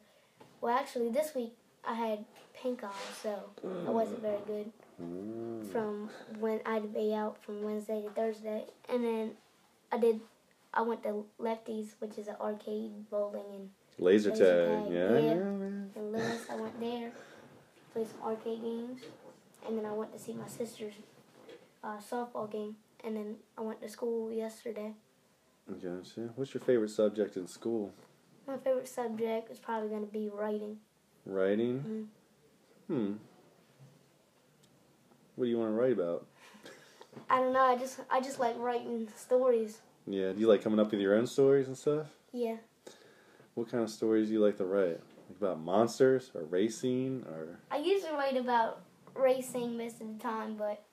well, 0.59 0.77
actually, 0.77 1.09
this 1.11 1.33
week 1.33 1.55
I 1.85 1.93
had 1.93 2.25
pink 2.53 2.83
eye, 2.83 2.91
so 3.21 3.51
I 3.87 3.89
wasn't 3.89 4.19
very 4.19 4.41
good 4.45 4.71
Mm. 5.01 5.65
from 5.71 6.09
when 6.39 6.59
I 6.65 6.73
had 6.73 6.83
to 6.83 6.89
be 6.89 7.13
out 7.15 7.41
from 7.41 7.63
Wednesday 7.63 8.01
to 8.03 8.09
Thursday, 8.11 8.65
and 8.89 9.03
then 9.03 9.37
I 9.93 9.97
did. 9.97 10.19
I 10.73 10.81
went 10.81 11.03
to 11.03 11.25
Lefty's, 11.39 11.95
which 11.99 12.17
is 12.17 12.27
an 12.27 12.35
arcade 12.39 13.09
bowling 13.09 13.45
and 13.53 13.69
Laser 13.99 14.31
Laser 14.31 14.45
tag, 14.45 14.85
tag, 14.85 14.93
yeah, 14.93 15.19
yeah. 15.19 15.33
man. 15.35 15.91
in 15.95 16.11
Lewes. 16.11 16.45
I 16.49 16.55
went 16.55 16.79
there, 16.79 17.11
played 17.93 18.07
some 18.07 18.21
arcade 18.23 18.61
games, 18.61 19.01
and 19.67 19.77
then 19.77 19.85
I 19.85 19.93
went 19.93 20.11
to 20.13 20.19
see 20.19 20.33
my 20.33 20.47
sister's 20.47 20.93
uh, 21.83 21.97
softball 21.97 22.51
game, 22.51 22.75
and 23.03 23.15
then 23.15 23.35
I 23.57 23.61
went 23.61 23.81
to 23.81 23.89
school 23.89 24.31
yesterday. 24.31 24.93
Gotcha. 25.69 26.29
What's 26.35 26.53
your 26.53 26.61
favorite 26.61 26.89
subject 26.89 27.37
in 27.37 27.47
school? 27.47 27.93
My 28.47 28.57
favorite 28.57 28.87
subject 28.87 29.49
is 29.51 29.59
probably 29.59 29.89
going 29.89 30.05
to 30.05 30.11
be 30.11 30.29
writing. 30.33 30.77
Writing. 31.25 32.09
Hmm. 32.87 33.13
What 35.35 35.45
do 35.45 35.49
you 35.49 35.57
want 35.57 35.71
to 35.71 35.75
write 35.75 35.93
about? 35.93 36.25
I 37.29 37.37
don't 37.39 37.53
know. 37.53 37.61
I 37.61 37.77
just 37.77 37.99
I 38.11 38.19
just 38.19 38.39
like 38.39 38.57
writing 38.57 39.07
stories. 39.15 39.79
Yeah. 40.05 40.33
Do 40.33 40.39
you 40.39 40.47
like 40.47 40.61
coming 40.61 40.79
up 40.79 40.91
with 40.91 40.99
your 40.99 41.15
own 41.15 41.27
stories 41.27 41.67
and 41.67 41.77
stuff? 41.77 42.07
Yeah. 42.33 42.57
What 43.55 43.69
kind 43.69 43.83
of 43.83 43.89
stories 43.89 44.27
do 44.27 44.33
you 44.33 44.43
like 44.43 44.57
to 44.57 44.65
write? 44.65 44.99
Like 45.29 45.37
about 45.39 45.59
monsters 45.59 46.31
or 46.33 46.43
racing 46.43 47.23
or? 47.27 47.59
I 47.71 47.77
usually 47.77 48.11
write 48.13 48.37
about 48.37 48.81
racing 49.15 49.77
most 49.77 50.01
of 50.01 50.07
the 50.07 50.19
time, 50.21 50.55
but 50.57 50.83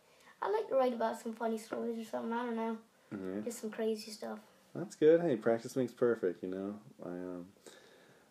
I 0.43 0.51
like 0.51 0.69
to 0.69 0.75
write 0.75 0.93
about 0.93 1.21
some 1.21 1.33
funny 1.33 1.59
stories 1.59 1.99
or 1.99 2.09
something. 2.09 2.33
I 2.33 2.45
don't 2.47 2.57
know, 2.57 2.79
Yeah. 3.13 3.41
just 3.45 3.61
some 3.61 3.71
crazy 3.71 4.11
stuff. 4.11 4.39
That's 4.75 4.95
good. 4.95 5.21
Hey, 5.21 5.37
practice 5.37 5.75
makes 5.75 5.93
perfect. 5.93 6.43
You 6.43 6.51
know. 6.51 6.75
I 7.05 7.09
um. 7.09 7.47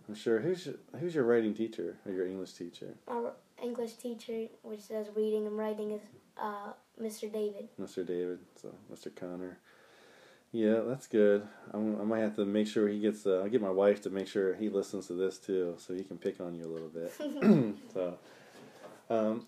I'm 0.07 0.15
sure. 0.15 0.39
Who's 0.39 0.65
your, 0.65 0.75
who's 0.99 1.13
your 1.13 1.23
writing 1.25 1.53
teacher 1.53 1.97
or 2.05 2.11
your 2.11 2.25
English 2.25 2.53
teacher? 2.53 2.95
Our 3.07 3.33
English 3.61 3.93
teacher, 3.95 4.47
which 4.63 4.87
does 4.87 5.07
reading 5.15 5.45
and 5.45 5.57
writing, 5.57 5.91
is 5.91 6.01
uh, 6.37 6.71
Mr. 6.99 7.31
David. 7.31 7.67
Mr. 7.79 8.05
David. 8.07 8.39
So 8.55 8.73
Mr. 8.91 9.13
Connor. 9.13 9.59
Yeah, 10.51 10.79
that's 10.87 11.05
good. 11.05 11.47
I'm, 11.73 12.01
I 12.01 12.03
might 12.03 12.19
have 12.21 12.35
to 12.37 12.45
make 12.45 12.67
sure 12.67 12.87
he 12.87 12.99
gets. 12.99 13.25
Uh, 13.25 13.41
I'll 13.43 13.49
get 13.49 13.61
my 13.61 13.69
wife 13.69 14.01
to 14.03 14.09
make 14.09 14.27
sure 14.27 14.55
he 14.55 14.69
listens 14.69 15.07
to 15.07 15.13
this 15.13 15.37
too, 15.37 15.75
so 15.77 15.93
he 15.93 16.03
can 16.03 16.17
pick 16.17 16.41
on 16.41 16.55
you 16.55 16.65
a 16.65 16.71
little 16.71 16.89
bit. 16.89 17.13
so, 17.93 18.17
um, 19.09 19.45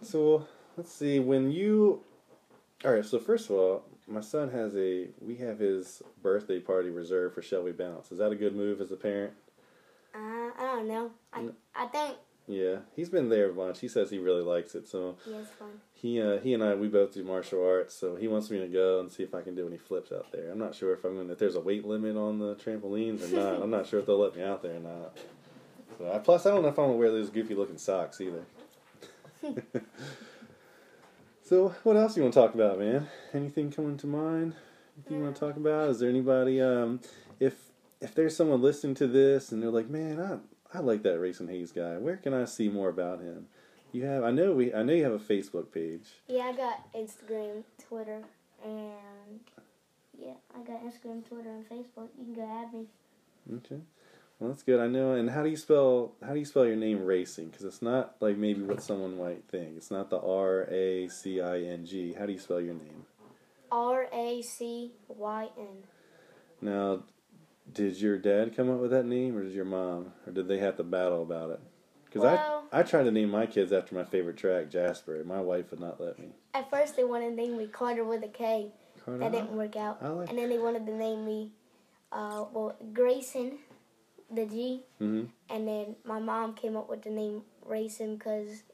so 0.00 0.46
let's 0.76 0.92
see. 0.92 1.18
When 1.18 1.50
you, 1.50 2.02
all 2.82 2.92
right. 2.92 3.04
So 3.04 3.18
first 3.18 3.50
of 3.50 3.56
all, 3.56 3.84
my 4.06 4.22
son 4.22 4.50
has 4.50 4.74
a. 4.74 5.08
We 5.20 5.36
have 5.36 5.58
his 5.58 6.02
birthday 6.22 6.60
party 6.60 6.88
reserved 6.88 7.34
for 7.34 7.42
Shelby 7.42 7.72
Bounce. 7.72 8.10
Is 8.10 8.18
that 8.18 8.32
a 8.32 8.36
good 8.36 8.56
move 8.56 8.80
as 8.80 8.90
a 8.90 8.96
parent? 8.96 9.34
Uh, 10.14 10.18
I 10.18 10.76
don't 10.76 10.88
know. 10.88 11.10
I. 11.30 11.48
I 11.74 11.86
think 11.88 12.16
Yeah, 12.46 12.76
he's 12.96 13.10
been 13.10 13.28
there 13.28 13.50
a 13.50 13.52
bunch. 13.52 13.80
He 13.80 13.88
says 13.88 14.10
he 14.10 14.18
really 14.18 14.42
likes 14.42 14.74
it. 14.74 14.88
So 14.88 15.16
yeah, 15.28 15.40
it's 15.40 15.50
fun. 15.50 15.80
He 16.00 16.22
uh, 16.22 16.38
he 16.38 16.54
and 16.54 16.62
I 16.62 16.76
we 16.76 16.86
both 16.86 17.12
do 17.12 17.24
martial 17.24 17.66
arts. 17.66 17.92
So 17.92 18.14
he 18.14 18.28
wants 18.28 18.50
me 18.50 18.60
to 18.60 18.68
go 18.68 19.00
and 19.00 19.10
see 19.10 19.24
if 19.24 19.34
I 19.34 19.42
can 19.42 19.56
do 19.56 19.66
any 19.66 19.78
flips 19.78 20.12
out 20.12 20.30
there. 20.30 20.52
I'm 20.52 20.58
not 20.58 20.76
sure 20.76 20.92
if 20.92 21.04
I'm 21.04 21.26
to 21.26 21.32
if 21.32 21.38
there's 21.38 21.56
a 21.56 21.60
weight 21.60 21.84
limit 21.84 22.16
on 22.16 22.38
the 22.38 22.54
trampolines 22.54 23.32
or 23.32 23.34
not. 23.34 23.62
I'm 23.62 23.70
not 23.70 23.88
sure 23.88 23.98
if 23.98 24.06
they'll 24.06 24.18
let 24.18 24.36
me 24.36 24.42
out 24.42 24.62
there 24.62 24.76
or 24.76 24.80
not. 24.80 25.18
So 25.98 26.12
I, 26.12 26.18
plus 26.18 26.46
I 26.46 26.50
don't 26.50 26.62
know 26.62 26.68
if 26.68 26.78
I'm 26.78 26.86
gonna 26.86 26.98
wear 26.98 27.10
those 27.10 27.30
goofy 27.30 27.56
looking 27.56 27.78
socks 27.78 28.20
either. 28.20 28.44
so 31.42 31.74
what 31.82 31.96
else 31.96 32.16
you 32.16 32.22
want 32.22 32.32
to 32.34 32.40
talk 32.40 32.54
about, 32.54 32.78
man? 32.78 33.08
Anything 33.34 33.72
coming 33.72 33.96
to 33.96 34.06
mind? 34.06 34.54
Anything 34.96 35.18
you 35.18 35.24
want 35.24 35.34
to 35.34 35.40
talk 35.40 35.56
about? 35.56 35.90
Is 35.90 35.98
there 35.98 36.08
anybody 36.08 36.60
um 36.60 37.00
if 37.40 37.54
if 38.00 38.14
there's 38.14 38.36
someone 38.36 38.62
listening 38.62 38.94
to 38.96 39.08
this 39.08 39.50
and 39.50 39.60
they're 39.60 39.70
like, 39.70 39.90
man, 39.90 40.20
I 40.20 40.78
I 40.78 40.80
like 40.80 41.02
that 41.02 41.18
Racyn 41.18 41.50
Hayes 41.50 41.72
guy. 41.72 41.96
Where 41.98 42.16
can 42.18 42.34
I 42.34 42.44
see 42.44 42.68
more 42.68 42.88
about 42.88 43.20
him? 43.20 43.46
You 43.92 44.04
have 44.04 44.24
I 44.24 44.30
know 44.30 44.52
we 44.52 44.72
I 44.74 44.82
know 44.82 44.92
you 44.92 45.04
have 45.04 45.12
a 45.12 45.18
Facebook 45.18 45.72
page. 45.72 46.02
Yeah, 46.26 46.44
I 46.44 46.52
got 46.52 46.92
Instagram, 46.92 47.64
Twitter, 47.88 48.22
and 48.64 49.40
yeah, 50.18 50.34
I 50.54 50.58
got 50.58 50.84
Instagram, 50.84 51.26
Twitter, 51.26 51.50
and 51.50 51.68
Facebook. 51.68 52.08
You 52.18 52.24
can 52.24 52.34
go 52.34 52.42
add 52.62 52.72
me. 52.74 52.86
Okay. 53.56 53.80
Well, 54.38 54.50
that's 54.50 54.62
good. 54.62 54.78
I 54.78 54.86
know. 54.86 55.14
And 55.14 55.30
how 55.30 55.42
do 55.42 55.48
you 55.48 55.56
spell 55.56 56.12
how 56.24 56.32
do 56.32 56.38
you 56.38 56.44
spell 56.44 56.66
your 56.66 56.76
name 56.76 56.98
Racyn? 57.00 57.50
Because 57.50 57.64
it's 57.64 57.82
not 57.82 58.16
like 58.20 58.36
maybe 58.36 58.62
what 58.62 58.82
someone 58.82 59.18
might 59.18 59.44
think. 59.50 59.76
It's 59.76 59.90
not 59.90 60.10
the 60.10 60.20
R 60.20 60.68
A 60.70 61.08
C 61.08 61.40
I 61.40 61.60
N 61.62 61.86
G. 61.86 62.12
How 62.12 62.26
do 62.26 62.32
you 62.32 62.38
spell 62.38 62.60
your 62.60 62.74
name? 62.74 63.06
R 63.72 64.06
A 64.12 64.42
C 64.42 64.92
Y 65.08 65.48
N. 65.58 65.66
Now, 66.60 67.04
did 67.72 68.00
your 68.00 68.18
dad 68.18 68.54
come 68.56 68.70
up 68.70 68.80
with 68.80 68.90
that 68.90 69.06
name, 69.06 69.36
or 69.36 69.42
did 69.44 69.52
your 69.52 69.64
mom, 69.64 70.12
or 70.26 70.32
did 70.32 70.46
they 70.46 70.58
have 70.58 70.76
to 70.76 70.84
battle 70.84 71.22
about 71.22 71.50
it? 71.50 71.60
Because 72.04 72.22
Well- 72.22 72.36
I 72.36 72.57
I 72.72 72.82
tried 72.82 73.04
to 73.04 73.10
name 73.10 73.30
my 73.30 73.46
kids 73.46 73.72
after 73.72 73.94
my 73.94 74.04
favorite 74.04 74.36
track, 74.36 74.70
Jasper. 74.70 75.16
and 75.16 75.26
My 75.26 75.40
wife 75.40 75.70
would 75.70 75.80
not 75.80 76.00
let 76.00 76.18
me. 76.18 76.28
At 76.54 76.70
first, 76.70 76.96
they 76.96 77.04
wanted 77.04 77.30
to 77.30 77.34
name 77.36 77.56
me 77.56 77.66
Carter 77.66 78.04
with 78.04 78.22
a 78.24 78.28
K. 78.28 78.72
That 79.06 79.32
didn't 79.32 79.52
work 79.56 79.76
out. 79.76 80.02
Like- 80.02 80.28
And 80.28 80.38
then 80.38 80.48
they 80.50 80.58
wanted 80.58 80.84
to 80.86 80.94
name 80.94 81.24
me, 81.24 81.52
uh, 82.12 82.44
well, 82.52 82.76
Grayson, 82.92 83.58
the 84.30 84.44
G. 84.46 84.84
hmm 84.98 85.24
And 85.48 85.66
then 85.66 85.96
my 86.04 86.18
mom 86.18 86.54
came 86.54 86.76
up 86.76 86.90
with 86.90 87.02
the 87.02 87.10
name 87.10 87.42
Racyn 87.66 88.18
because 88.18 88.64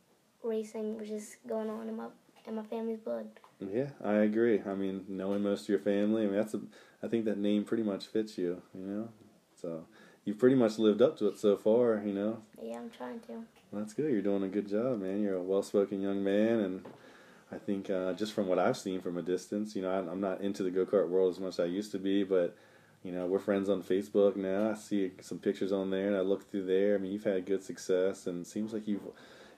racing 0.42 0.98
was 0.98 1.08
just 1.08 1.36
going 1.46 1.70
on 1.70 1.88
in 1.88 1.96
my 1.96 2.08
in 2.46 2.56
my 2.56 2.62
family's 2.64 2.98
blood. 2.98 3.28
Yeah, 3.60 3.90
I 4.04 4.14
agree. 4.14 4.60
I 4.66 4.74
mean, 4.74 5.04
knowing 5.08 5.42
most 5.42 5.62
of 5.62 5.68
your 5.68 5.78
family, 5.78 6.24
I 6.24 6.26
mean, 6.26 6.34
that's 6.36 6.54
a. 6.54 6.60
I 7.02 7.08
think 7.08 7.24
that 7.26 7.38
name 7.38 7.64
pretty 7.64 7.82
much 7.84 8.06
fits 8.06 8.36
you. 8.36 8.60
You 8.74 8.86
know, 8.86 9.08
so 9.54 9.86
you've 10.24 10.38
pretty 10.38 10.56
much 10.56 10.78
lived 10.78 11.00
up 11.00 11.16
to 11.18 11.28
it 11.28 11.38
so 11.38 11.56
far. 11.56 12.02
You 12.04 12.12
know, 12.12 12.42
Yeah, 12.60 12.78
I'm 12.78 12.90
trying 12.90 13.20
to. 13.20 13.44
Well, 13.74 13.82
that's 13.82 13.94
good. 13.94 14.12
You're 14.12 14.22
doing 14.22 14.44
a 14.44 14.48
good 14.48 14.68
job, 14.68 15.00
man. 15.00 15.20
You're 15.20 15.34
a 15.34 15.42
well-spoken 15.42 16.00
young 16.00 16.22
man, 16.22 16.60
and 16.60 16.84
I 17.50 17.58
think 17.58 17.90
uh, 17.90 18.12
just 18.12 18.32
from 18.32 18.46
what 18.46 18.56
I've 18.56 18.76
seen 18.76 19.00
from 19.00 19.18
a 19.18 19.22
distance, 19.22 19.74
you 19.74 19.82
know, 19.82 19.90
I'm 19.90 20.20
not 20.20 20.42
into 20.42 20.62
the 20.62 20.70
go-kart 20.70 21.08
world 21.08 21.34
as 21.34 21.40
much 21.40 21.54
as 21.54 21.60
I 21.60 21.64
used 21.64 21.90
to 21.90 21.98
be, 21.98 22.22
but 22.22 22.56
you 23.02 23.10
know, 23.10 23.26
we're 23.26 23.40
friends 23.40 23.68
on 23.68 23.82
Facebook 23.82 24.36
now. 24.36 24.70
I 24.70 24.74
see 24.74 25.10
some 25.20 25.40
pictures 25.40 25.72
on 25.72 25.90
there, 25.90 26.06
and 26.06 26.16
I 26.16 26.20
look 26.20 26.48
through 26.48 26.66
there. 26.66 26.94
I 26.94 26.98
mean, 26.98 27.10
you've 27.10 27.24
had 27.24 27.46
good 27.46 27.64
success, 27.64 28.28
and 28.28 28.42
it 28.42 28.46
seems 28.46 28.72
like 28.72 28.86
you've, 28.86 29.02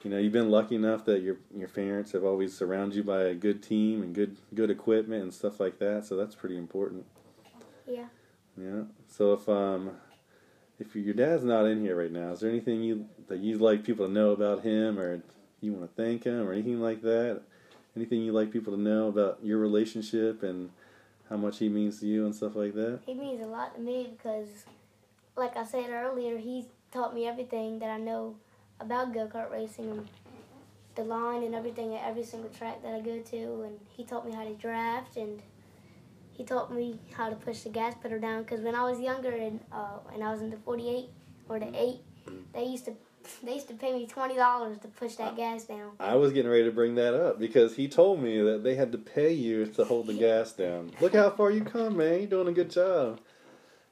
you 0.02 0.08
know, 0.08 0.16
you've 0.16 0.32
been 0.32 0.50
lucky 0.50 0.76
enough 0.76 1.04
that 1.04 1.20
your 1.20 1.36
your 1.54 1.68
parents 1.68 2.12
have 2.12 2.24
always 2.24 2.56
surrounded 2.56 2.96
you 2.96 3.02
by 3.02 3.24
a 3.24 3.34
good 3.34 3.62
team 3.62 4.02
and 4.02 4.14
good 4.14 4.38
good 4.54 4.70
equipment 4.70 5.24
and 5.24 5.34
stuff 5.34 5.60
like 5.60 5.78
that. 5.80 6.06
So 6.06 6.16
that's 6.16 6.34
pretty 6.34 6.56
important. 6.56 7.04
Yeah. 7.86 8.06
Yeah. 8.56 8.84
So 9.08 9.34
if 9.34 9.46
um 9.46 9.90
if 10.78 10.94
your 10.94 11.14
dad's 11.14 11.44
not 11.44 11.66
in 11.66 11.80
here 11.80 11.96
right 11.96 12.12
now, 12.12 12.32
is 12.32 12.40
there 12.40 12.50
anything 12.50 12.82
you 12.82 13.06
that 13.28 13.38
you'd 13.38 13.60
like 13.60 13.84
people 13.84 14.06
to 14.06 14.12
know 14.12 14.30
about 14.30 14.62
him, 14.62 14.98
or 14.98 15.22
you 15.60 15.72
want 15.72 15.84
to 15.88 16.02
thank 16.02 16.24
him 16.24 16.46
or 16.46 16.52
anything 16.52 16.80
like 16.80 17.02
that? 17.02 17.42
Anything 17.96 18.22
you'd 18.22 18.34
like 18.34 18.52
people 18.52 18.74
to 18.74 18.80
know 18.80 19.08
about 19.08 19.38
your 19.42 19.58
relationship 19.58 20.42
and 20.42 20.70
how 21.30 21.36
much 21.36 21.58
he 21.58 21.68
means 21.68 22.00
to 22.00 22.06
you 22.06 22.26
and 22.26 22.34
stuff 22.34 22.54
like 22.54 22.74
that? 22.74 23.00
He 23.06 23.14
means 23.14 23.42
a 23.42 23.46
lot 23.46 23.74
to 23.74 23.80
me 23.80 24.14
because, 24.16 24.48
like 25.34 25.56
I 25.56 25.64
said 25.64 25.90
earlier, 25.90 26.36
he's 26.36 26.66
taught 26.92 27.14
me 27.14 27.26
everything 27.26 27.78
that 27.78 27.90
I 27.90 27.98
know 27.98 28.36
about 28.80 29.14
go 29.14 29.26
kart 29.26 29.50
racing 29.50 29.90
and 29.90 30.08
the 30.94 31.04
line 31.04 31.42
and 31.42 31.54
everything 31.54 31.94
at 31.94 32.04
every 32.06 32.24
single 32.24 32.50
track 32.50 32.82
that 32.82 32.94
I 32.94 33.00
go 33.00 33.18
to. 33.18 33.62
And 33.62 33.78
he 33.96 34.04
taught 34.04 34.26
me 34.26 34.34
how 34.34 34.44
to 34.44 34.54
draft 34.54 35.16
and 35.16 35.40
he 36.36 36.44
taught 36.44 36.72
me 36.72 36.98
how 37.12 37.30
to 37.30 37.36
push 37.36 37.60
the 37.60 37.70
gas 37.70 37.94
pedal 38.02 38.20
down 38.20 38.42
because 38.42 38.60
when 38.60 38.74
I 38.74 38.82
was 38.88 39.00
younger 39.00 39.30
and 39.30 39.60
uh, 39.72 39.98
and 40.12 40.22
I 40.22 40.30
was 40.30 40.42
in 40.42 40.50
the 40.50 40.58
48 40.58 41.08
or 41.48 41.58
the 41.58 41.70
8, 41.74 42.00
they 42.52 42.64
used 42.64 42.84
to 42.86 42.92
they 43.42 43.54
used 43.54 43.68
to 43.68 43.74
pay 43.74 43.92
me 43.92 44.06
twenty 44.06 44.36
dollars 44.36 44.78
to 44.78 44.88
push 44.88 45.16
that 45.16 45.36
gas 45.36 45.64
down. 45.64 45.92
I 45.98 46.14
was 46.14 46.32
getting 46.32 46.50
ready 46.50 46.64
to 46.64 46.70
bring 46.70 46.94
that 46.96 47.14
up 47.14 47.40
because 47.40 47.74
he 47.74 47.88
told 47.88 48.22
me 48.22 48.40
that 48.40 48.62
they 48.62 48.76
had 48.76 48.92
to 48.92 48.98
pay 48.98 49.32
you 49.32 49.66
to 49.66 49.84
hold 49.84 50.06
the 50.06 50.14
gas 50.14 50.52
down. 50.52 50.92
Look 51.00 51.14
how 51.14 51.30
far 51.30 51.50
you 51.50 51.62
come, 51.62 51.96
man. 51.96 52.20
You're 52.20 52.28
doing 52.28 52.48
a 52.48 52.52
good 52.52 52.70
job. 52.70 53.20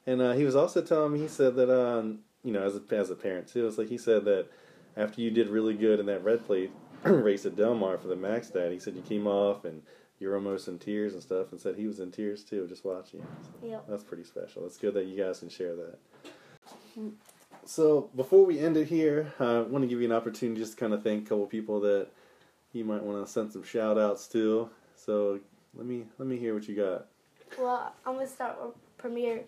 And 0.07 0.21
uh, 0.21 0.33
he 0.33 0.43
was 0.43 0.55
also 0.55 0.81
telling 0.81 1.13
me, 1.13 1.19
he 1.19 1.27
said 1.27 1.55
that, 1.55 1.69
um, 1.69 2.19
you 2.43 2.53
know, 2.53 2.63
as 2.63 2.75
a, 2.75 2.95
as 2.95 3.09
a 3.09 3.15
parent 3.15 3.47
too, 3.47 3.67
it's 3.67 3.77
like 3.77 3.89
he 3.89 3.97
said 3.97 4.23
that 4.25 4.47
after 4.95 5.19
you 5.19 5.31
did 5.31 5.49
really 5.49 5.73
good 5.73 5.99
in 5.99 6.05
that 6.05 6.23
red 6.23 6.45
plate 6.45 6.71
race 7.03 7.45
at 7.45 7.55
Delmar 7.55 7.97
for 7.97 8.07
the 8.07 8.15
Max 8.15 8.49
Dad, 8.49 8.71
he 8.71 8.79
said 8.79 8.95
you 8.95 9.01
came 9.01 9.27
off 9.27 9.65
and 9.65 9.81
you're 10.19 10.35
almost 10.35 10.67
in 10.67 10.79
tears 10.79 11.13
and 11.13 11.21
stuff, 11.21 11.51
and 11.51 11.59
said 11.59 11.75
he 11.75 11.87
was 11.87 11.99
in 11.99 12.11
tears 12.11 12.43
too, 12.43 12.67
just 12.67 12.85
watching. 12.85 13.21
So 13.61 13.67
yep. 13.67 13.85
That's 13.87 14.03
pretty 14.03 14.23
special. 14.23 14.65
It's 14.65 14.77
good 14.77 14.93
that 14.93 15.05
you 15.05 15.21
guys 15.21 15.39
can 15.39 15.49
share 15.49 15.75
that. 15.75 15.97
So 17.65 18.09
before 18.15 18.45
we 18.45 18.59
end 18.59 18.77
it 18.77 18.87
here, 18.87 19.33
I 19.39 19.59
want 19.59 19.83
to 19.83 19.87
give 19.87 19.99
you 19.99 20.05
an 20.05 20.11
opportunity 20.11 20.61
just 20.61 20.73
to 20.73 20.77
kind 20.77 20.93
of 20.93 21.03
thank 21.03 21.25
a 21.25 21.29
couple 21.29 21.45
people 21.47 21.79
that 21.81 22.07
you 22.73 22.85
might 22.85 23.03
want 23.03 23.25
to 23.25 23.31
send 23.31 23.51
some 23.51 23.63
shout 23.63 23.97
outs 23.97 24.27
to. 24.29 24.69
So 24.95 25.39
let 25.73 25.85
me 25.85 26.05
let 26.17 26.27
me 26.27 26.37
hear 26.37 26.53
what 26.53 26.67
you 26.67 26.75
got. 26.75 27.07
Well, 27.57 27.93
I'm 28.05 28.15
gonna 28.15 28.27
start 28.27 28.57
with 28.63 28.75
Premier 28.97 29.41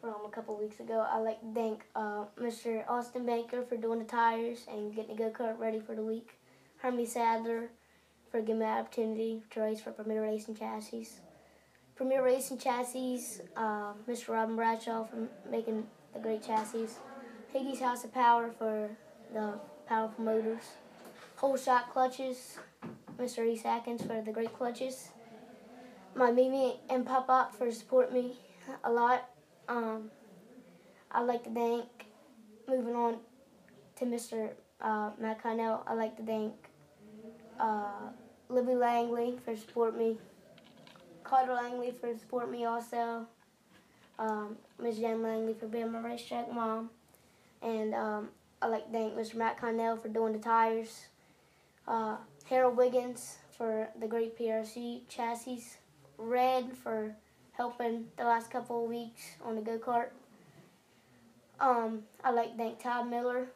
from 0.00 0.26
a 0.26 0.30
couple 0.30 0.58
weeks 0.58 0.80
ago. 0.80 1.06
I 1.10 1.18
like 1.18 1.40
to 1.40 1.54
thank 1.54 1.84
uh, 1.94 2.24
Mr. 2.38 2.88
Austin 2.88 3.24
Banker 3.24 3.62
for 3.62 3.76
doing 3.76 3.98
the 3.98 4.04
tires 4.04 4.66
and 4.68 4.94
getting 4.94 5.16
the 5.16 5.22
go 5.22 5.30
kart 5.30 5.58
ready 5.58 5.80
for 5.80 5.94
the 5.94 6.02
week. 6.02 6.38
Hermie 6.78 7.06
Sadler 7.06 7.70
for 8.34 8.40
giving 8.40 8.58
me 8.58 8.64
the 8.66 8.72
opportunity 8.72 9.40
to 9.48 9.60
race 9.60 9.80
for 9.80 9.92
Premier 9.92 10.20
Racing 10.20 10.56
Chassis. 10.56 11.06
Premier 11.94 12.20
Racing 12.24 12.58
Chassis, 12.58 13.20
uh, 13.56 13.92
Mr. 14.08 14.30
Robin 14.30 14.56
Bradshaw 14.56 15.04
for 15.04 15.28
making 15.48 15.86
the 16.12 16.18
great 16.18 16.42
chassis. 16.42 16.88
Higgy's 17.52 17.78
House 17.78 18.02
of 18.02 18.12
Power 18.12 18.50
for 18.58 18.90
the 19.32 19.54
powerful 19.86 20.24
motors. 20.24 20.64
Whole 21.36 21.56
shot 21.56 21.92
clutches, 21.92 22.58
Mr. 23.20 23.44
Reese 23.44 23.64
Atkins 23.64 24.02
for 24.02 24.20
the 24.20 24.32
great 24.32 24.52
clutches. 24.52 25.10
My 26.16 26.32
Mimi 26.32 26.80
and 26.90 27.06
Pop 27.06 27.30
Up 27.30 27.54
for 27.54 27.70
support 27.70 28.12
me 28.12 28.40
a 28.82 28.90
lot. 28.90 29.30
Um, 29.68 30.10
I'd 31.12 31.28
like 31.28 31.44
to 31.44 31.50
thank, 31.50 31.86
moving 32.66 32.96
on 32.96 33.18
to 33.94 34.04
Mr. 34.04 34.50
Uh, 34.80 35.10
Matt 35.20 35.40
Connell, 35.40 35.84
I'd 35.86 35.94
like 35.94 36.16
to 36.16 36.24
thank 36.24 36.52
uh, 37.60 38.10
Libby 38.48 38.74
Langley 38.74 39.38
for 39.44 39.56
support 39.56 39.96
me. 39.96 40.18
Carter 41.22 41.54
Langley 41.54 41.92
for 42.00 42.16
support 42.18 42.50
me 42.50 42.64
also. 42.64 43.26
Um, 44.18 44.56
Miss 44.78 44.98
Jen 44.98 45.22
Langley 45.22 45.54
for 45.54 45.66
being 45.66 45.90
my 45.90 46.00
racetrack 46.00 46.52
mom. 46.52 46.90
And 47.62 47.94
um, 47.94 48.28
I'd 48.60 48.68
like 48.68 48.86
to 48.86 48.92
thank 48.92 49.14
Mr. 49.14 49.34
Matt 49.36 49.58
Connell 49.58 49.96
for 49.96 50.08
doing 50.08 50.32
the 50.32 50.38
tires. 50.38 51.06
Uh, 51.88 52.16
Harold 52.48 52.76
Wiggins 52.76 53.38
for 53.56 53.88
the 53.98 54.06
great 54.06 54.38
PRC 54.38 55.00
chassis. 55.08 55.64
Red 56.18 56.76
for 56.76 57.14
helping 57.52 58.06
the 58.16 58.24
last 58.24 58.50
couple 58.50 58.84
of 58.84 58.90
weeks 58.90 59.22
on 59.44 59.56
the 59.56 59.62
go 59.62 59.78
kart. 59.78 60.08
Um, 61.60 62.02
I'd 62.22 62.34
like 62.34 62.52
to 62.52 62.56
thank 62.56 62.82
Todd 62.82 63.08
Miller 63.08 63.46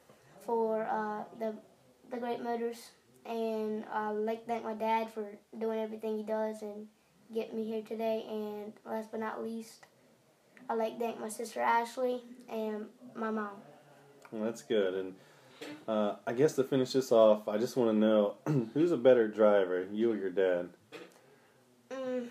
for 0.44 0.84
uh, 0.84 1.24
the 1.38 1.54
the 2.10 2.16
great 2.16 2.42
motors, 2.42 2.90
and 3.28 3.84
I'd 3.92 4.12
like 4.12 4.44
to 4.44 4.46
thank 4.46 4.64
my 4.64 4.74
dad 4.74 5.12
for 5.12 5.26
doing 5.58 5.78
everything 5.78 6.16
he 6.16 6.22
does 6.22 6.62
and 6.62 6.86
getting 7.32 7.56
me 7.56 7.64
here 7.64 7.82
today. 7.82 8.24
And 8.28 8.72
last 8.84 9.10
but 9.10 9.20
not 9.20 9.44
least, 9.44 9.84
I'd 10.68 10.78
like 10.78 10.98
to 10.98 11.04
thank 11.04 11.20
my 11.20 11.28
sister 11.28 11.60
Ashley 11.60 12.22
and 12.48 12.86
my 13.14 13.30
mom. 13.30 13.50
Well, 14.32 14.44
that's 14.44 14.62
good. 14.62 14.94
And 14.94 15.14
uh, 15.86 16.16
I 16.26 16.32
guess 16.32 16.54
to 16.54 16.64
finish 16.64 16.92
this 16.92 17.12
off, 17.12 17.48
I 17.48 17.58
just 17.58 17.76
want 17.76 17.90
to 17.90 17.96
know 17.96 18.34
who's 18.74 18.92
a 18.92 18.96
better 18.96 19.28
driver, 19.28 19.86
you 19.92 20.12
or 20.12 20.16
your 20.16 20.30
dad? 20.30 20.70
Mm, 21.90 22.28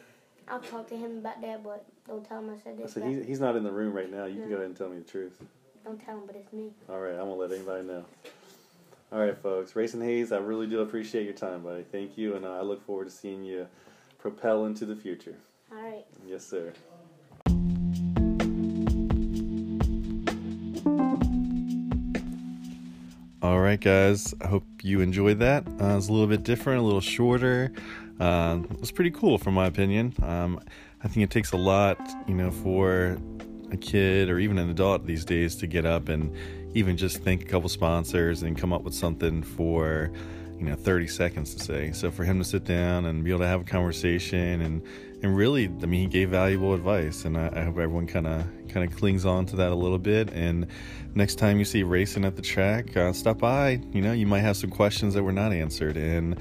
I'll 0.47 0.59
talk 0.59 0.87
to 0.89 0.97
him 0.97 1.19
about 1.19 1.41
that, 1.41 1.63
but 1.63 1.85
don't 2.07 2.27
tell 2.27 2.39
him 2.39 2.49
I 2.49 2.57
said 2.63 2.77
this. 2.77 2.93
So 2.93 3.01
he's, 3.01 3.25
he's 3.25 3.39
not 3.39 3.55
in 3.55 3.63
the 3.63 3.71
room 3.71 3.93
right 3.93 4.11
now. 4.11 4.25
You 4.25 4.41
can 4.41 4.49
go 4.49 4.55
ahead 4.55 4.67
and 4.67 4.77
tell 4.77 4.89
me 4.89 4.97
the 4.97 5.09
truth. 5.09 5.33
Don't 5.83 6.03
tell 6.03 6.17
him, 6.17 6.23
but 6.25 6.35
it's 6.35 6.51
me. 6.51 6.71
All 6.89 6.99
right, 6.99 7.15
I 7.15 7.23
won't 7.23 7.39
let 7.39 7.51
anybody 7.51 7.83
know. 7.83 8.05
All 9.09 9.19
right, 9.19 9.37
folks. 9.37 9.71
Racyn 9.71 10.03
Hayes, 10.03 10.33
I 10.33 10.37
really 10.37 10.67
do 10.67 10.81
appreciate 10.81 11.23
your 11.23 11.33
time, 11.33 11.63
buddy. 11.63 11.83
Thank 11.83 12.17
you, 12.17 12.35
and 12.35 12.43
uh, 12.43 12.57
I 12.57 12.61
look 12.61 12.85
forward 12.85 13.05
to 13.05 13.09
seeing 13.09 13.41
you 13.41 13.65
propel 14.19 14.65
into 14.65 14.85
the 14.85 14.97
future. 14.97 15.37
All 15.71 15.81
right. 15.81 16.05
Yes, 16.25 16.45
sir. 16.45 16.73
All 23.41 23.61
right, 23.61 23.79
guys. 23.79 24.33
I 24.41 24.47
hope 24.47 24.65
you 24.81 24.99
enjoyed 24.99 25.39
that. 25.39 25.65
Uh, 25.79 25.95
it's 25.95 26.09
a 26.09 26.11
little 26.11 26.27
bit 26.27 26.43
different, 26.43 26.81
a 26.81 26.83
little 26.83 26.99
shorter. 26.99 27.71
Uh, 28.19 28.59
it 28.69 28.79
was 28.81 28.91
pretty 28.91 29.11
cool, 29.11 29.37
from 29.37 29.53
my 29.53 29.67
opinion. 29.67 30.13
Um, 30.21 30.59
I 31.01 31.07
think 31.07 31.23
it 31.23 31.31
takes 31.31 31.53
a 31.53 31.57
lot, 31.57 31.97
you 32.27 32.35
know, 32.35 32.51
for 32.51 33.17
a 33.71 33.77
kid 33.77 34.29
or 34.29 34.37
even 34.39 34.57
an 34.57 34.69
adult 34.69 35.05
these 35.05 35.23
days 35.23 35.55
to 35.57 35.67
get 35.67 35.85
up 35.85 36.09
and 36.09 36.35
even 36.77 36.95
just 36.95 37.23
thank 37.23 37.41
a 37.41 37.45
couple 37.45 37.67
sponsors 37.69 38.43
and 38.43 38.55
come 38.55 38.71
up 38.71 38.83
with 38.83 38.93
something 38.93 39.41
for 39.41 40.11
you 40.59 40.65
know 40.65 40.75
30 40.75 41.07
seconds 41.07 41.55
to 41.55 41.63
say. 41.63 41.91
So 41.91 42.11
for 42.11 42.23
him 42.23 42.37
to 42.37 42.45
sit 42.45 42.65
down 42.65 43.05
and 43.05 43.23
be 43.23 43.31
able 43.31 43.39
to 43.39 43.47
have 43.47 43.61
a 43.61 43.63
conversation 43.63 44.61
and 44.61 44.81
and 45.23 45.35
really 45.35 45.65
i 45.65 45.85
mean 45.87 46.01
he 46.01 46.05
gave 46.05 46.29
valuable 46.29 46.75
advice 46.75 47.25
and 47.25 47.39
i, 47.39 47.47
I 47.47 47.63
hope 47.63 47.79
everyone 47.79 48.05
kind 48.05 48.27
of 48.27 48.45
kind 48.69 48.87
of 48.87 48.95
clings 48.95 49.25
on 49.25 49.47
to 49.47 49.55
that 49.55 49.71
a 49.71 49.75
little 49.75 49.97
bit. 49.97 50.31
And 50.31 50.67
next 51.15 51.35
time 51.35 51.57
you 51.57 51.65
see 51.65 51.83
Racyn 51.83 52.27
at 52.27 52.35
the 52.35 52.43
track 52.43 52.95
uh, 52.95 53.11
stop 53.11 53.39
by. 53.39 53.81
You 53.91 54.01
know 54.01 54.11
you 54.11 54.27
might 54.27 54.41
have 54.41 54.55
some 54.55 54.69
questions 54.69 55.15
that 55.15 55.23
were 55.23 55.31
not 55.31 55.51
answered. 55.51 55.97
And 55.97 56.39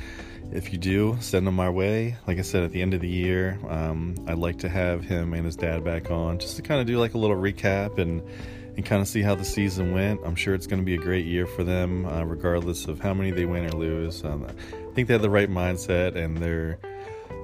if 0.53 0.73
you 0.73 0.79
do 0.79 1.17
send 1.21 1.47
them 1.47 1.59
our 1.59 1.73
way. 1.73 2.17
Like 2.27 2.39
i 2.39 2.43
said 2.43 2.63
at 2.63 2.73
the 2.73 2.83
end 2.83 2.93
of 2.93 3.01
the 3.01 3.09
year 3.09 3.59
um, 3.69 4.15
i'd 4.29 4.39
like 4.39 4.59
to 4.59 4.69
have 4.69 5.03
him 5.03 5.33
and 5.33 5.47
his 5.47 5.57
dad 5.57 5.83
back 5.83 6.11
on 6.11 6.39
just 6.39 6.57
to 6.57 6.63
kind 6.63 6.81
of 6.81 6.87
do 6.87 6.99
like 6.99 7.15
a 7.15 7.19
little 7.19 7.37
recap 7.37 7.99
and 7.99 8.23
and 8.77 8.85
kind 8.85 9.01
of 9.01 9.09
see 9.09 9.23
how 9.23 9.35
the 9.35 9.45
season 9.45 9.93
went. 9.93 10.21
I'm 10.25 10.35
sure 10.35 10.55
it's 10.55 10.67
going 10.67 10.81
to 10.81 10.85
be 10.85 10.95
a 10.95 10.99
great 10.99 11.25
year 11.25 11.47
for 11.47 11.65
them, 11.65 12.05
uh, 12.07 12.25
regardless 12.25 12.87
of 12.87 13.01
how 13.01 13.15
many 13.15 13.31
they 13.31 13.47
win 13.47 13.65
or 13.65 13.73
lose. 13.73 14.23
Um, 14.25 14.45
I 14.45 14.95
think 14.95 15.09
they 15.09 15.15
have 15.15 15.23
the 15.23 15.31
right 15.31 15.51
mindset, 15.51 16.15
and 16.15 16.39
they're 16.39 16.79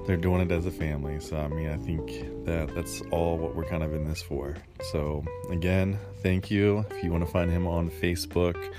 they're 0.05 0.17
doing 0.17 0.41
it 0.41 0.51
as 0.51 0.65
a 0.65 0.71
family. 0.71 1.19
So 1.19 1.37
I 1.37 1.47
mean, 1.47 1.69
I 1.69 1.77
think 1.77 2.45
that 2.45 2.73
that's 2.75 3.01
all 3.11 3.37
what 3.37 3.55
we're 3.55 3.65
kind 3.65 3.83
of 3.83 3.93
in 3.93 4.07
this 4.07 4.21
for. 4.21 4.55
So 4.91 5.23
again, 5.49 5.97
thank 6.21 6.51
you. 6.51 6.85
If 6.91 7.03
you 7.03 7.11
want 7.11 7.25
to 7.25 7.31
find 7.31 7.49
him 7.49 7.67
on 7.67 7.89
Facebook, 7.89 8.73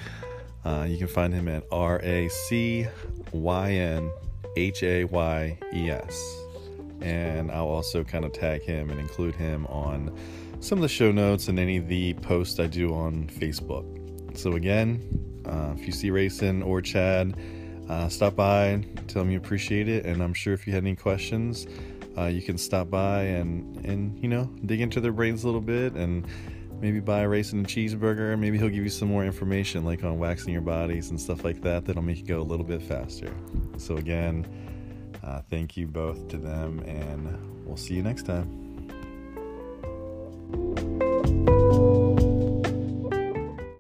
uh, 0.64 0.86
you 0.88 0.96
can 0.96 1.08
find 1.08 1.32
him 1.32 1.48
at 1.48 1.64
R 1.72 2.00
A 2.02 2.28
C 2.28 2.86
Y 3.32 3.70
N 3.72 4.10
H 4.56 4.82
A 4.82 5.04
Y 5.04 5.58
E 5.72 5.90
S, 5.90 6.38
and 7.00 7.50
I'll 7.50 7.68
also 7.68 8.04
kind 8.04 8.24
of 8.24 8.32
tag 8.32 8.62
him 8.62 8.90
and 8.90 9.00
include 9.00 9.34
him 9.34 9.66
on 9.66 10.16
some 10.64 10.78
of 10.78 10.82
the 10.82 10.88
show 10.88 11.12
notes 11.12 11.48
and 11.48 11.58
any 11.58 11.76
of 11.76 11.88
the 11.88 12.14
posts 12.14 12.58
I 12.58 12.66
do 12.66 12.94
on 12.94 13.28
Facebook. 13.28 13.84
So, 14.36 14.52
again, 14.52 15.42
uh, 15.44 15.74
if 15.76 15.86
you 15.86 15.92
see 15.92 16.08
Racyn 16.08 16.64
or 16.64 16.80
Chad, 16.80 17.38
uh, 17.90 18.08
stop 18.08 18.34
by, 18.34 18.82
tell 19.06 19.22
them 19.22 19.30
you 19.30 19.36
appreciate 19.36 19.90
it, 19.90 20.06
and 20.06 20.22
I'm 20.22 20.32
sure 20.32 20.54
if 20.54 20.66
you 20.66 20.72
had 20.72 20.82
any 20.82 20.96
questions, 20.96 21.66
uh, 22.16 22.24
you 22.24 22.40
can 22.40 22.56
stop 22.56 22.88
by 22.88 23.24
and, 23.24 23.84
and, 23.84 24.18
you 24.22 24.28
know, 24.28 24.44
dig 24.64 24.80
into 24.80 25.02
their 25.02 25.12
brains 25.12 25.44
a 25.44 25.46
little 25.46 25.60
bit 25.60 25.92
and 25.96 26.26
maybe 26.80 26.98
buy 26.98 27.20
a 27.20 27.28
Racyn 27.28 27.52
and 27.52 27.68
cheeseburger. 27.68 28.38
Maybe 28.38 28.56
he'll 28.56 28.70
give 28.70 28.84
you 28.84 28.88
some 28.88 29.08
more 29.08 29.24
information, 29.24 29.84
like 29.84 30.02
on 30.02 30.18
waxing 30.18 30.54
your 30.54 30.62
bodies 30.62 31.10
and 31.10 31.20
stuff 31.20 31.44
like 31.44 31.60
that, 31.60 31.84
that'll 31.84 32.00
make 32.00 32.16
you 32.16 32.24
go 32.24 32.40
a 32.40 32.42
little 32.42 32.64
bit 32.64 32.80
faster. 32.80 33.30
So, 33.76 33.98
again, 33.98 34.46
uh, 35.22 35.42
thank 35.50 35.76
you 35.76 35.86
both 35.86 36.26
to 36.28 36.38
them, 36.38 36.78
and 36.86 37.66
we'll 37.66 37.76
see 37.76 37.92
you 37.92 38.02
next 38.02 38.24
time. 38.24 38.63
Thank 40.54 41.02
you. 41.02 41.23